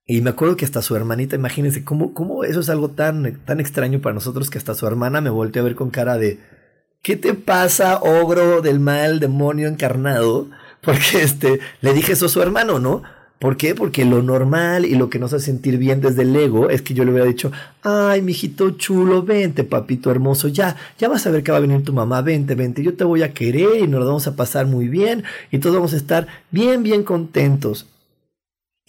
Y 0.06 0.22
me 0.22 0.30
acuerdo 0.30 0.56
que 0.56 0.64
hasta 0.64 0.82
su 0.82 0.96
hermanita, 0.96 1.36
imagínense 1.36 1.84
cómo, 1.84 2.14
cómo 2.14 2.46
eso 2.46 2.62
es 2.62 2.70
algo 2.70 2.90
tan, 2.90 3.40
tan 3.44 3.60
extraño 3.60 4.00
para 4.00 4.14
nosotros 4.14 4.50
que 4.50 4.58
hasta 4.58 4.74
su 4.74 4.88
hermana 4.88 5.20
me 5.20 5.30
volteó 5.30 5.62
a 5.62 5.66
ver 5.66 5.76
con 5.76 5.90
cara 5.90 6.18
de, 6.18 6.40
¿qué 7.02 7.18
te 7.18 7.34
pasa, 7.34 8.00
ogro 8.02 8.62
del 8.62 8.80
mal, 8.80 9.20
demonio 9.20 9.68
encarnado? 9.68 10.50
Porque 10.82 11.22
este, 11.22 11.60
le 11.82 11.94
dije 11.94 12.14
eso 12.14 12.28
a 12.28 12.30
su 12.30 12.42
hermano, 12.42 12.80
¿no? 12.80 13.04
¿Por 13.40 13.56
qué? 13.56 13.76
Porque 13.76 14.04
lo 14.04 14.24
normal 14.24 14.86
y 14.86 14.96
lo 14.96 15.12
que 15.12 15.20
nos 15.20 15.32
hace 15.32 15.46
sentir 15.46 15.78
bien 15.78 16.02
desde 16.02 16.24
el 16.24 16.36
ego 16.36 16.72
es 16.72 16.82
que 16.82 16.96
yo 16.96 17.06
le 17.06 17.12
hubiera 17.12 17.28
dicho, 17.28 17.52
ay, 17.84 18.24
mijito 18.24 18.72
chulo, 18.72 19.22
vente, 19.22 19.64
papito 19.64 20.10
hermoso, 20.10 20.48
ya, 20.48 20.76
ya 20.98 21.08
vas 21.08 21.28
a 21.28 21.32
ver 21.32 21.44
que 21.44 21.52
va 21.52 21.58
a 21.58 21.62
venir 21.62 21.84
tu 21.84 21.94
mamá, 21.94 22.22
vente, 22.22 22.56
vente, 22.56 22.84
yo 22.84 22.96
te 22.96 23.04
voy 23.04 23.22
a 23.22 23.36
querer 23.36 23.84
y 23.84 23.88
nos 23.88 24.00
lo 24.00 24.08
vamos 24.08 24.26
a 24.26 24.36
pasar 24.36 24.66
muy 24.66 24.88
bien 24.88 25.24
y 25.52 25.60
todos 25.60 25.76
vamos 25.76 25.94
a 25.94 25.98
estar 25.98 26.28
bien, 26.50 26.82
bien 26.82 27.04
contentos. 27.04 27.86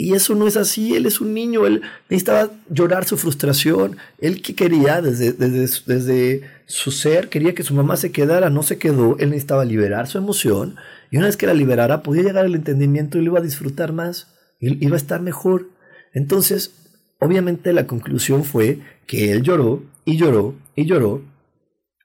Y 0.01 0.15
eso 0.15 0.35
no 0.35 0.47
es 0.47 0.57
así, 0.57 0.95
él 0.95 1.07
es 1.07 1.21
un 1.21 1.35
niño, 1.35 1.67
él 1.67 1.83
necesitaba 2.09 2.51
llorar 2.71 3.05
su 3.05 3.19
frustración, 3.19 3.97
él 4.19 4.41
que 4.41 4.55
quería 4.55 5.03
desde, 5.03 5.33
desde, 5.33 5.83
desde 5.87 6.43
su 6.67 6.91
ser, 6.93 7.29
quería 7.29 7.55
que 7.55 7.65
su 7.65 7.75
mamá 7.75 7.97
se 7.97 8.13
quedara, 8.13 8.49
no 8.49 8.63
se 8.63 8.79
quedó, 8.79 9.19
él 9.19 9.31
necesitaba 9.31 9.65
liberar 9.65 10.07
su 10.07 10.17
emoción 10.17 10.77
y 11.11 11.17
una 11.17 11.27
vez 11.27 11.37
que 11.37 11.47
la 11.47 11.55
liberara 11.55 12.03
podía 12.03 12.23
llegar 12.23 12.45
al 12.45 12.55
entendimiento 12.55 13.19
y 13.19 13.23
lo 13.23 13.33
iba 13.33 13.41
a 13.41 13.43
disfrutar 13.43 13.93
más, 13.93 14.29
iba 14.61 14.95
a 14.95 14.99
estar 14.99 15.21
mejor. 15.21 15.69
Entonces, 16.13 16.75
obviamente 17.21 17.73
la 17.73 17.87
conclusión 17.87 18.45
fue 18.45 18.81
que 19.07 19.33
él 19.33 19.43
lloró 19.43 19.83
y 20.05 20.17
lloró 20.17 20.55
y 20.75 20.87
lloró 20.87 21.23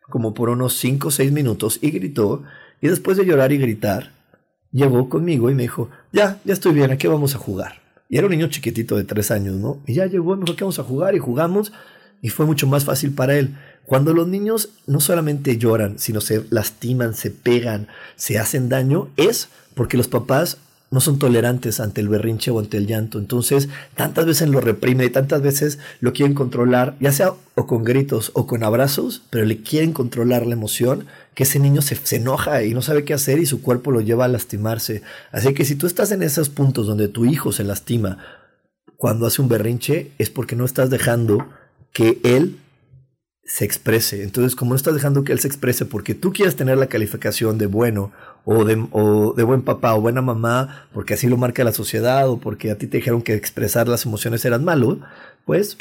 como 0.10 0.34
por 0.34 0.50
unos 0.50 0.76
5 0.78 1.08
o 1.08 1.12
6 1.12 1.32
minutos 1.32 1.80
y 1.82 1.92
gritó 1.92 2.44
y 2.82 2.88
después 2.88 3.18
de 3.18 3.26
llorar 3.26 3.52
y 3.54 3.58
gritar, 3.58 4.12
llegó 4.72 5.08
conmigo 5.08 5.50
y 5.50 5.56
me 5.56 5.64
dijo, 5.64 5.90
ya, 6.12 6.42
ya 6.44 6.54
estoy 6.54 6.74
bien, 6.74 6.92
aquí 6.92 7.08
vamos 7.08 7.34
a 7.34 7.38
jugar. 7.38 7.82
Y 8.10 8.18
era 8.18 8.28
un 8.28 8.32
niño 8.32 8.48
chiquitito 8.48 8.98
de 8.98 9.06
tres 9.06 9.32
años, 9.32 9.56
¿no? 9.56 9.82
Y 9.88 9.94
ya 9.94 10.06
llegó, 10.06 10.36
me 10.36 10.44
dijo 10.44 10.58
que 10.58 10.66
vamos 10.66 10.80
a 10.80 10.84
jugar 10.84 11.16
y 11.16 11.20
jugamos 11.20 11.72
y 12.22 12.30
fue 12.30 12.46
mucho 12.46 12.68
más 12.68 12.84
fácil 12.84 13.14
para 13.14 13.38
él. 13.38 13.56
Cuando 13.86 14.14
los 14.14 14.28
niños 14.28 14.70
no 14.86 15.00
solamente 15.00 15.58
lloran, 15.58 15.98
sino 15.98 16.22
se 16.22 16.46
lastiman, 16.50 17.16
se 17.16 17.32
pegan, 17.32 17.88
se 18.16 18.38
hacen 18.38 18.70
daño, 18.70 19.10
es 19.18 19.50
porque 19.76 19.98
los 19.98 20.08
papás 20.08 20.58
no 20.94 21.02
son 21.02 21.18
tolerantes 21.18 21.80
ante 21.80 22.02
el 22.02 22.08
berrinche 22.08 22.52
o 22.52 22.60
ante 22.60 22.78
el 22.78 22.86
llanto. 22.86 23.18
Entonces, 23.18 23.68
tantas 23.96 24.28
veces 24.28 24.48
lo 24.48 24.62
reprime 24.62 25.06
y 25.06 25.10
tantas 25.10 25.42
veces 25.42 25.80
lo 26.02 26.14
quieren 26.14 26.36
controlar, 26.36 26.96
ya 27.00 27.12
sea 27.12 27.34
o 27.56 27.66
con 27.66 27.84
gritos 27.84 28.30
o 28.36 28.46
con 28.46 28.64
abrazos, 28.64 29.24
pero 29.32 29.44
le 29.44 29.64
quieren 29.64 29.92
controlar 29.92 30.46
la 30.46 30.54
emoción, 30.54 31.08
que 31.34 31.44
ese 31.44 31.58
niño 31.58 31.82
se, 31.82 31.96
se, 31.96 32.18
enoja 32.18 32.64
y 32.64 32.76
no 32.76 32.84
sabe 32.84 33.06
qué 33.06 33.16
hacer 33.16 33.40
y 33.40 33.48
su 33.48 33.64
cuerpo 33.64 33.90
lo 33.90 34.02
lleva 34.02 34.26
a 34.26 34.28
lastimarse. 34.28 35.02
Así 35.32 35.56
que 35.56 35.66
si 35.66 35.74
tú 35.74 35.88
estás 35.88 36.12
en 36.12 36.22
esos 36.22 36.50
puntos 36.50 36.86
donde 36.86 37.08
tu 37.08 37.26
hijo 37.26 37.52
se 37.52 37.64
lastima 37.64 38.20
cuando 38.96 39.26
hace 39.26 39.42
un 39.42 39.50
berrinche, 39.50 40.12
es 40.20 40.30
porque 40.30 40.56
no 40.56 40.64
estás 40.64 40.92
dejando 40.92 41.50
que 41.92 42.20
él 42.24 42.60
se 43.46 43.66
exprese. 43.66 44.24
Entonces, 44.24 44.56
como 44.56 44.72
no 44.72 44.76
estás 44.76 44.94
dejando 44.94 45.24
que 45.24 45.34
él 45.34 45.40
se 45.40 45.48
exprese 45.48 45.86
porque 45.86 46.16
tú 46.16 46.32
quieres 46.32 46.56
tener 46.56 46.78
la 46.78 46.88
calificación 46.88 47.58
de 47.58 47.66
bueno 47.66 48.12
o 48.46 48.66
de, 48.66 48.86
o 48.92 49.34
de 49.34 49.44
buen 49.44 49.62
papá 49.62 49.94
o 49.96 50.02
buena 50.02 50.22
mamá, 50.22 50.88
porque 50.94 51.14
así 51.14 51.28
lo 51.28 51.38
marca 51.38 51.64
la 51.64 51.74
sociedad 51.74 52.30
o 52.30 52.40
porque 52.40 52.72
a 52.72 52.78
ti 52.78 52.88
te 52.88 52.98
dijeron 52.98 53.22
que 53.22 53.34
expresar 53.36 53.88
las 53.88 54.06
emociones 54.06 54.46
eran 54.46 54.64
malo, 54.64 55.00
pues 55.46 55.78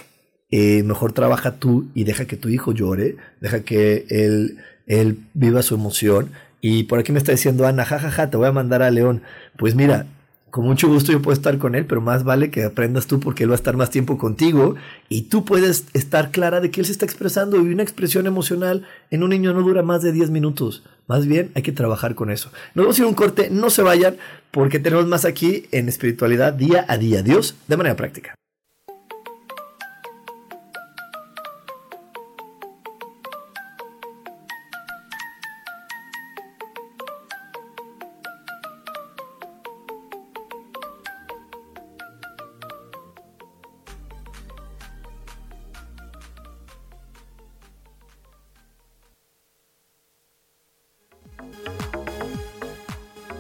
eh, 0.51 0.83
mejor 0.83 1.13
trabaja 1.13 1.57
tú 1.57 1.89
y 1.95 2.05
deja 2.05 2.27
que 2.27 2.37
tu 2.37 2.49
hijo 2.49 2.73
llore, 2.73 3.17
deja 3.41 3.61
que 3.61 4.07
él, 4.11 4.59
él 4.87 5.21
viva 5.35 5.63
su 5.63 5.75
emoción. 5.75 6.31
Y 6.61 6.85
por 6.85 6.99
aquí 6.99 7.11
me 7.13 7.19
está 7.19 7.33
diciendo 7.33 7.67
Ana, 7.67 7.85
jajaja, 7.85 8.31
te 8.31 8.37
voy 8.37 8.49
a 8.49 8.53
mandar 8.53 8.83
a 8.83 8.91
León. 8.91 9.23
Pues 9.57 9.75
mira, 9.75 10.07
con 10.53 10.67
mucho 10.67 10.87
gusto 10.87 11.13
yo 11.13 11.23
puedo 11.23 11.33
estar 11.33 11.57
con 11.57 11.75
él, 11.75 11.87
pero 11.87 12.03
más 12.03 12.25
vale 12.25 12.51
que 12.51 12.63
aprendas 12.63 13.07
tú 13.07 13.19
porque 13.21 13.45
él 13.45 13.49
va 13.49 13.55
a 13.55 13.57
estar 13.57 13.75
más 13.75 13.89
tiempo 13.89 14.19
contigo 14.19 14.75
y 15.09 15.23
tú 15.23 15.47
puedes 15.47 15.87
estar 15.95 16.31
clara 16.31 16.61
de 16.61 16.71
que 16.71 16.83
él 16.83 16.87
se 16.87 16.93
está 16.93 17.07
expresando 17.07 17.57
y 17.57 17.73
una 17.73 17.83
expresión 17.83 18.27
emocional 18.27 18.87
en 19.11 19.23
un 19.23 19.31
niño 19.31 19.55
no 19.55 19.63
dura 19.63 19.83
más 19.83 20.03
de 20.03 20.13
10 20.13 20.29
minutos. 20.29 20.85
Más 21.07 21.27
bien 21.27 21.51
hay 21.55 21.63
que 21.63 21.73
trabajar 21.73 22.15
con 22.15 22.31
eso. 22.31 22.51
Nos 22.75 22.85
vamos 22.85 22.99
a 22.99 23.01
ir 23.01 23.07
a 23.07 23.09
un 23.09 23.15
corte, 23.15 23.49
no 23.51 23.71
se 23.71 23.81
vayan 23.81 24.19
porque 24.51 24.79
tenemos 24.79 25.07
más 25.07 25.25
aquí 25.25 25.69
en 25.73 25.89
espiritualidad 25.89 26.53
día 26.53 26.85
a 26.87 26.99
día. 26.99 27.23
Dios 27.23 27.57
de 27.67 27.77
manera 27.79 27.97
práctica. 27.97 28.35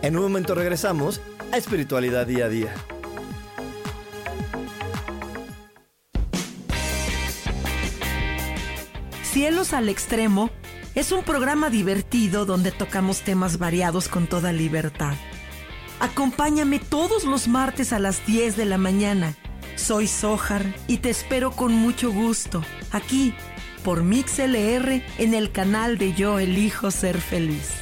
En 0.03 0.17
un 0.17 0.23
momento 0.25 0.57
regresamos 0.57 1.21
a 1.53 1.57
Espiritualidad 1.57 2.27
Día 2.27 2.47
a 2.47 2.49
Día. 2.49 2.75
Cielos 9.23 9.73
al 9.73 9.89
Extremo 9.89 10.51
es 10.97 11.13
un 11.13 11.23
programa 11.23 11.71
divertido 11.71 12.45
donde 12.47 12.73
tocamos 12.73 13.21
temas 13.21 13.59
variados 13.59 14.09
con 14.09 14.27
toda 14.27 14.53
libertad. 14.53 15.15
Acompáñame 16.01 16.81
todos 16.81 17.23
los 17.23 17.47
martes 17.47 17.93
a 17.93 18.01
las 18.01 18.27
10 18.27 18.57
de 18.57 18.65
la 18.65 18.79
mañana. 18.79 19.37
Soy 19.77 20.09
Sojar 20.09 20.65
y 20.89 20.99
te 20.99 21.11
espero 21.11 21.53
con 21.53 21.73
mucho 21.73 22.11
gusto 22.11 22.65
aquí 22.91 23.35
por 23.85 24.03
MixLR 24.03 25.01
en 25.19 25.35
el 25.35 25.53
canal 25.53 25.97
de 25.97 26.13
Yo 26.13 26.41
Elijo 26.41 26.91
Ser 26.91 27.21
Feliz. 27.21 27.82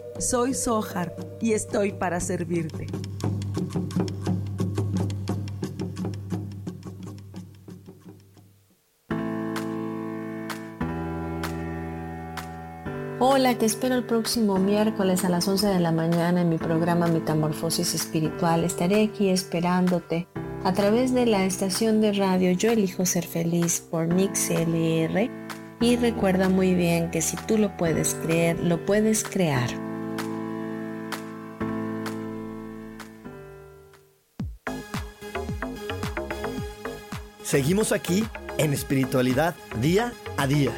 soy 0.19 0.53
Sohar 0.53 1.15
y 1.41 1.53
estoy 1.53 1.91
para 1.91 2.19
servirte. 2.19 2.87
Hola, 13.23 13.55
te 13.57 13.65
espero 13.65 13.95
el 13.95 14.03
próximo 14.03 14.57
miércoles 14.57 15.23
a 15.23 15.29
las 15.29 15.47
11 15.47 15.67
de 15.67 15.79
la 15.79 15.91
mañana 15.91 16.41
en 16.41 16.49
mi 16.49 16.57
programa 16.57 17.07
Metamorfosis 17.07 17.93
Espiritual. 17.93 18.63
Estaré 18.63 19.03
aquí 19.03 19.29
esperándote 19.29 20.27
a 20.63 20.73
través 20.73 21.13
de 21.13 21.25
la 21.25 21.45
estación 21.45 22.01
de 22.01 22.13
radio 22.13 22.51
Yo 22.51 22.71
elijo 22.71 23.05
ser 23.05 23.25
feliz 23.25 23.81
por 23.89 24.07
Nix 24.07 24.49
LR 24.49 25.29
Y 25.79 25.95
recuerda 25.97 26.49
muy 26.49 26.73
bien 26.73 27.09
que 27.09 27.21
si 27.21 27.37
tú 27.47 27.57
lo 27.57 27.75
puedes 27.77 28.15
creer, 28.15 28.59
lo 28.59 28.85
puedes 28.85 29.23
crear. 29.23 29.69
Seguimos 37.51 37.91
aquí 37.91 38.23
en 38.57 38.71
espiritualidad 38.71 39.55
día 39.81 40.13
a 40.37 40.47
día. 40.47 40.71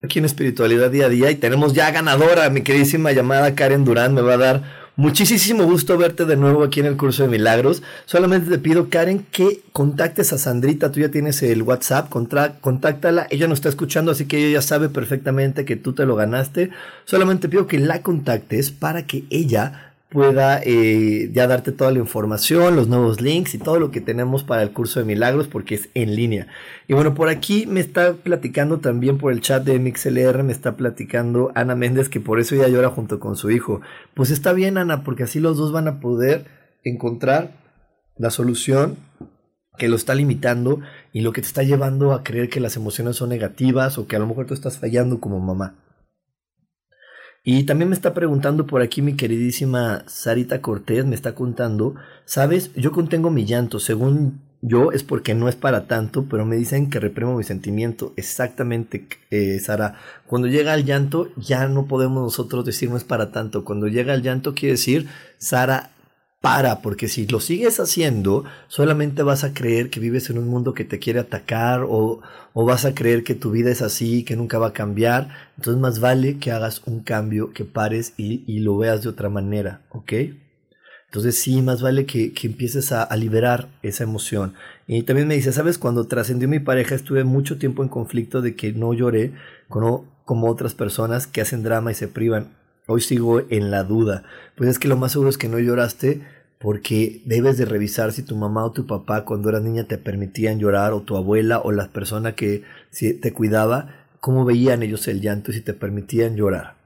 aquí 0.00 0.20
en 0.20 0.24
Espiritualidad 0.24 0.90
Día 0.90 1.06
a 1.06 1.08
Día 1.08 1.30
y 1.30 1.34
tenemos 1.34 1.74
ya 1.74 1.90
ganadora, 1.90 2.48
mi 2.48 2.62
queridísima 2.62 3.12
llamada 3.12 3.54
Karen 3.54 3.84
Durán, 3.84 4.14
me 4.14 4.22
va 4.22 4.34
a 4.34 4.38
dar 4.38 4.62
muchísimo 4.98 5.64
gusto 5.64 5.96
verte 5.96 6.26
de 6.26 6.36
nuevo 6.36 6.64
aquí 6.64 6.80
en 6.80 6.86
el 6.86 6.96
curso 6.96 7.22
de 7.22 7.28
milagros. 7.28 7.82
Solamente 8.04 8.50
te 8.50 8.58
pido, 8.58 8.90
Karen, 8.90 9.24
que 9.30 9.62
contactes 9.72 10.32
a 10.32 10.38
Sandrita, 10.38 10.90
tú 10.90 11.00
ya 11.00 11.08
tienes 11.08 11.40
el 11.42 11.62
WhatsApp, 11.62 12.10
contáctala, 12.10 13.28
ella 13.30 13.46
nos 13.46 13.58
está 13.58 13.68
escuchando, 13.68 14.10
así 14.10 14.26
que 14.26 14.38
ella 14.38 14.54
ya 14.54 14.62
sabe 14.62 14.88
perfectamente 14.88 15.64
que 15.64 15.76
tú 15.76 15.92
te 15.92 16.04
lo 16.04 16.16
ganaste. 16.16 16.70
Solamente 17.04 17.48
pido 17.48 17.68
que 17.68 17.78
la 17.78 18.02
contactes 18.02 18.72
para 18.72 19.06
que 19.06 19.24
ella 19.30 19.87
pueda 20.08 20.60
eh, 20.64 21.30
ya 21.32 21.46
darte 21.46 21.70
toda 21.70 21.90
la 21.90 21.98
información, 21.98 22.76
los 22.76 22.88
nuevos 22.88 23.20
links 23.20 23.54
y 23.54 23.58
todo 23.58 23.78
lo 23.78 23.90
que 23.90 24.00
tenemos 24.00 24.42
para 24.42 24.62
el 24.62 24.72
curso 24.72 25.00
de 25.00 25.06
milagros 25.06 25.48
porque 25.48 25.74
es 25.74 25.90
en 25.94 26.16
línea. 26.16 26.46
Y 26.86 26.94
bueno, 26.94 27.14
por 27.14 27.28
aquí 27.28 27.66
me 27.66 27.80
está 27.80 28.14
platicando 28.14 28.78
también 28.78 29.18
por 29.18 29.32
el 29.32 29.40
chat 29.40 29.64
de 29.64 29.78
MixLR, 29.78 30.42
me 30.44 30.52
está 30.52 30.76
platicando 30.76 31.52
Ana 31.54 31.74
Méndez 31.74 32.08
que 32.08 32.20
por 32.20 32.40
eso 32.40 32.54
ella 32.54 32.68
llora 32.68 32.88
junto 32.88 33.20
con 33.20 33.36
su 33.36 33.50
hijo. 33.50 33.82
Pues 34.14 34.30
está 34.30 34.52
bien 34.52 34.78
Ana, 34.78 35.04
porque 35.04 35.24
así 35.24 35.40
los 35.40 35.58
dos 35.58 35.72
van 35.72 35.88
a 35.88 36.00
poder 36.00 36.46
encontrar 36.84 37.52
la 38.16 38.30
solución 38.30 38.96
que 39.76 39.88
lo 39.88 39.96
está 39.96 40.14
limitando 40.14 40.80
y 41.12 41.20
lo 41.20 41.32
que 41.32 41.42
te 41.42 41.46
está 41.46 41.62
llevando 41.62 42.12
a 42.12 42.24
creer 42.24 42.48
que 42.48 42.60
las 42.60 42.76
emociones 42.76 43.16
son 43.16 43.28
negativas 43.28 43.98
o 43.98 44.06
que 44.06 44.16
a 44.16 44.18
lo 44.18 44.26
mejor 44.26 44.46
tú 44.46 44.54
estás 44.54 44.78
fallando 44.78 45.20
como 45.20 45.38
mamá. 45.38 45.74
Y 47.50 47.64
también 47.64 47.88
me 47.88 47.94
está 47.94 48.12
preguntando 48.12 48.66
por 48.66 48.82
aquí 48.82 49.00
mi 49.00 49.14
queridísima 49.14 50.04
Sarita 50.06 50.60
Cortés, 50.60 51.06
me 51.06 51.14
está 51.14 51.34
contando, 51.34 51.94
sabes, 52.26 52.74
yo 52.74 52.92
contengo 52.92 53.30
mi 53.30 53.46
llanto, 53.46 53.80
según 53.80 54.42
yo 54.60 54.92
es 54.92 55.02
porque 55.02 55.34
no 55.34 55.48
es 55.48 55.56
para 55.56 55.86
tanto, 55.86 56.26
pero 56.28 56.44
me 56.44 56.56
dicen 56.56 56.90
que 56.90 57.00
reprimo 57.00 57.38
mi 57.38 57.44
sentimiento. 57.44 58.12
Exactamente, 58.16 59.08
eh, 59.30 59.58
Sara. 59.60 59.94
Cuando 60.26 60.46
llega 60.46 60.74
el 60.74 60.84
llanto, 60.84 61.30
ya 61.36 61.68
no 61.68 61.86
podemos 61.86 62.22
nosotros 62.22 62.66
decir 62.66 62.90
no 62.90 62.98
es 62.98 63.04
para 63.04 63.32
tanto. 63.32 63.64
Cuando 63.64 63.88
llega 63.88 64.12
el 64.12 64.20
llanto, 64.20 64.54
quiere 64.54 64.72
decir, 64.72 65.08
Sara, 65.38 65.92
para, 66.40 66.82
porque 66.82 67.08
si 67.08 67.26
lo 67.26 67.40
sigues 67.40 67.80
haciendo, 67.80 68.44
solamente 68.68 69.22
vas 69.22 69.42
a 69.42 69.52
creer 69.54 69.90
que 69.90 70.00
vives 70.00 70.30
en 70.30 70.38
un 70.38 70.48
mundo 70.48 70.72
que 70.72 70.84
te 70.84 71.00
quiere 71.00 71.18
atacar 71.18 71.82
o, 71.82 72.20
o, 72.52 72.64
vas 72.64 72.84
a 72.84 72.94
creer 72.94 73.24
que 73.24 73.34
tu 73.34 73.50
vida 73.50 73.70
es 73.70 73.82
así, 73.82 74.22
que 74.24 74.36
nunca 74.36 74.58
va 74.58 74.68
a 74.68 74.72
cambiar. 74.72 75.30
Entonces 75.56 75.80
más 75.80 75.98
vale 76.00 76.38
que 76.38 76.52
hagas 76.52 76.82
un 76.86 77.00
cambio, 77.00 77.52
que 77.52 77.64
pares 77.64 78.14
y, 78.16 78.44
y 78.46 78.60
lo 78.60 78.76
veas 78.78 79.02
de 79.02 79.08
otra 79.08 79.28
manera, 79.28 79.82
¿ok? 79.90 80.12
Entonces 81.06 81.38
sí, 81.40 81.62
más 81.62 81.82
vale 81.82 82.06
que, 82.06 82.32
que 82.32 82.46
empieces 82.46 82.92
a, 82.92 83.02
a, 83.02 83.16
liberar 83.16 83.68
esa 83.82 84.04
emoción. 84.04 84.54
Y 84.86 85.02
también 85.02 85.26
me 85.26 85.34
dice, 85.34 85.52
¿sabes? 85.52 85.78
Cuando 85.78 86.06
trascendió 86.06 86.48
mi 86.48 86.60
pareja 86.60 86.94
estuve 86.94 87.24
mucho 87.24 87.58
tiempo 87.58 87.82
en 87.82 87.88
conflicto 87.88 88.42
de 88.42 88.54
que 88.54 88.72
no 88.72 88.92
lloré 88.92 89.32
como, 89.68 90.04
como 90.24 90.48
otras 90.48 90.74
personas 90.74 91.26
que 91.26 91.40
hacen 91.40 91.62
drama 91.62 91.90
y 91.90 91.94
se 91.94 92.08
privan. 92.08 92.57
Hoy 92.90 93.02
sigo 93.02 93.42
en 93.50 93.70
la 93.70 93.84
duda. 93.84 94.22
Pues 94.56 94.70
es 94.70 94.78
que 94.78 94.88
lo 94.88 94.96
más 94.96 95.12
seguro 95.12 95.28
es 95.28 95.36
que 95.36 95.50
no 95.50 95.58
lloraste 95.58 96.22
porque 96.58 97.20
debes 97.26 97.58
de 97.58 97.66
revisar 97.66 98.12
si 98.12 98.22
tu 98.22 98.34
mamá 98.34 98.64
o 98.64 98.72
tu 98.72 98.86
papá 98.86 99.26
cuando 99.26 99.50
eras 99.50 99.60
niña 99.60 99.84
te 99.84 99.98
permitían 99.98 100.58
llorar 100.58 100.94
o 100.94 101.02
tu 101.02 101.18
abuela 101.18 101.58
o 101.58 101.70
la 101.70 101.88
persona 101.88 102.34
que 102.34 102.64
te 102.98 103.32
cuidaba, 103.34 104.06
cómo 104.20 104.46
veían 104.46 104.82
ellos 104.82 105.06
el 105.06 105.20
llanto 105.20 105.50
y 105.50 105.54
si 105.54 105.60
te 105.60 105.74
permitían 105.74 106.34
llorar. 106.34 106.76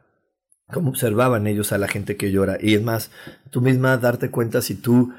Cómo 0.72 0.90
observaban 0.90 1.46
ellos 1.46 1.70
a 1.70 1.78
la 1.78 1.86
gente 1.86 2.16
que 2.16 2.32
llora. 2.32 2.58
Y 2.60 2.74
es 2.74 2.82
más, 2.82 3.12
tú 3.50 3.60
misma 3.60 3.96
darte 3.96 4.28
cuenta 4.28 4.60
si 4.60 4.74
tú 4.74 5.12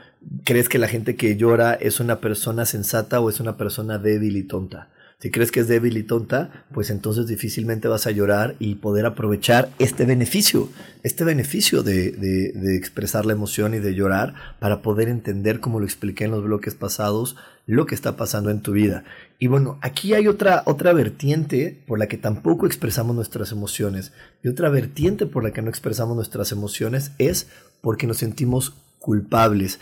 crees 0.43 0.67
que 0.67 0.79
la 0.79 0.89
gente 0.89 1.15
que 1.15 1.37
llora 1.37 1.75
es 1.75 2.01
una 2.01 2.19
persona 2.19 2.65
sensata 2.65 3.21
o 3.21 3.29
es 3.29 3.39
una 3.39 3.55
persona 3.55 3.99
débil 3.99 4.35
y 4.35 4.43
tonta. 4.43 4.89
Si 5.23 5.31
crees 5.31 5.53
que 5.53 5.61
es 5.61 5.69
débil 5.69 5.95
y 5.95 6.03
tonta, 6.03 6.65
pues 6.73 6.89
entonces 6.89 7.27
difícilmente 7.27 7.87
vas 7.87 8.07
a 8.07 8.11
llorar 8.11 8.57
y 8.59 8.75
poder 8.75 9.05
aprovechar 9.05 9.69
este 9.79 10.03
beneficio, 10.03 10.67
este 11.01 11.23
beneficio 11.23 11.81
de, 11.81 12.11
de, 12.11 12.75
expresar 12.75 13.25
la 13.25 13.31
emoción 13.31 13.73
y 13.73 13.79
de 13.79 13.95
llorar 13.95 14.33
para 14.59 14.81
poder 14.81 15.07
entender, 15.07 15.61
como 15.61 15.79
lo 15.79 15.85
expliqué 15.85 16.25
en 16.25 16.31
los 16.31 16.43
bloques 16.43 16.75
pasados, 16.75 17.37
lo 17.65 17.85
que 17.85 17.95
está 17.95 18.17
pasando 18.17 18.49
en 18.49 18.59
tu 18.59 18.73
vida. 18.73 19.05
Y 19.39 19.47
bueno, 19.47 19.79
aquí 19.81 20.13
hay 20.13 20.27
otra, 20.27 20.63
otra 20.65 20.91
vertiente 20.91 21.81
por 21.87 21.99
la 21.99 22.07
que 22.07 22.17
tampoco 22.17 22.65
expresamos 22.65 23.15
nuestras 23.15 23.53
emociones. 23.53 24.11
Y 24.43 24.49
otra 24.49 24.67
vertiente 24.67 25.25
por 25.25 25.45
la 25.45 25.51
que 25.51 25.61
no 25.61 25.69
expresamos 25.69 26.17
nuestras 26.17 26.51
emociones 26.51 27.13
es 27.17 27.47
porque 27.79 28.07
nos 28.07 28.17
sentimos 28.17 28.73
culpables. 28.99 29.79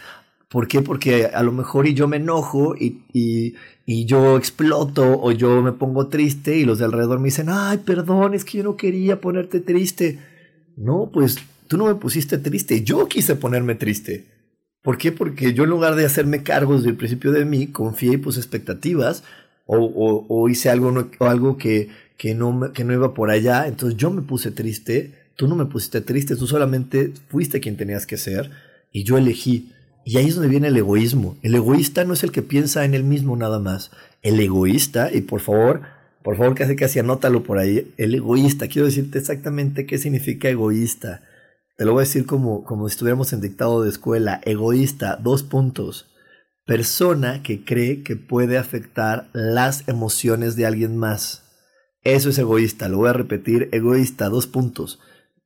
¿Por 0.51 0.67
qué? 0.67 0.81
Porque 0.81 1.27
a 1.27 1.41
lo 1.43 1.53
mejor 1.53 1.87
y 1.87 1.93
yo 1.93 2.09
me 2.09 2.17
enojo 2.17 2.75
y, 2.75 3.03
y, 3.13 3.55
y, 3.85 4.05
yo 4.05 4.37
exploto 4.37 5.17
o 5.21 5.31
yo 5.31 5.61
me 5.61 5.71
pongo 5.71 6.07
triste 6.07 6.57
y 6.57 6.65
los 6.65 6.77
de 6.77 6.85
alrededor 6.85 7.19
me 7.19 7.29
dicen, 7.29 7.47
ay, 7.49 7.77
perdón, 7.77 8.33
es 8.33 8.43
que 8.43 8.57
yo 8.57 8.65
no 8.65 8.75
quería 8.75 9.21
ponerte 9.21 9.61
triste. 9.61 10.19
No, 10.75 11.09
pues 11.13 11.37
tú 11.67 11.77
no 11.77 11.85
me 11.85 11.95
pusiste 11.95 12.37
triste, 12.37 12.83
yo 12.83 13.07
quise 13.07 13.35
ponerme 13.35 13.75
triste. 13.75 14.25
¿Por 14.81 14.97
qué? 14.97 15.13
Porque 15.13 15.53
yo 15.53 15.63
en 15.63 15.69
lugar 15.69 15.95
de 15.95 16.05
hacerme 16.05 16.43
cargo 16.43 16.75
desde 16.75 16.89
el 16.89 16.97
principio 16.97 17.31
de 17.31 17.45
mí, 17.45 17.67
confié 17.67 18.13
y 18.13 18.17
puse 18.17 18.41
expectativas 18.41 19.23
o, 19.65 19.77
o, 19.77 20.25
o 20.27 20.49
hice 20.49 20.69
algo, 20.69 20.93
o 21.19 21.25
algo 21.25 21.57
que, 21.57 21.87
que, 22.17 22.35
no, 22.35 22.73
que 22.73 22.83
no 22.83 22.91
iba 22.91 23.13
por 23.13 23.29
allá, 23.29 23.67
entonces 23.67 23.97
yo 23.97 24.11
me 24.11 24.21
puse 24.21 24.51
triste, 24.51 25.13
tú 25.37 25.47
no 25.47 25.55
me 25.55 25.65
pusiste 25.65 26.01
triste, 26.01 26.35
tú 26.35 26.45
solamente 26.45 27.13
fuiste 27.29 27.61
quien 27.61 27.77
tenías 27.77 28.05
que 28.05 28.17
ser 28.17 28.51
y 28.91 29.05
yo 29.05 29.17
elegí. 29.17 29.71
Y 30.03 30.17
ahí 30.17 30.27
es 30.27 30.35
donde 30.35 30.49
viene 30.49 30.69
el 30.69 30.77
egoísmo. 30.77 31.37
El 31.43 31.55
egoísta 31.55 32.03
no 32.03 32.13
es 32.13 32.23
el 32.23 32.31
que 32.31 32.41
piensa 32.41 32.85
en 32.85 32.93
él 32.93 33.03
mismo 33.03 33.35
nada 33.35 33.59
más. 33.59 33.91
El 34.21 34.39
egoísta, 34.39 35.11
y 35.13 35.21
por 35.21 35.41
favor, 35.41 35.81
por 36.23 36.37
favor, 36.37 36.55
casi 36.55 36.75
casi 36.75 36.99
anótalo 36.99 37.43
por 37.43 37.57
ahí. 37.57 37.93
El 37.97 38.15
egoísta, 38.15 38.67
quiero 38.67 38.87
decirte 38.87 39.19
exactamente 39.19 39.85
qué 39.85 39.97
significa 39.97 40.49
egoísta. 40.49 41.23
Te 41.77 41.85
lo 41.85 41.93
voy 41.93 42.01
a 42.01 42.05
decir 42.05 42.25
como, 42.25 42.63
como 42.63 42.87
si 42.87 42.93
estuviéramos 42.93 43.33
en 43.33 43.41
dictado 43.41 43.81
de 43.81 43.89
escuela. 43.89 44.41
Egoísta, 44.45 45.17
dos 45.21 45.43
puntos. 45.43 46.07
Persona 46.65 47.41
que 47.41 47.65
cree 47.65 48.03
que 48.03 48.15
puede 48.15 48.57
afectar 48.57 49.29
las 49.33 49.87
emociones 49.87 50.55
de 50.55 50.65
alguien 50.65 50.97
más. 50.97 51.43
Eso 52.03 52.29
es 52.29 52.37
egoísta, 52.37 52.87
lo 52.87 52.97
voy 52.97 53.09
a 53.09 53.13
repetir. 53.13 53.69
Egoísta, 53.71 54.29
dos 54.29 54.47
puntos. 54.47 54.99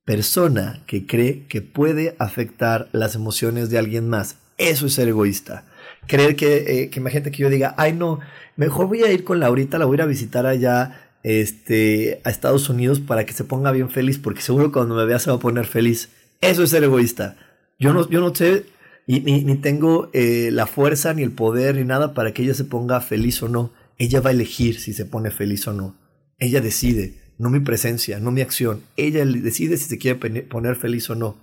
Persona 0.03 0.83
que 0.87 1.07
cree 1.07 1.47
que 1.47 1.61
puede 1.61 2.15
afectar 2.19 2.89
las 2.91 3.15
emociones 3.15 3.69
de 3.69 3.77
alguien 3.77 4.09
más. 4.09 4.37
Eso 4.57 4.85
es 4.85 4.93
ser 4.93 5.07
egoísta. 5.07 5.65
Creer 6.07 6.35
que, 6.35 6.83
eh, 6.83 6.89
que 6.89 6.99
imagínate 6.99 7.31
que 7.31 7.37
yo 7.37 7.49
diga, 7.49 7.73
ay 7.77 7.93
no, 7.93 8.19
mejor 8.55 8.87
voy 8.87 9.03
a 9.03 9.11
ir 9.11 9.23
con 9.23 9.39
Laurita, 9.39 9.77
la 9.77 9.85
voy 9.85 9.95
a 9.95 9.97
ir 9.97 10.01
a 10.03 10.05
visitar 10.05 10.45
allá 10.45 11.09
este, 11.23 12.21
a 12.23 12.29
Estados 12.29 12.69
Unidos 12.69 12.99
para 12.99 13.25
que 13.25 13.33
se 13.33 13.43
ponga 13.43 13.71
bien 13.71 13.89
feliz, 13.89 14.19
porque 14.19 14.41
seguro 14.41 14.71
cuando 14.71 14.95
me 14.95 15.05
vea 15.05 15.19
se 15.19 15.31
va 15.31 15.37
a 15.37 15.39
poner 15.39 15.65
feliz. 15.65 16.09
Eso 16.41 16.63
es 16.63 16.69
ser 16.69 16.83
egoísta. 16.83 17.35
Yo 17.79 17.93
no, 17.93 18.07
yo 18.09 18.21
no 18.21 18.33
sé, 18.33 18.65
ni, 19.07 19.19
ni 19.19 19.55
tengo 19.55 20.09
eh, 20.13 20.49
la 20.51 20.67
fuerza, 20.67 21.13
ni 21.13 21.23
el 21.23 21.31
poder, 21.31 21.75
ni 21.75 21.83
nada 21.83 22.13
para 22.13 22.31
que 22.31 22.43
ella 22.43 22.53
se 22.53 22.63
ponga 22.63 23.01
feliz 23.01 23.41
o 23.41 23.49
no. 23.49 23.71
Ella 23.97 24.21
va 24.21 24.29
a 24.29 24.33
elegir 24.33 24.79
si 24.79 24.93
se 24.93 25.05
pone 25.05 25.31
feliz 25.31 25.67
o 25.67 25.73
no. 25.73 25.95
Ella 26.37 26.61
decide, 26.61 27.15
no 27.37 27.49
mi 27.49 27.59
presencia, 27.59 28.19
no 28.19 28.31
mi 28.31 28.41
acción. 28.41 28.81
Ella 28.97 29.25
decide 29.25 29.77
si 29.77 29.85
se 29.85 29.97
quiere 29.97 30.43
poner 30.43 30.75
feliz 30.75 31.09
o 31.09 31.15
no. 31.15 31.37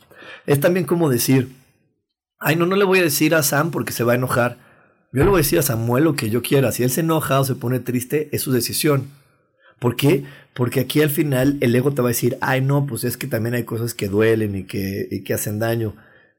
Es 0.46 0.60
también 0.60 0.86
como 0.86 1.10
decir, 1.10 1.48
ay, 2.42 2.56
no, 2.56 2.66
no 2.66 2.76
le 2.76 2.84
voy 2.84 2.98
a 2.98 3.02
decir 3.02 3.34
a 3.34 3.42
Sam 3.42 3.70
porque 3.70 3.92
se 3.92 4.04
va 4.04 4.12
a 4.12 4.16
enojar. 4.16 4.58
Yo 5.12 5.24
le 5.24 5.30
voy 5.30 5.38
a 5.38 5.44
decir 5.44 5.58
a 5.58 5.62
Samuel 5.62 6.04
lo 6.04 6.16
que 6.16 6.30
yo 6.30 6.42
quiera. 6.42 6.72
Si 6.72 6.82
él 6.82 6.90
se 6.90 7.00
enoja 7.00 7.40
o 7.40 7.44
se 7.44 7.54
pone 7.54 7.80
triste, 7.80 8.28
es 8.32 8.42
su 8.42 8.52
decisión. 8.52 9.08
¿Por 9.78 9.96
qué? 9.96 10.24
Porque 10.54 10.80
aquí 10.80 11.02
al 11.02 11.10
final 11.10 11.58
el 11.60 11.74
ego 11.74 11.92
te 11.92 12.02
va 12.02 12.08
a 12.08 12.14
decir, 12.14 12.38
ay, 12.40 12.60
no, 12.60 12.86
pues 12.86 13.04
es 13.04 13.16
que 13.16 13.26
también 13.26 13.54
hay 13.54 13.64
cosas 13.64 13.94
que 13.94 14.08
duelen 14.08 14.54
y 14.54 14.64
que, 14.64 15.34
hacen 15.34 15.58
daño. 15.58 15.96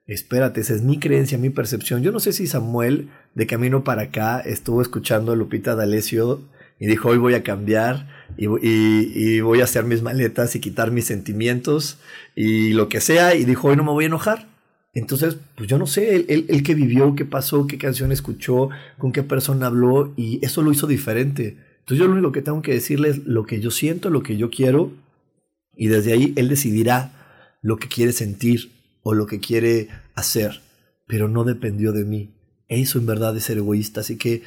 Espérate, 0.08 0.62
esa 0.62 0.74
es 0.74 0.82
mi 0.82 0.99
creencia, 0.99 1.38
mi 1.38 1.49
percepción. 1.49 2.04
Yo 2.04 2.12
no 2.12 2.20
sé 2.20 2.34
si 2.34 2.47
Samuel, 2.47 3.10
de 3.36 3.45
camino 3.45 3.84
para 3.84 4.04
acá, 4.04 4.39
estuvo 4.39 4.82
escuchando 4.82 5.32
a 5.32 5.36
Lupita 5.36 5.76
D'Alessio 5.76 6.41
y 6.80 6.88
dijo, 6.88 7.10
hoy 7.10 7.18
voy 7.18 7.34
a 7.34 7.43
cambiar 7.43 8.08
y, 8.38 8.47
y, 8.62 9.41
voy 9.41 9.62
a 9.62 9.66
hacer 9.66 9.86
mis 9.86 10.01
maletas 10.01 10.56
y 10.56 10.60
quitar 10.60 10.91
mis 10.91 11.06
sentimientos 11.06 11.99
y 12.36 12.74
lo 12.74 12.89
que 12.89 13.01
sea. 13.01 13.36
Y 13.36 13.45
dijo, 13.45 13.68
hoy 13.70 13.76
no 13.76 13.84
me 13.84 13.91
voy 13.91 14.06
a 14.06 14.08
enojar. 14.08 14.53
Entonces, 14.93 15.37
pues 15.55 15.67
yo 15.67 15.77
no 15.79 15.87
sé, 15.87 16.15
él, 16.15 16.45
él, 16.47 16.63
que 16.63 16.75
vivió, 16.75 17.15
qué 17.15 17.25
pasó, 17.25 17.65
qué 17.65 17.77
canción 17.79 18.11
escuchó, 18.11 18.69
con 18.99 19.11
qué 19.11 19.23
persona 19.23 19.67
habló, 19.67 20.13
y 20.15 20.39
eso 20.45 20.61
lo 20.61 20.71
hizo 20.71 20.85
diferente. 20.85 21.57
Entonces 21.79 21.97
yo 21.97 22.05
lo 22.05 22.13
único 22.13 22.31
que 22.31 22.43
tengo 22.43 22.61
que 22.61 22.73
decirle 22.73 23.09
es 23.09 23.25
lo 23.25 23.45
que 23.45 23.59
yo 23.59 23.71
siento, 23.71 24.09
lo 24.09 24.23
que 24.23 24.37
yo 24.37 24.49
quiero, 24.49 24.91
Y 25.75 25.87
desde 25.87 26.13
ahí 26.13 26.33
él 26.35 26.49
decidirá 26.49 27.57
lo 27.63 27.77
que 27.77 27.87
quiere 27.87 28.11
sentir 28.13 28.71
o 29.01 29.13
lo 29.15 29.25
que 29.25 29.39
quiere 29.39 29.89
hacer, 30.15 30.61
pero 31.07 31.27
no 31.27 31.43
dependió 31.43 31.93
de 31.93 32.05
mí. 32.05 32.35
Eso 32.67 32.99
en 32.99 33.07
verdad 33.07 33.35
es 33.37 33.45
ser 33.45 33.57
egoísta, 33.57 34.01
así 34.01 34.17
que 34.17 34.43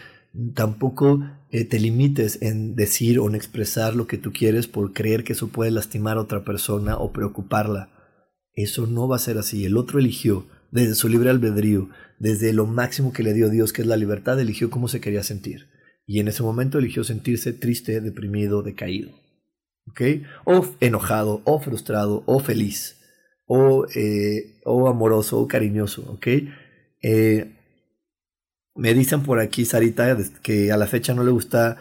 tampoco 0.54 1.24
eh, 1.50 1.64
te 1.64 1.80
limites 1.80 2.40
en 2.42 2.76
decir 2.76 3.18
o 3.18 3.28
en 3.28 3.34
expresar 3.34 3.96
lo 3.96 4.06
que 4.06 4.18
tú 4.18 4.32
quieres 4.32 4.68
por 4.68 4.92
creer 4.92 5.24
que 5.24 5.32
eso 5.32 5.48
puede 5.48 5.70
lastimar 5.70 6.16
a 6.18 6.22
otra 6.22 6.44
persona 6.44 6.96
o 6.96 7.12
preocuparla. 7.12 7.88
Eso 8.56 8.86
no 8.86 9.06
va 9.06 9.16
a 9.16 9.20
ser 9.20 9.38
así. 9.38 9.64
El 9.64 9.76
otro 9.76 10.00
eligió 10.00 10.46
desde 10.70 10.94
su 10.94 11.08
libre 11.08 11.30
albedrío, 11.30 11.90
desde 12.18 12.52
lo 12.52 12.66
máximo 12.66 13.12
que 13.12 13.22
le 13.22 13.34
dio 13.34 13.50
Dios, 13.50 13.72
que 13.72 13.82
es 13.82 13.86
la 13.86 13.96
libertad, 13.96 14.40
eligió 14.40 14.70
cómo 14.70 14.88
se 14.88 15.00
quería 15.00 15.22
sentir. 15.22 15.68
Y 16.06 16.20
en 16.20 16.28
ese 16.28 16.42
momento 16.42 16.78
eligió 16.78 17.04
sentirse 17.04 17.52
triste, 17.52 18.00
deprimido, 18.00 18.62
decaído. 18.62 19.10
¿Ok? 19.88 20.00
O 20.44 20.66
enojado, 20.80 21.42
o 21.44 21.60
frustrado, 21.60 22.24
o 22.26 22.40
feliz, 22.40 22.96
o, 23.46 23.86
eh, 23.94 24.58
o 24.64 24.88
amoroso, 24.88 25.38
o 25.38 25.46
cariñoso. 25.46 26.10
¿Ok? 26.10 26.26
Eh, 27.02 27.52
me 28.74 28.94
dicen 28.94 29.22
por 29.22 29.38
aquí, 29.38 29.64
Sarita, 29.64 30.16
que 30.42 30.72
a 30.72 30.76
la 30.76 30.86
fecha 30.86 31.14
no 31.14 31.24
le 31.24 31.30
gusta, 31.30 31.78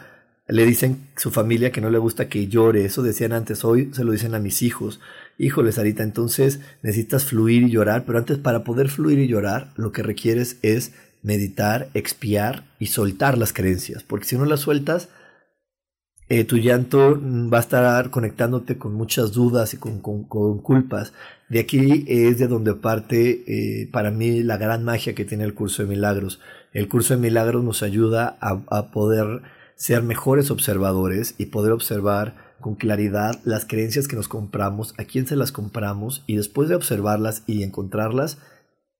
le 0.48 0.64
dicen 0.64 1.08
su 1.16 1.30
familia 1.30 1.72
que 1.72 1.80
no 1.80 1.90
le 1.90 1.98
gusta 1.98 2.28
que 2.28 2.48
llore. 2.48 2.84
Eso 2.84 3.02
decían 3.02 3.32
antes, 3.32 3.64
hoy 3.64 3.90
se 3.92 4.04
lo 4.04 4.12
dicen 4.12 4.34
a 4.34 4.38
mis 4.40 4.62
hijos. 4.62 5.00
Híjole, 5.38 5.72
Sarita, 5.72 6.02
entonces 6.02 6.60
necesitas 6.82 7.26
fluir 7.26 7.62
y 7.64 7.70
llorar, 7.70 8.04
pero 8.06 8.18
antes 8.18 8.38
para 8.38 8.64
poder 8.64 8.88
fluir 8.88 9.18
y 9.18 9.28
llorar, 9.28 9.72
lo 9.76 9.92
que 9.92 10.02
requieres 10.02 10.58
es 10.62 10.92
meditar, 11.22 11.88
expiar 11.92 12.64
y 12.78 12.86
soltar 12.86 13.36
las 13.36 13.52
creencias, 13.52 14.02
porque 14.02 14.26
si 14.26 14.38
no 14.38 14.44
las 14.46 14.60
sueltas, 14.60 15.08
eh, 16.28 16.44
tu 16.44 16.56
llanto 16.56 17.20
va 17.22 17.58
a 17.58 17.60
estar 17.60 18.10
conectándote 18.10 18.78
con 18.78 18.94
muchas 18.94 19.32
dudas 19.32 19.74
y 19.74 19.76
con, 19.76 20.00
culpas. 20.00 21.12
De 21.48 21.60
aquí 21.60 22.04
es 22.08 22.38
de 22.38 22.48
donde 22.48 22.74
parte 22.74 23.44
eh, 23.46 23.88
para 23.92 24.10
mí 24.10 24.42
la 24.42 24.56
gran 24.56 24.82
magia 24.82 25.14
que 25.14 25.24
tiene 25.24 25.44
el 25.44 25.54
curso 25.54 25.82
de 25.82 25.88
milagros. 25.88 26.40
El 26.72 26.88
curso 26.88 27.14
de 27.14 27.20
milagros 27.20 27.62
nos 27.62 27.84
ayuda 27.84 28.36
a, 28.40 28.60
a 28.70 28.90
poder 28.90 29.42
ser 29.76 30.02
mejores 30.02 30.50
observadores 30.50 31.34
y 31.38 31.46
poder 31.46 31.70
observar 31.70 32.45
con 32.66 32.74
claridad 32.74 33.38
las 33.44 33.64
creencias 33.64 34.08
que 34.08 34.16
nos 34.16 34.26
compramos, 34.26 34.92
a 34.98 35.04
quién 35.04 35.24
se 35.28 35.36
las 35.36 35.52
compramos 35.52 36.24
y 36.26 36.34
después 36.34 36.68
de 36.68 36.74
observarlas 36.74 37.44
y 37.46 37.62
encontrarlas, 37.62 38.38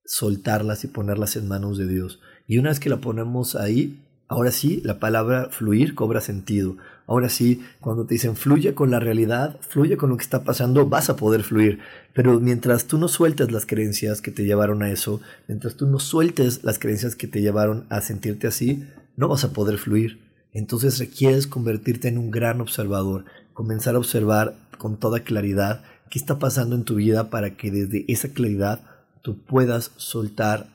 soltarlas 0.05 0.85
y 0.85 0.87
ponerlas 0.87 1.35
en 1.35 1.49
manos 1.49 1.77
de 1.77 1.85
Dios. 1.85 2.21
Y 2.47 2.59
una 2.59 2.69
vez 2.69 2.79
que 2.79 2.89
la 2.89 3.01
ponemos 3.01 3.57
ahí, 3.57 4.01
ahora 4.29 4.51
sí, 4.51 4.79
la 4.85 4.99
palabra 5.01 5.49
fluir 5.51 5.95
cobra 5.95 6.21
sentido. 6.21 6.77
Ahora 7.07 7.27
sí, 7.27 7.61
cuando 7.81 8.05
te 8.05 8.13
dicen 8.13 8.37
fluye 8.37 8.73
con 8.73 8.89
la 8.89 9.01
realidad, 9.01 9.59
fluye 9.59 9.97
con 9.97 10.11
lo 10.11 10.15
que 10.15 10.23
está 10.23 10.45
pasando, 10.45 10.87
vas 10.87 11.09
a 11.09 11.17
poder 11.17 11.43
fluir. 11.43 11.79
Pero 12.13 12.39
mientras 12.39 12.85
tú 12.85 12.97
no 12.97 13.09
sueltes 13.09 13.51
las 13.51 13.65
creencias 13.65 14.21
que 14.21 14.31
te 14.31 14.45
llevaron 14.45 14.81
a 14.81 14.91
eso, 14.91 15.19
mientras 15.49 15.75
tú 15.75 15.87
no 15.87 15.99
sueltes 15.99 16.63
las 16.63 16.79
creencias 16.79 17.17
que 17.17 17.27
te 17.27 17.41
llevaron 17.41 17.85
a 17.89 17.99
sentirte 17.99 18.47
así, 18.47 18.87
no 19.17 19.27
vas 19.27 19.43
a 19.43 19.51
poder 19.51 19.77
fluir. 19.77 20.25
Entonces 20.53 20.97
requieres 20.97 21.45
convertirte 21.45 22.07
en 22.07 22.17
un 22.17 22.31
gran 22.31 22.61
observador, 22.61 23.25
comenzar 23.57 23.95
a 23.95 23.97
observar 23.97 24.53
con 24.77 24.99
toda 24.99 25.21
claridad 25.21 25.81
qué 26.11 26.19
está 26.19 26.37
pasando 26.37 26.75
en 26.75 26.83
tu 26.83 26.93
vida 26.93 27.31
para 27.31 27.57
que 27.57 27.71
desde 27.71 28.05
esa 28.07 28.29
claridad 28.29 28.81
tú 29.23 29.43
puedas 29.45 29.93
soltar, 29.95 30.67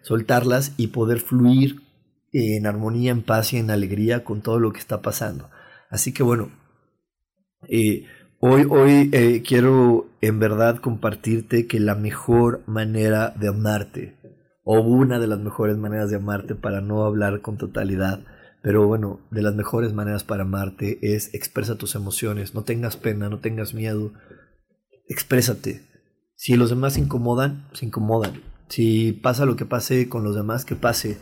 soltarlas 0.00 0.72
y 0.78 0.86
poder 0.86 1.20
fluir 1.20 1.82
en 2.32 2.66
armonía, 2.66 3.10
en 3.10 3.20
paz 3.20 3.52
y 3.52 3.58
en 3.58 3.70
alegría 3.70 4.24
con 4.24 4.40
todo 4.40 4.58
lo 4.58 4.72
que 4.72 4.78
está 4.78 5.02
pasando. 5.02 5.50
Así 5.90 6.14
que 6.14 6.22
bueno, 6.22 6.50
eh, 7.68 8.06
hoy, 8.38 8.66
hoy 8.70 9.10
eh, 9.12 9.42
quiero 9.46 10.08
en 10.22 10.38
verdad 10.38 10.78
compartirte 10.78 11.66
que 11.66 11.78
la 11.78 11.94
mejor 11.94 12.62
manera 12.66 13.34
de 13.38 13.48
amarte, 13.48 14.16
o 14.64 14.80
una 14.80 15.18
de 15.18 15.26
las 15.26 15.40
mejores 15.40 15.76
maneras 15.76 16.08
de 16.08 16.16
amarte 16.16 16.54
para 16.54 16.80
no 16.80 17.04
hablar 17.04 17.42
con 17.42 17.58
totalidad, 17.58 18.20
pero 18.62 18.86
bueno, 18.86 19.20
de 19.30 19.42
las 19.42 19.54
mejores 19.54 19.92
maneras 19.92 20.24
para 20.24 20.42
amarte 20.42 20.98
es 21.02 21.32
expresa 21.34 21.76
tus 21.76 21.94
emociones, 21.94 22.54
no 22.54 22.62
tengas 22.62 22.96
pena, 22.96 23.28
no 23.28 23.38
tengas 23.38 23.74
miedo, 23.74 24.12
exprésate. 25.08 25.82
Si 26.36 26.56
los 26.56 26.70
demás 26.70 26.94
se 26.94 27.00
incomodan, 27.00 27.68
se 27.72 27.86
incomodan. 27.86 28.42
Si 28.68 29.12
pasa 29.12 29.46
lo 29.46 29.56
que 29.56 29.66
pase 29.66 30.08
con 30.08 30.24
los 30.24 30.34
demás, 30.34 30.64
que 30.64 30.76
pase. 30.76 31.18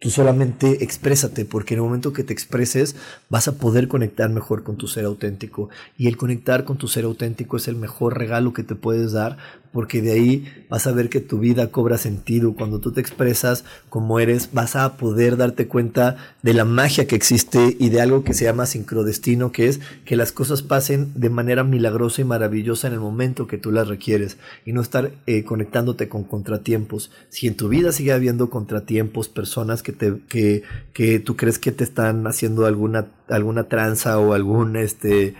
Tú 0.00 0.10
solamente 0.10 0.84
exprésate, 0.84 1.44
porque 1.44 1.74
en 1.74 1.80
el 1.80 1.84
momento 1.84 2.12
que 2.12 2.24
te 2.24 2.32
expreses 2.32 2.94
vas 3.30 3.48
a 3.48 3.58
poder 3.58 3.88
conectar 3.88 4.28
mejor 4.28 4.62
con 4.62 4.76
tu 4.76 4.86
ser 4.86 5.06
auténtico. 5.06 5.70
Y 5.96 6.08
el 6.08 6.16
conectar 6.16 6.64
con 6.64 6.76
tu 6.76 6.88
ser 6.88 7.04
auténtico 7.04 7.56
es 7.56 7.68
el 7.68 7.76
mejor 7.76 8.18
regalo 8.18 8.52
que 8.52 8.62
te 8.62 8.74
puedes 8.74 9.12
dar, 9.12 9.38
porque 9.74 10.00
de 10.00 10.12
ahí 10.12 10.66
vas 10.70 10.86
a 10.86 10.92
ver 10.92 11.08
que 11.08 11.18
tu 11.18 11.40
vida 11.40 11.66
cobra 11.72 11.98
sentido. 11.98 12.54
Cuando 12.54 12.78
tú 12.78 12.92
te 12.92 13.00
expresas 13.00 13.64
como 13.88 14.20
eres, 14.20 14.50
vas 14.52 14.76
a 14.76 14.96
poder 14.96 15.36
darte 15.36 15.66
cuenta 15.66 16.16
de 16.42 16.54
la 16.54 16.64
magia 16.64 17.08
que 17.08 17.16
existe 17.16 17.76
y 17.76 17.88
de 17.88 18.00
algo 18.00 18.22
que 18.22 18.34
se 18.34 18.44
llama 18.44 18.66
sincrodestino, 18.66 19.50
que 19.50 19.66
es 19.66 19.80
que 20.04 20.14
las 20.14 20.30
cosas 20.30 20.62
pasen 20.62 21.10
de 21.16 21.28
manera 21.28 21.64
milagrosa 21.64 22.20
y 22.20 22.24
maravillosa 22.24 22.86
en 22.86 22.94
el 22.94 23.00
momento 23.00 23.48
que 23.48 23.58
tú 23.58 23.72
las 23.72 23.88
requieres 23.88 24.36
y 24.64 24.72
no 24.72 24.80
estar 24.80 25.10
eh, 25.26 25.42
conectándote 25.42 26.08
con 26.08 26.22
contratiempos. 26.22 27.10
Si 27.28 27.48
en 27.48 27.56
tu 27.56 27.68
vida 27.68 27.90
sigue 27.90 28.12
habiendo 28.12 28.50
contratiempos, 28.50 29.28
personas 29.28 29.82
que 29.82 29.92
que, 30.28 30.62
que 30.92 31.18
tú 31.18 31.34
crees 31.34 31.58
que 31.58 31.72
te 31.72 31.82
están 31.82 32.28
haciendo 32.28 32.66
alguna, 32.66 33.06
alguna 33.28 33.64
tranza 33.64 34.20
o 34.20 34.34
algún 34.34 34.76
este 34.76 35.34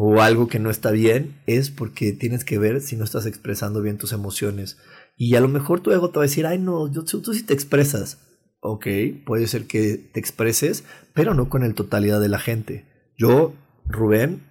o 0.00 0.22
algo 0.22 0.46
que 0.46 0.60
no 0.60 0.70
está 0.70 0.92
bien, 0.92 1.40
es 1.46 1.70
porque 1.70 2.12
tienes 2.12 2.44
que 2.44 2.56
ver 2.56 2.80
si 2.80 2.94
no 2.94 3.02
estás 3.02 3.26
expresando 3.26 3.82
bien 3.82 3.98
tus 3.98 4.12
emociones. 4.12 4.78
Y 5.16 5.34
a 5.34 5.40
lo 5.40 5.48
mejor 5.48 5.80
tu 5.80 5.90
ego 5.90 6.10
te 6.10 6.20
va 6.20 6.22
a 6.22 6.28
decir, 6.28 6.46
ay 6.46 6.60
no, 6.60 6.88
yo, 6.88 7.02
tú 7.02 7.34
sí 7.34 7.42
te 7.42 7.52
expresas. 7.52 8.18
Ok, 8.60 8.86
puede 9.26 9.48
ser 9.48 9.66
que 9.66 9.96
te 9.96 10.20
expreses, 10.20 10.84
pero 11.14 11.34
no 11.34 11.48
con 11.48 11.64
el 11.64 11.74
totalidad 11.74 12.20
de 12.20 12.28
la 12.28 12.38
gente. 12.38 12.86
Yo, 13.16 13.54
Rubén, 13.86 14.44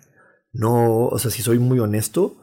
no, 0.51 1.05
o 1.05 1.17
sea, 1.17 1.31
si 1.31 1.41
soy 1.41 1.59
muy 1.59 1.79
honesto, 1.79 2.35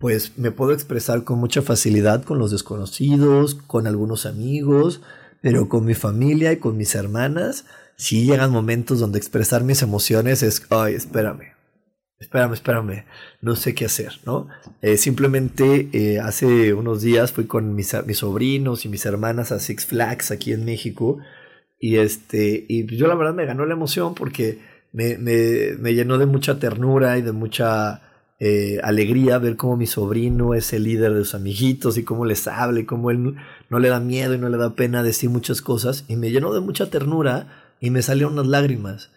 pues 0.00 0.36
me 0.36 0.50
puedo 0.50 0.72
expresar 0.72 1.22
con 1.22 1.38
mucha 1.38 1.62
facilidad 1.62 2.24
con 2.24 2.40
los 2.40 2.50
desconocidos, 2.50 3.54
con 3.54 3.86
algunos 3.86 4.26
amigos, 4.26 5.02
pero 5.40 5.68
con 5.68 5.84
mi 5.84 5.94
familia 5.94 6.50
y 6.50 6.56
con 6.56 6.76
mis 6.76 6.96
hermanas, 6.96 7.64
sí 7.96 8.24
llegan 8.24 8.50
momentos 8.50 8.98
donde 8.98 9.18
expresar 9.18 9.62
mis 9.62 9.82
emociones 9.82 10.42
es, 10.42 10.66
ay, 10.70 10.94
espérame, 10.94 11.59
espérame, 12.20 12.52
espérame, 12.52 13.04
no 13.40 13.56
sé 13.56 13.74
qué 13.74 13.86
hacer, 13.86 14.20
¿no? 14.26 14.48
Eh, 14.82 14.98
simplemente 14.98 15.88
eh, 15.92 16.20
hace 16.20 16.74
unos 16.74 17.00
días 17.02 17.32
fui 17.32 17.46
con 17.46 17.74
mis, 17.74 17.96
sobrinos 18.12 18.84
y 18.84 18.88
mis 18.88 19.06
hermanas 19.06 19.50
a 19.52 19.58
Six 19.58 19.86
Flags 19.86 20.30
aquí 20.30 20.52
en 20.52 20.64
México 20.64 21.18
y, 21.78 21.96
este, 21.96 22.66
y 22.68 22.86
yo 22.94 23.06
la 23.06 23.14
verdad 23.14 23.34
me 23.34 23.46
ganó 23.46 23.64
la 23.64 23.72
emoción 23.74 24.14
porque 24.14 24.58
me, 24.92 25.16
me, 25.16 25.72
me 25.78 25.94
llenó 25.94 26.18
de 26.18 26.26
mucha 26.26 26.58
ternura 26.58 27.16
y 27.16 27.22
de 27.22 27.32
mucha 27.32 28.02
eh, 28.38 28.80
alegría 28.82 29.38
ver 29.38 29.56
cómo 29.56 29.76
mi 29.76 29.86
sobrino 29.86 30.54
es 30.54 30.72
el 30.72 30.84
líder 30.84 31.14
de 31.14 31.24
sus 31.24 31.34
amiguitos 31.34 31.98
y 31.98 32.04
cómo 32.04 32.24
les 32.24 32.46
habla 32.48 32.80
y 32.80 32.84
cómo 32.84 33.10
él 33.10 33.36
no 33.68 33.78
le 33.78 33.88
da 33.88 34.00
miedo 34.00 34.34
y 34.34 34.38
no 34.38 34.48
le 34.48 34.58
da 34.58 34.74
pena 34.74 35.02
decir 35.02 35.30
muchas 35.30 35.62
cosas 35.62 36.04
y 36.08 36.16
me 36.16 36.30
llenó 36.30 36.52
de 36.52 36.60
mucha 36.60 36.90
ternura 36.90 37.76
y 37.80 37.90
me 37.90 38.02
salieron 38.02 38.34
unas 38.34 38.46
lágrimas 38.46 39.10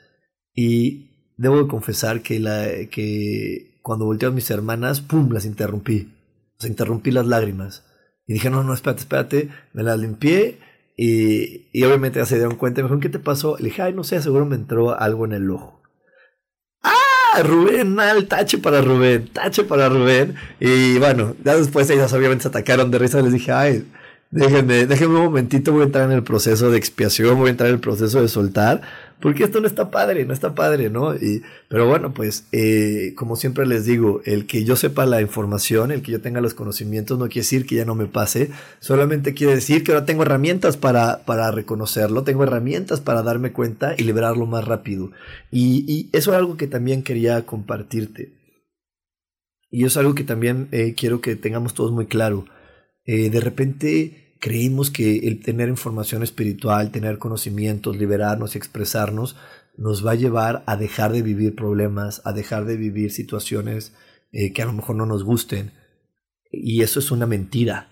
y 0.54 1.13
debo 1.44 1.62
de 1.62 1.68
confesar 1.68 2.22
que, 2.22 2.40
la, 2.40 2.66
que 2.90 3.78
cuando 3.82 4.06
volteé 4.06 4.30
a 4.30 4.32
mis 4.32 4.50
hermanas, 4.50 5.02
¡pum!, 5.02 5.32
las 5.32 5.46
interrumpí, 5.46 6.12
o 6.62 6.68
interrumpí 6.68 7.12
las 7.12 7.28
lágrimas 7.28 7.84
y 8.26 8.34
dije, 8.34 8.50
no, 8.50 8.64
no, 8.64 8.74
espérate, 8.74 9.02
espérate, 9.02 9.50
me 9.74 9.84
las 9.84 10.00
limpié 10.00 10.60
y, 10.98 11.68
y 11.72 11.84
obviamente 11.84 12.20
ya 12.20 12.26
se 12.26 12.36
dieron 12.36 12.56
cuenta, 12.56 12.82
me 12.82 12.86
dijeron, 12.86 13.02
¿qué 13.02 13.10
te 13.10 13.20
pasó? 13.20 13.58
Le 13.58 13.66
dije, 13.66 13.82
ay, 13.82 13.94
no 13.94 14.04
sé, 14.04 14.22
seguro 14.22 14.46
me 14.46 14.56
entró 14.56 14.98
algo 14.98 15.26
en 15.26 15.34
el 15.34 15.52
ojo. 15.52 15.84
Rubén, 17.42 17.96
mal, 17.96 18.28
tache 18.28 18.60
para 18.60 18.82
Rubén, 18.82 19.28
tache 19.34 19.64
para 19.64 19.90
Rubén. 19.90 20.36
Y 20.60 21.00
bueno, 21.00 21.36
ya 21.44 21.56
después 21.56 21.90
ellas 21.90 22.14
obviamente 22.14 22.44
se 22.44 22.50
atacaron 22.50 22.92
de 22.92 23.00
risa. 23.00 23.22
Les 23.22 23.34
dije, 23.34 23.52
ay, 23.52 23.88
déjenme, 24.34 24.86
déjenme 24.86 25.16
un 25.16 25.24
momentito, 25.24 25.72
voy 25.72 25.82
a 25.82 25.86
entrar 25.86 26.06
en 26.10 26.16
el 26.16 26.24
proceso 26.24 26.72
de 26.72 26.78
expiación, 26.78 27.38
voy 27.38 27.48
a 27.48 27.52
entrar 27.52 27.70
en 27.70 27.76
el 27.76 27.82
proceso 27.82 28.22
de 28.22 28.28
soltar 28.28 28.82
porque 29.24 29.46
esto 29.46 29.62
no 29.62 29.68
está 29.68 29.90
padre, 29.90 30.26
no 30.26 30.34
está 30.34 30.54
padre, 30.54 30.90
¿no? 30.90 31.16
Y, 31.16 31.44
pero 31.70 31.88
bueno, 31.88 32.14
pues 32.14 32.46
eh, 32.52 33.14
como 33.16 33.38
siempre 33.38 33.66
les 33.66 33.86
digo, 33.86 34.22
el 34.26 34.46
que 34.46 34.66
yo 34.66 34.76
sepa 34.76 35.06
la 35.06 35.22
información, 35.22 35.92
el 35.92 36.02
que 36.02 36.12
yo 36.12 36.20
tenga 36.20 36.42
los 36.42 36.54
conocimientos, 36.54 37.18
no 37.18 37.28
quiere 37.28 37.40
decir 37.40 37.66
que 37.66 37.76
ya 37.76 37.86
no 37.86 37.96
me 37.96 38.06
pase, 38.06 38.52
solamente 38.82 39.34
quiere 39.34 39.56
decir 39.56 39.86
que 39.86 39.94
ahora 39.94 40.06
tengo 40.06 40.24
herramientas 40.24 40.76
para, 40.76 41.24
para 41.24 41.52
reconocerlo, 41.52 42.24
tengo 42.24 42.44
herramientas 42.44 43.00
para 43.00 43.24
darme 43.24 43.54
cuenta 43.54 43.96
y 43.98 44.04
liberarlo 44.04 44.46
más 44.46 44.66
rápido. 44.66 45.12
Y, 45.52 46.10
eso 46.12 46.32
es 46.32 46.38
algo 46.38 46.58
que 46.58 46.68
también 46.68 47.02
quería 47.02 47.46
compartirte. 47.46 48.34
Y 49.72 49.86
es 49.86 49.96
algo 49.96 50.16
que 50.16 50.26
también 50.26 50.68
eh, 50.74 50.96
quiero 50.98 51.22
que 51.22 51.38
tengamos 51.38 51.74
todos 51.74 51.94
muy 51.94 52.08
claro. 52.08 52.44
Eh, 53.06 53.30
de 53.30 53.40
repente 53.40 54.23
creímos 54.44 54.92
que 54.92 55.20
el 55.20 55.42
tener 55.42 55.70
información 55.70 56.22
espiritual, 56.22 56.92
tener 56.92 57.18
conocimientos, 57.18 57.96
liberarnos 57.96 58.56
y 58.56 58.58
expresarnos, 58.58 59.38
nos 59.78 60.06
va 60.06 60.12
a 60.12 60.16
llevar 60.16 60.64
a 60.68 60.76
dejar 60.76 61.14
de 61.14 61.22
vivir 61.22 61.56
problemas, 61.56 62.22
a 62.26 62.34
dejar 62.34 62.66
de 62.66 62.76
vivir 62.76 63.14
situaciones 63.14 63.94
eh, 64.34 64.52
que 64.52 64.62
a 64.62 64.66
lo 64.66 64.74
mejor 64.74 64.98
no 64.98 65.06
nos 65.06 65.24
gusten. 65.24 65.72
Y 66.52 66.82
eso 66.82 67.00
es 67.00 67.10
una 67.10 67.26
mentira. 67.26 67.88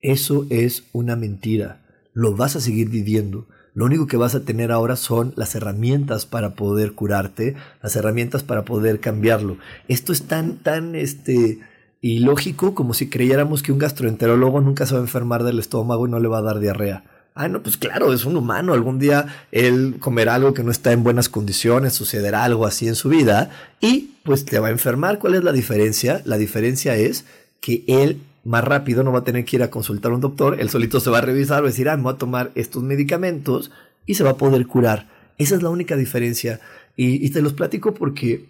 Eso 0.00 0.48
es 0.50 0.82
una 0.92 1.14
mentira. 1.14 1.86
Lo 2.12 2.34
vas 2.34 2.56
a 2.56 2.60
seguir 2.60 2.88
viviendo. 2.88 3.46
Lo 3.72 3.84
único 3.84 4.08
que 4.08 4.16
vas 4.16 4.34
a 4.34 4.44
tener 4.44 4.72
ahora 4.72 4.96
son 4.96 5.32
las 5.36 5.54
herramientas 5.54 6.26
para 6.26 6.56
poder 6.56 6.94
curarte, 6.94 7.54
las 7.84 7.94
herramientas 7.94 8.42
para 8.42 8.64
poder 8.64 8.98
cambiarlo. 8.98 9.58
Esto 9.86 10.12
es 10.12 10.24
tan, 10.24 10.58
tan, 10.58 10.96
este, 10.96 11.60
ilógico 12.00 12.74
como 12.74 12.94
si 12.94 13.08
creyéramos 13.08 13.62
que 13.62 13.72
un 13.72 13.78
gastroenterólogo 13.78 14.60
nunca 14.60 14.86
se 14.86 14.94
va 14.94 15.00
a 15.00 15.02
enfermar 15.02 15.42
del 15.44 15.58
estómago 15.58 16.06
y 16.06 16.10
no 16.10 16.20
le 16.20 16.28
va 16.28 16.38
a 16.38 16.42
dar 16.42 16.60
diarrea. 16.60 17.04
Ah, 17.34 17.46
no, 17.46 17.62
pues 17.62 17.76
claro, 17.76 18.12
es 18.12 18.24
un 18.24 18.36
humano. 18.36 18.72
Algún 18.74 18.98
día 18.98 19.26
él 19.52 19.96
comerá 20.00 20.34
algo 20.34 20.54
que 20.54 20.64
no 20.64 20.72
está 20.72 20.92
en 20.92 21.04
buenas 21.04 21.28
condiciones, 21.28 21.92
sucederá 21.92 22.44
algo 22.44 22.66
así 22.66 22.88
en 22.88 22.96
su 22.96 23.08
vida 23.08 23.50
y 23.80 24.10
pues 24.24 24.44
te 24.44 24.58
va 24.58 24.68
a 24.68 24.72
enfermar. 24.72 25.18
¿Cuál 25.20 25.36
es 25.36 25.44
la 25.44 25.52
diferencia? 25.52 26.20
La 26.24 26.36
diferencia 26.36 26.96
es 26.96 27.26
que 27.60 27.84
él 27.86 28.22
más 28.44 28.64
rápido 28.64 29.04
no 29.04 29.12
va 29.12 29.20
a 29.20 29.24
tener 29.24 29.44
que 29.44 29.56
ir 29.56 29.62
a 29.62 29.70
consultar 29.70 30.10
a 30.10 30.14
un 30.14 30.20
doctor, 30.20 30.58
él 30.58 30.70
solito 30.70 31.00
se 31.00 31.10
va 31.10 31.18
a 31.18 31.20
revisar, 31.20 31.62
va 31.62 31.66
a 31.66 31.70
decir, 31.70 31.88
ah, 31.88 31.96
me 31.96 32.04
voy 32.04 32.14
a 32.14 32.18
tomar 32.18 32.50
estos 32.54 32.82
medicamentos 32.82 33.70
y 34.06 34.14
se 34.14 34.24
va 34.24 34.30
a 34.30 34.36
poder 34.36 34.66
curar. 34.66 35.06
Esa 35.36 35.54
es 35.54 35.62
la 35.62 35.68
única 35.68 35.96
diferencia. 35.96 36.60
Y, 36.96 37.24
y 37.24 37.30
te 37.30 37.42
los 37.42 37.52
platico 37.52 37.94
porque 37.94 38.46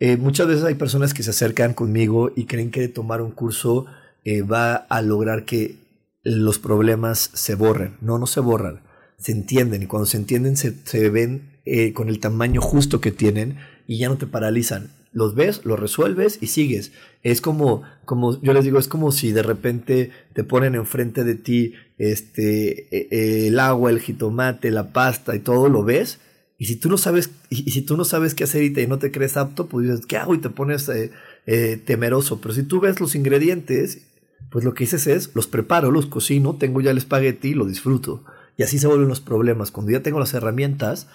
eh, 0.00 0.16
muchas 0.16 0.48
veces 0.48 0.64
hay 0.64 0.76
personas 0.76 1.12
que 1.12 1.22
se 1.22 1.30
acercan 1.30 1.74
conmigo 1.74 2.32
y 2.34 2.46
creen 2.46 2.70
que 2.70 2.88
tomar 2.88 3.20
un 3.20 3.30
curso 3.30 3.84
eh, 4.24 4.40
va 4.40 4.74
a 4.74 5.02
lograr 5.02 5.44
que 5.44 5.76
los 6.22 6.58
problemas 6.58 7.30
se 7.34 7.54
borren. 7.54 7.96
No, 8.00 8.18
no 8.18 8.26
se 8.26 8.40
borran, 8.40 8.80
se 9.18 9.32
entienden 9.32 9.82
y 9.82 9.86
cuando 9.86 10.06
se 10.06 10.16
entienden 10.16 10.56
se, 10.56 11.10
ven 11.10 11.60
eh, 11.66 11.92
con 11.92 12.08
el 12.08 12.18
tamaño 12.18 12.62
justo 12.62 13.02
que 13.02 13.12
tienen 13.12 13.58
y 13.86 13.98
ya 13.98 14.08
no 14.08 14.16
te 14.16 14.26
paralizan. 14.26 14.90
Los 15.12 15.34
ves, 15.34 15.62
los 15.64 15.78
resuelves 15.78 16.38
y 16.40 16.46
sigues. 16.46 16.92
Es 17.22 17.42
como, 17.42 17.82
como 18.06 18.40
yo 18.40 18.54
les 18.54 18.64
digo, 18.64 18.78
es 18.78 18.88
como 18.88 19.12
si 19.12 19.32
de 19.32 19.42
repente 19.42 20.12
te 20.32 20.44
ponen 20.44 20.76
enfrente 20.76 21.24
de 21.24 21.34
ti 21.34 21.74
este, 21.98 22.86
e, 22.90 23.48
el 23.48 23.58
agua, 23.58 23.90
el 23.90 24.00
jitomate, 24.00 24.70
la 24.70 24.94
pasta 24.94 25.36
y 25.36 25.40
todo, 25.40 25.68
lo 25.68 25.84
ves. 25.84 26.20
Y 26.60 26.66
si 26.66 26.76
tú 26.76 26.90
no 26.90 26.98
sabes, 26.98 27.30
y, 27.48 27.72
si 27.72 27.80
tú 27.80 27.96
no 27.96 28.04
sabes 28.04 28.36
qué 28.36 28.44
hacer 28.44 28.62
y, 28.62 28.70
te, 28.70 28.86
no 28.86 28.98
te 28.98 29.10
crees 29.10 29.36
apto, 29.36 29.66
pues 29.66 29.88
dices, 29.88 30.04
¿qué 30.06 30.18
hago? 30.18 30.34
Y 30.34 30.38
te 30.38 30.50
pones 30.50 30.88
eh, 30.90 31.10
eh, 31.46 31.82
temeroso. 31.84 32.40
Pero 32.40 32.54
si 32.54 32.62
tú 32.62 32.80
ves 32.80 33.00
los 33.00 33.14
ingredientes 33.14 34.06
pues 34.50 34.64
lo 34.64 34.74
que 34.74 34.84
dices 34.84 35.06
es, 35.06 35.34
los 35.34 35.46
preparo, 35.46 35.90
los 35.90 36.06
cocino, 36.06 36.56
tengo 36.56 36.80
ya 36.80 36.90
el 36.90 36.98
espagueti 36.98 37.50
y 37.50 37.54
lo 37.54 37.66
disfruto. 37.66 38.24
Y 38.56 38.62
así 38.62 38.78
se 38.78 38.88
vuelven 38.88 39.08
los 39.08 39.20
problemas. 39.20 39.70
Cuando 39.70 39.92
ya 39.92 40.02
tengo 40.02 40.18
las 40.18 40.34
herramientas, 40.34 41.08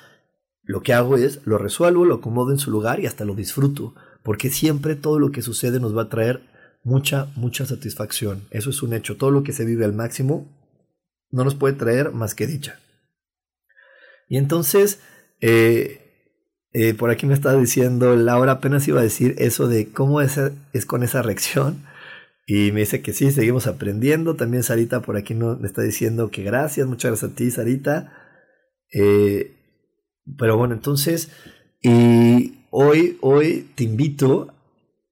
lo 0.64 0.82
que 0.82 0.94
hago 0.94 1.18
es, 1.18 1.46
lo 1.46 1.58
resuelvo, 1.58 2.06
lo 2.06 2.16
acomodo 2.16 2.52
en 2.52 2.60
su 2.60 2.72
lugar 2.72 3.00
y 3.00 3.08
hasta 3.08 3.26
lo 3.26 3.36
disfruto. 3.36 3.94
Porque 4.24 4.50
siempre 4.50 4.96
todo 4.96 5.20
lo 5.20 5.32
que 5.32 5.42
sucede 5.42 5.80
nos 5.80 5.96
va 5.96 6.04
a 6.04 6.10
traer 6.10 6.44
mucha, 6.84 7.28
mucha 7.36 7.66
satisfacción. 7.66 8.48
Eso 8.52 8.70
es 8.70 8.82
un 8.82 8.94
hecho. 8.94 9.18
Todo 9.18 9.32
lo 9.32 9.44
que 9.44 9.54
se 9.54 9.66
vive 9.66 9.86
al 9.86 9.94
máximo 9.94 10.48
no 11.30 11.44
nos 11.44 11.56
puede 11.56 11.76
traer 11.76 12.12
más 12.12 12.36
que 12.36 12.48
dicha. 12.48 12.80
Y 14.30 14.38
entonces, 14.38 15.02
eh, 15.42 16.02
eh, 16.74 16.94
por 16.94 17.10
aquí 17.10 17.26
me 17.26 17.34
está 17.34 17.58
diciendo, 17.58 18.16
Laura 18.16 18.54
apenas 18.54 18.88
iba 18.88 19.00
a 19.00 19.04
decir 19.04 19.36
eso 19.38 19.68
de 19.68 19.90
cómo 19.90 20.22
es, 20.22 20.40
es 20.74 20.86
con 20.86 21.04
esa 21.04 21.22
reacción 21.22 21.84
y 22.48 22.72
me 22.72 22.82
dice 22.82 23.02
que 23.02 23.14
sí, 23.14 23.32
seguimos 23.32 23.66
aprendiendo. 23.68 24.36
También 24.36 24.64
Sarita 24.64 25.02
por 25.02 25.18
aquí 25.18 25.34
no, 25.34 25.56
me 25.58 25.68
está 25.68 25.82
diciendo 25.82 26.30
que 26.30 26.44
gracias, 26.44 26.88
muchas 26.88 27.12
gracias 27.12 27.32
a 27.32 27.36
ti, 27.36 27.50
Sarita. 27.50 28.14
Eh, 28.94 29.56
pero 30.38 30.58
bueno, 30.58 30.74
entonces, 30.74 31.32
y 31.82 32.66
hoy, 32.70 33.18
hoy 33.22 33.70
te 33.76 33.84
invito, 33.84 34.54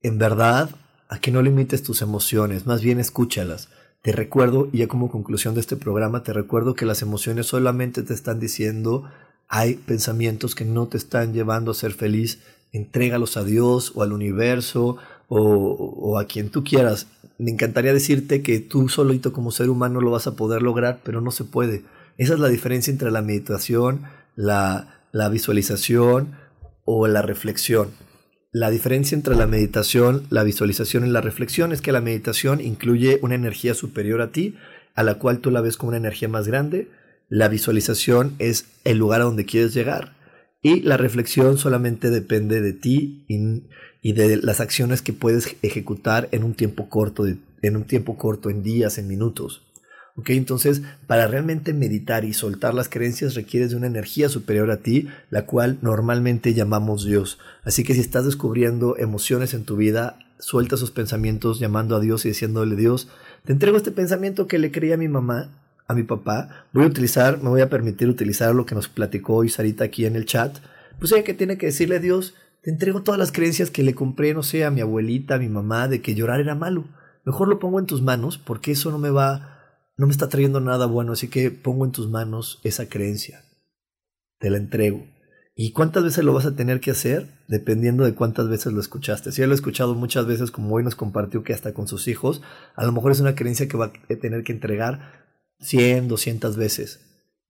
en 0.02 0.18
verdad, 0.18 0.70
a 1.10 1.20
que 1.20 1.32
no 1.32 1.42
limites 1.42 1.84
tus 1.84 2.02
emociones, 2.02 2.66
más 2.66 2.82
bien 2.82 3.00
escúchalas. 3.00 3.70
Te 4.02 4.12
recuerdo, 4.12 4.70
y 4.72 4.80
ya 4.80 4.88
como 4.88 5.10
conclusión 5.10 5.54
de 5.54 5.62
este 5.62 5.78
programa, 5.78 6.24
te 6.24 6.34
recuerdo 6.34 6.76
que 6.76 6.86
las 6.86 7.02
emociones 7.02 7.48
solamente 7.48 8.04
te 8.04 8.14
están 8.14 8.40
diciendo, 8.40 9.10
hay 9.48 9.76
pensamientos 9.76 10.56
que 10.56 10.66
no 10.66 10.88
te 10.88 10.98
están 10.98 11.34
llevando 11.34 11.72
a 11.72 11.76
ser 11.76 11.94
feliz, 11.94 12.40
entrégalos 12.72 13.38
a 13.38 13.44
Dios 13.44 13.92
o 13.96 14.04
al 14.04 14.14
universo 14.14 14.98
o, 15.28 16.20
a 16.20 16.26
quien 16.26 16.50
tú 16.50 16.64
quieras 16.64 17.08
me 17.40 17.52
encantaría 17.52 17.94
decirte 17.94 18.42
que 18.42 18.60
tú 18.60 18.90
solito 18.90 19.34
como 19.34 19.52
ser 19.52 19.70
humano 19.70 20.00
lo 20.00 20.12
vas 20.12 20.28
a 20.28 20.36
poder 20.36 20.62
lograr, 20.62 21.02
pero 21.04 21.20
no 21.20 21.32
se 21.32 21.44
puede. 21.44 21.84
Esa 22.18 22.36
es 22.36 22.40
la 22.40 22.48
diferencia 22.48 22.92
entre 22.92 23.12
la 23.12 23.22
meditación, 23.22 24.04
la 24.36 24.88
visualización 25.30 26.36
o 26.86 27.08
la 27.08 27.22
reflexión. 27.22 27.90
La 28.52 28.70
diferencia 28.70 29.16
entre 29.16 29.36
la 29.36 29.48
meditación, 29.48 30.28
la 30.30 30.44
visualización 30.44 31.08
y 31.08 31.10
la 31.10 31.22
reflexión 31.22 31.72
es 31.72 31.82
que 31.82 31.92
la 31.92 32.02
meditación 32.02 32.62
incluye 32.62 33.18
una 33.24 33.36
energía 33.36 33.74
superior 33.74 34.22
a 34.22 34.32
ti, 34.32 34.56
a 34.94 35.02
la 35.02 35.16
cual 35.16 35.40
tú 35.40 35.50
la 35.50 35.62
ves 35.62 35.76
como 35.76 35.90
una 35.90 35.98
energía 35.98 36.30
más 36.30 36.48
grande. 36.48 36.88
La 37.34 37.48
visualización 37.48 38.36
es 38.38 38.68
el 38.84 39.00
lugar 39.00 39.22
a 39.22 39.24
donde 39.24 39.48
quieres 39.48 39.74
llegar. 39.74 40.16
Y 40.62 40.82
la 40.82 40.98
reflexión 40.98 41.58
solamente 41.58 42.12
depende 42.12 42.62
de 42.62 42.74
ti 42.74 43.26
y, 43.28 44.14
de 44.14 44.38
las 44.38 44.60
acciones 44.60 45.02
que 45.02 45.14
puedes 45.14 45.56
ejecutar 45.64 46.30
en 46.32 46.44
un 46.44 46.54
tiempo 46.54 46.90
corto, 46.90 47.26
en 47.26 47.76
un 47.76 47.86
tiempo 47.86 48.20
corto, 48.20 48.52
en 48.52 48.62
días, 48.62 49.00
en 49.00 49.08
minutos. 49.08 49.66
¿Ok? 50.16 50.30
Entonces, 50.30 50.84
para 51.08 51.26
realmente 51.26 51.74
meditar 51.74 52.24
y 52.24 52.34
soltar 52.34 52.76
las 52.76 52.88
creencias 52.88 53.34
requieres 53.34 53.72
de 53.72 53.78
una 53.78 53.88
energía 53.88 54.30
superior 54.30 54.70
a 54.70 54.84
ti, 54.84 55.08
la 55.32 55.48
cual 55.48 55.80
normalmente 55.82 56.54
llamamos 56.54 57.04
Dios. 57.04 57.40
Así 57.64 57.84
que 57.84 57.96
si 57.96 58.02
estás 58.02 58.26
descubriendo 58.26 58.96
emociones 59.00 59.56
en 59.56 59.66
tu 59.66 59.76
vida, 59.76 60.20
suelta 60.38 60.76
esos 60.76 60.92
pensamientos 60.92 61.60
llamando 61.60 61.96
a 61.96 62.00
Dios 62.00 62.26
y 62.26 62.30
diciéndole, 62.30 62.76
Dios, 62.76 63.08
te 63.44 63.54
entrego 63.54 63.76
este 63.76 63.92
pensamiento 63.92 64.46
que 64.46 64.60
le 64.60 64.72
creía 64.72 64.94
a 64.94 65.00
mi 65.00 65.08
mamá, 65.08 65.63
a 65.88 65.94
mi 65.94 66.04
papá. 66.04 66.68
Voy 66.74 66.84
a 66.84 66.88
utilizar, 66.88 67.42
me 67.42 67.50
voy 67.50 67.62
a 67.62 67.70
permitir 67.70 68.10
utilizar 68.10 68.54
lo 68.54 68.66
que 68.66 68.76
nos 68.76 68.88
platicó 68.88 69.36
hoy 69.36 69.50
Sarita 69.50 69.84
aquí 69.84 70.06
en 70.06 70.16
el 70.16 70.26
chat. 70.26 70.58
Pues 71.00 71.12
ella 71.12 71.24
que 71.24 71.34
tiene 71.34 71.58
que 71.58 71.68
decirle 71.68 71.98
a 71.98 72.00
Dios, 72.00 72.36
te 72.62 72.70
entrego 72.70 73.04
todas 73.04 73.20
las 73.20 73.32
creencias 73.32 73.70
que 73.70 73.84
le 73.84 73.94
compré, 73.94 74.34
no 74.34 74.44
sé, 74.44 74.64
a 74.64 74.72
mi 74.72 74.82
abuelita, 74.82 75.36
a 75.36 75.40
mi 75.40 75.50
mamá, 75.50 75.88
de 75.88 76.02
que 76.02 76.16
llorar 76.16 76.40
era 76.40 76.56
malo. 76.56 76.86
Mejor 77.26 77.48
lo 77.48 77.60
pongo 77.60 77.80
en 77.80 77.86
tus 77.86 78.02
manos 78.02 78.38
porque 78.38 78.72
eso 78.72 78.92
no 78.92 79.00
me 79.00 79.10
va, 79.10 79.60
no 79.98 80.08
me 80.08 80.12
está 80.12 80.30
trayendo 80.30 80.60
nada 80.60 80.86
bueno, 80.86 81.14
así 81.14 81.28
que 81.28 81.52
pongo 81.52 81.86
en 81.86 81.92
tus 81.92 82.10
manos 82.10 82.60
esa 82.64 82.88
creencia. 82.88 83.44
Te 84.40 84.50
la 84.50 84.58
entrego. 84.58 85.06
¿Y 85.56 85.72
cuántas 85.72 86.04
veces 86.04 86.24
lo 86.24 86.34
vas 86.34 86.48
a 86.48 86.56
tener 86.56 86.80
que 86.80 86.92
hacer? 86.92 87.28
Dependiendo 87.48 88.04
de 88.04 88.16
cuántas 88.16 88.50
veces 88.50 88.74
lo 88.74 88.80
escuchaste. 88.80 89.32
Si 89.32 89.42
ya 89.42 89.48
lo 89.48 89.54
he 89.54 89.56
escuchado 89.56 89.94
muchas 89.94 90.26
veces, 90.26 90.50
como 90.50 90.74
hoy 90.74 90.84
nos 90.84 90.96
compartió 90.96 91.44
que 91.44 91.54
hasta 91.54 91.74
con 91.74 91.88
sus 91.88 92.08
hijos, 92.08 92.42
a 92.76 92.86
lo 92.86 92.92
mejor 92.92 93.12
es 93.12 93.20
una 93.20 93.36
creencia 93.36 93.68
que 93.68 93.78
va 93.78 93.86
a 93.86 94.16
tener 94.16 94.44
que 94.44 94.52
entregar 94.52 95.23
100, 95.64 96.08
200 96.08 96.58
veces 96.58 97.00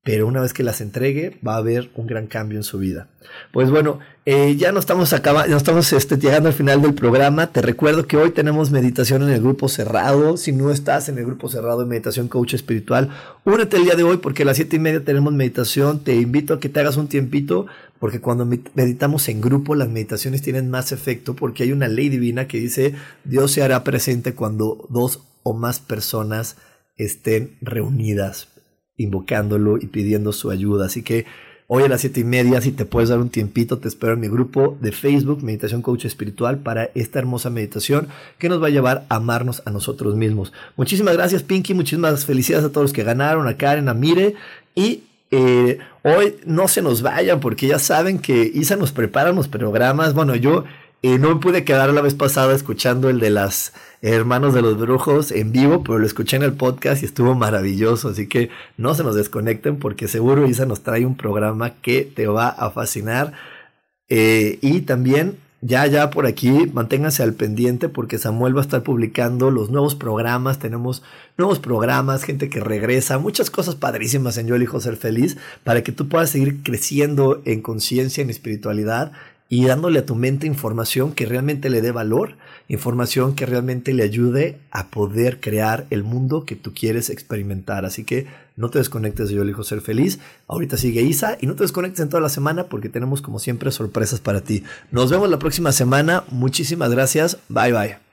pero 0.03 0.27
una 0.27 0.41
vez 0.41 0.51
que 0.51 0.63
las 0.63 0.81
entregue 0.81 1.39
va 1.45 1.53
a 1.53 1.57
haber 1.57 1.89
un 1.95 2.07
gran 2.07 2.27
cambio 2.27 2.57
en 2.59 2.63
su 2.63 2.77
vida. 2.77 3.07
Pues 3.53 3.71
bueno, 3.71 3.99
eh, 4.25 4.57
ya 4.57 4.73
no 4.73 4.79
estamos 4.79 5.13
acabando, 5.13 5.49
ya 5.49 5.55
estamos 5.55 5.93
este, 5.93 6.17
llegando 6.17 6.49
al 6.49 6.53
final 6.53 6.81
del 6.81 6.93
programa. 6.93 7.53
Te 7.53 7.61
recuerdo 7.61 8.05
que 8.05 8.17
hoy 8.17 8.31
tenemos 8.31 8.69
meditación 8.69 9.23
en 9.23 9.29
el 9.29 9.39
grupo 9.39 9.69
cerrado. 9.69 10.35
Si 10.35 10.51
no 10.51 10.71
estás 10.71 11.07
en 11.07 11.19
el 11.19 11.25
grupo 11.25 11.47
cerrado 11.47 11.79
de 11.79 11.85
meditación 11.85 12.27
coach 12.27 12.53
espiritual, 12.53 13.11
únete 13.45 13.77
el 13.77 13.85
día 13.85 13.95
de 13.95 14.03
hoy 14.03 14.17
porque 14.17 14.43
a 14.43 14.45
las 14.45 14.57
siete 14.57 14.75
y 14.75 14.79
media 14.79 15.05
tenemos 15.05 15.31
meditación. 15.31 16.03
Te 16.03 16.15
invito 16.15 16.55
a 16.55 16.59
que 16.59 16.67
te 16.67 16.81
hagas 16.81 16.97
un 16.97 17.07
tiempito 17.07 17.67
porque 17.97 18.19
cuando 18.19 18.45
meditamos 18.45 19.29
en 19.29 19.39
grupo 19.39 19.73
las 19.73 19.87
meditaciones 19.87 20.41
tienen 20.41 20.69
más 20.69 20.91
efecto 20.91 21.33
porque 21.33 21.63
hay 21.63 21.71
una 21.71 21.87
ley 21.87 22.09
divina 22.09 22.49
que 22.49 22.59
dice 22.59 22.93
Dios 23.23 23.51
se 23.51 23.63
hará 23.63 23.85
presente 23.85 24.33
cuando 24.33 24.85
dos 24.89 25.21
o 25.43 25.53
más 25.53 25.79
personas 25.79 26.57
estén 26.97 27.57
reunidas 27.61 28.49
invocándolo 28.97 29.77
y 29.77 29.87
pidiendo 29.87 30.31
su 30.31 30.51
ayuda. 30.51 30.85
Así 30.85 31.01
que 31.01 31.25
hoy 31.67 31.83
a 31.83 31.87
las 31.87 32.01
siete 32.01 32.19
y 32.19 32.23
media, 32.23 32.61
si 32.61 32.71
te 32.71 32.85
puedes 32.85 33.09
dar 33.09 33.19
un 33.19 33.29
tiempito, 33.29 33.79
te 33.79 33.87
espero 33.87 34.13
en 34.13 34.19
mi 34.19 34.27
grupo 34.27 34.77
de 34.81 34.91
Facebook, 34.91 35.43
Meditación 35.43 35.81
Coach 35.81 36.05
Espiritual, 36.05 36.59
para 36.59 36.91
esta 36.95 37.19
hermosa 37.19 37.49
meditación 37.49 38.07
que 38.37 38.49
nos 38.49 38.61
va 38.61 38.67
a 38.67 38.71
llevar 38.71 39.05
a 39.09 39.15
amarnos 39.15 39.63
a 39.65 39.71
nosotros 39.71 40.15
mismos. 40.15 40.53
Muchísimas 40.77 41.15
gracias, 41.15 41.43
Pinky. 41.43 41.73
Muchísimas 41.73 42.25
felicidades 42.25 42.65
a 42.65 42.69
todos 42.71 42.85
los 42.85 42.93
que 42.93 43.03
ganaron, 43.03 43.47
a 43.47 43.57
Karen, 43.57 43.89
a 43.89 43.93
Mire. 43.93 44.35
Y 44.75 45.03
eh, 45.31 45.79
hoy 46.03 46.35
no 46.45 46.67
se 46.67 46.83
nos 46.83 47.01
vayan 47.01 47.39
porque 47.39 47.67
ya 47.67 47.79
saben 47.79 48.19
que 48.19 48.51
Isa 48.53 48.75
nos 48.75 48.91
prepara 48.91 49.31
los 49.31 49.47
programas. 49.47 50.13
Bueno, 50.13 50.35
yo 50.35 50.65
y 51.03 51.17
no 51.19 51.27
me 51.27 51.41
pude 51.41 51.65
quedar 51.65 51.93
la 51.93 51.99
vez 51.99 52.13
pasada 52.13 52.55
escuchando 52.55 53.09
el 53.09 53.19
de 53.19 53.29
las 53.29 53.73
hermanos 54.01 54.53
de 54.53 54.61
los 54.61 54.77
brujos 54.77 55.33
en 55.33 55.51
vivo, 55.51 55.83
pero 55.83 55.99
lo 55.99 56.05
escuché 56.05 56.37
en 56.37 56.43
el 56.43 56.53
podcast 56.53 57.03
y 57.03 57.05
estuvo 57.05 57.35
maravilloso. 57.35 58.07
Así 58.07 58.27
que 58.27 58.49
no 58.77 58.95
se 58.95 59.03
nos 59.03 59.13
desconecten 59.13 59.79
porque 59.79 60.07
seguro 60.07 60.47
Isa 60.47 60.65
nos 60.65 60.81
trae 60.81 61.05
un 61.05 61.17
programa 61.17 61.71
que 61.81 62.03
te 62.03 62.27
va 62.27 62.47
a 62.47 62.71
fascinar. 62.71 63.33
Eh, 64.07 64.59
y 64.61 64.79
también 64.81 65.35
ya, 65.59 65.87
ya 65.87 66.09
por 66.09 66.25
aquí, 66.25 66.71
manténganse 66.73 67.21
al 67.21 67.33
pendiente 67.33 67.89
porque 67.89 68.17
Samuel 68.17 68.55
va 68.55 68.61
a 68.61 68.63
estar 68.63 68.83
publicando 68.83 69.51
los 69.51 69.71
nuevos 69.71 69.95
programas. 69.95 70.59
Tenemos 70.59 71.03
nuevos 71.37 71.59
programas, 71.59 72.23
gente 72.23 72.47
que 72.47 72.61
regresa, 72.61 73.17
muchas 73.17 73.49
cosas 73.49 73.75
padrísimas 73.75 74.37
en 74.37 74.47
Yo 74.47 74.55
elijo 74.55 74.79
ser 74.79 74.95
feliz 74.95 75.35
para 75.65 75.83
que 75.83 75.91
tú 75.91 76.07
puedas 76.07 76.29
seguir 76.29 76.63
creciendo 76.63 77.41
en 77.43 77.61
conciencia, 77.61 78.21
en 78.21 78.29
espiritualidad 78.29 79.11
y 79.53 79.65
dándole 79.65 79.99
a 79.99 80.05
tu 80.07 80.15
mente 80.15 80.47
información 80.47 81.11
que 81.11 81.27
realmente 81.27 81.69
le 81.69 81.83
dé 81.83 81.91
valor, 81.91 82.37
información 82.69 83.35
que 83.35 83.45
realmente 83.45 83.93
le 83.93 84.01
ayude 84.01 84.57
a 84.71 84.87
poder 84.87 85.39
crear 85.39 85.85
el 85.91 86.03
mundo 86.03 86.43
que 86.43 86.55
tú 86.55 86.73
quieres 86.73 87.11
experimentar. 87.11 87.85
Así 87.85 88.03
que 88.03 88.25
no 88.55 88.71
te 88.71 88.79
desconectes 88.79 89.29
de 89.29 89.35
Yo 89.35 89.43
elijo 89.43 89.63
ser 89.63 89.81
feliz. 89.81 90.17
Ahorita 90.47 90.75
sigue 90.75 91.03
Isa 91.03 91.37
y 91.39 91.45
no 91.45 91.53
te 91.53 91.65
desconectes 91.65 91.99
en 91.99 92.09
toda 92.09 92.21
la 92.23 92.29
semana 92.29 92.63
porque 92.63 92.89
tenemos 92.89 93.21
como 93.21 93.37
siempre 93.37 93.69
sorpresas 93.69 94.19
para 94.19 94.41
ti. 94.41 94.63
Nos 94.89 95.11
vemos 95.11 95.29
la 95.29 95.37
próxima 95.37 95.71
semana. 95.71 96.23
Muchísimas 96.31 96.89
gracias. 96.89 97.37
Bye 97.47 97.73
bye. 97.73 98.12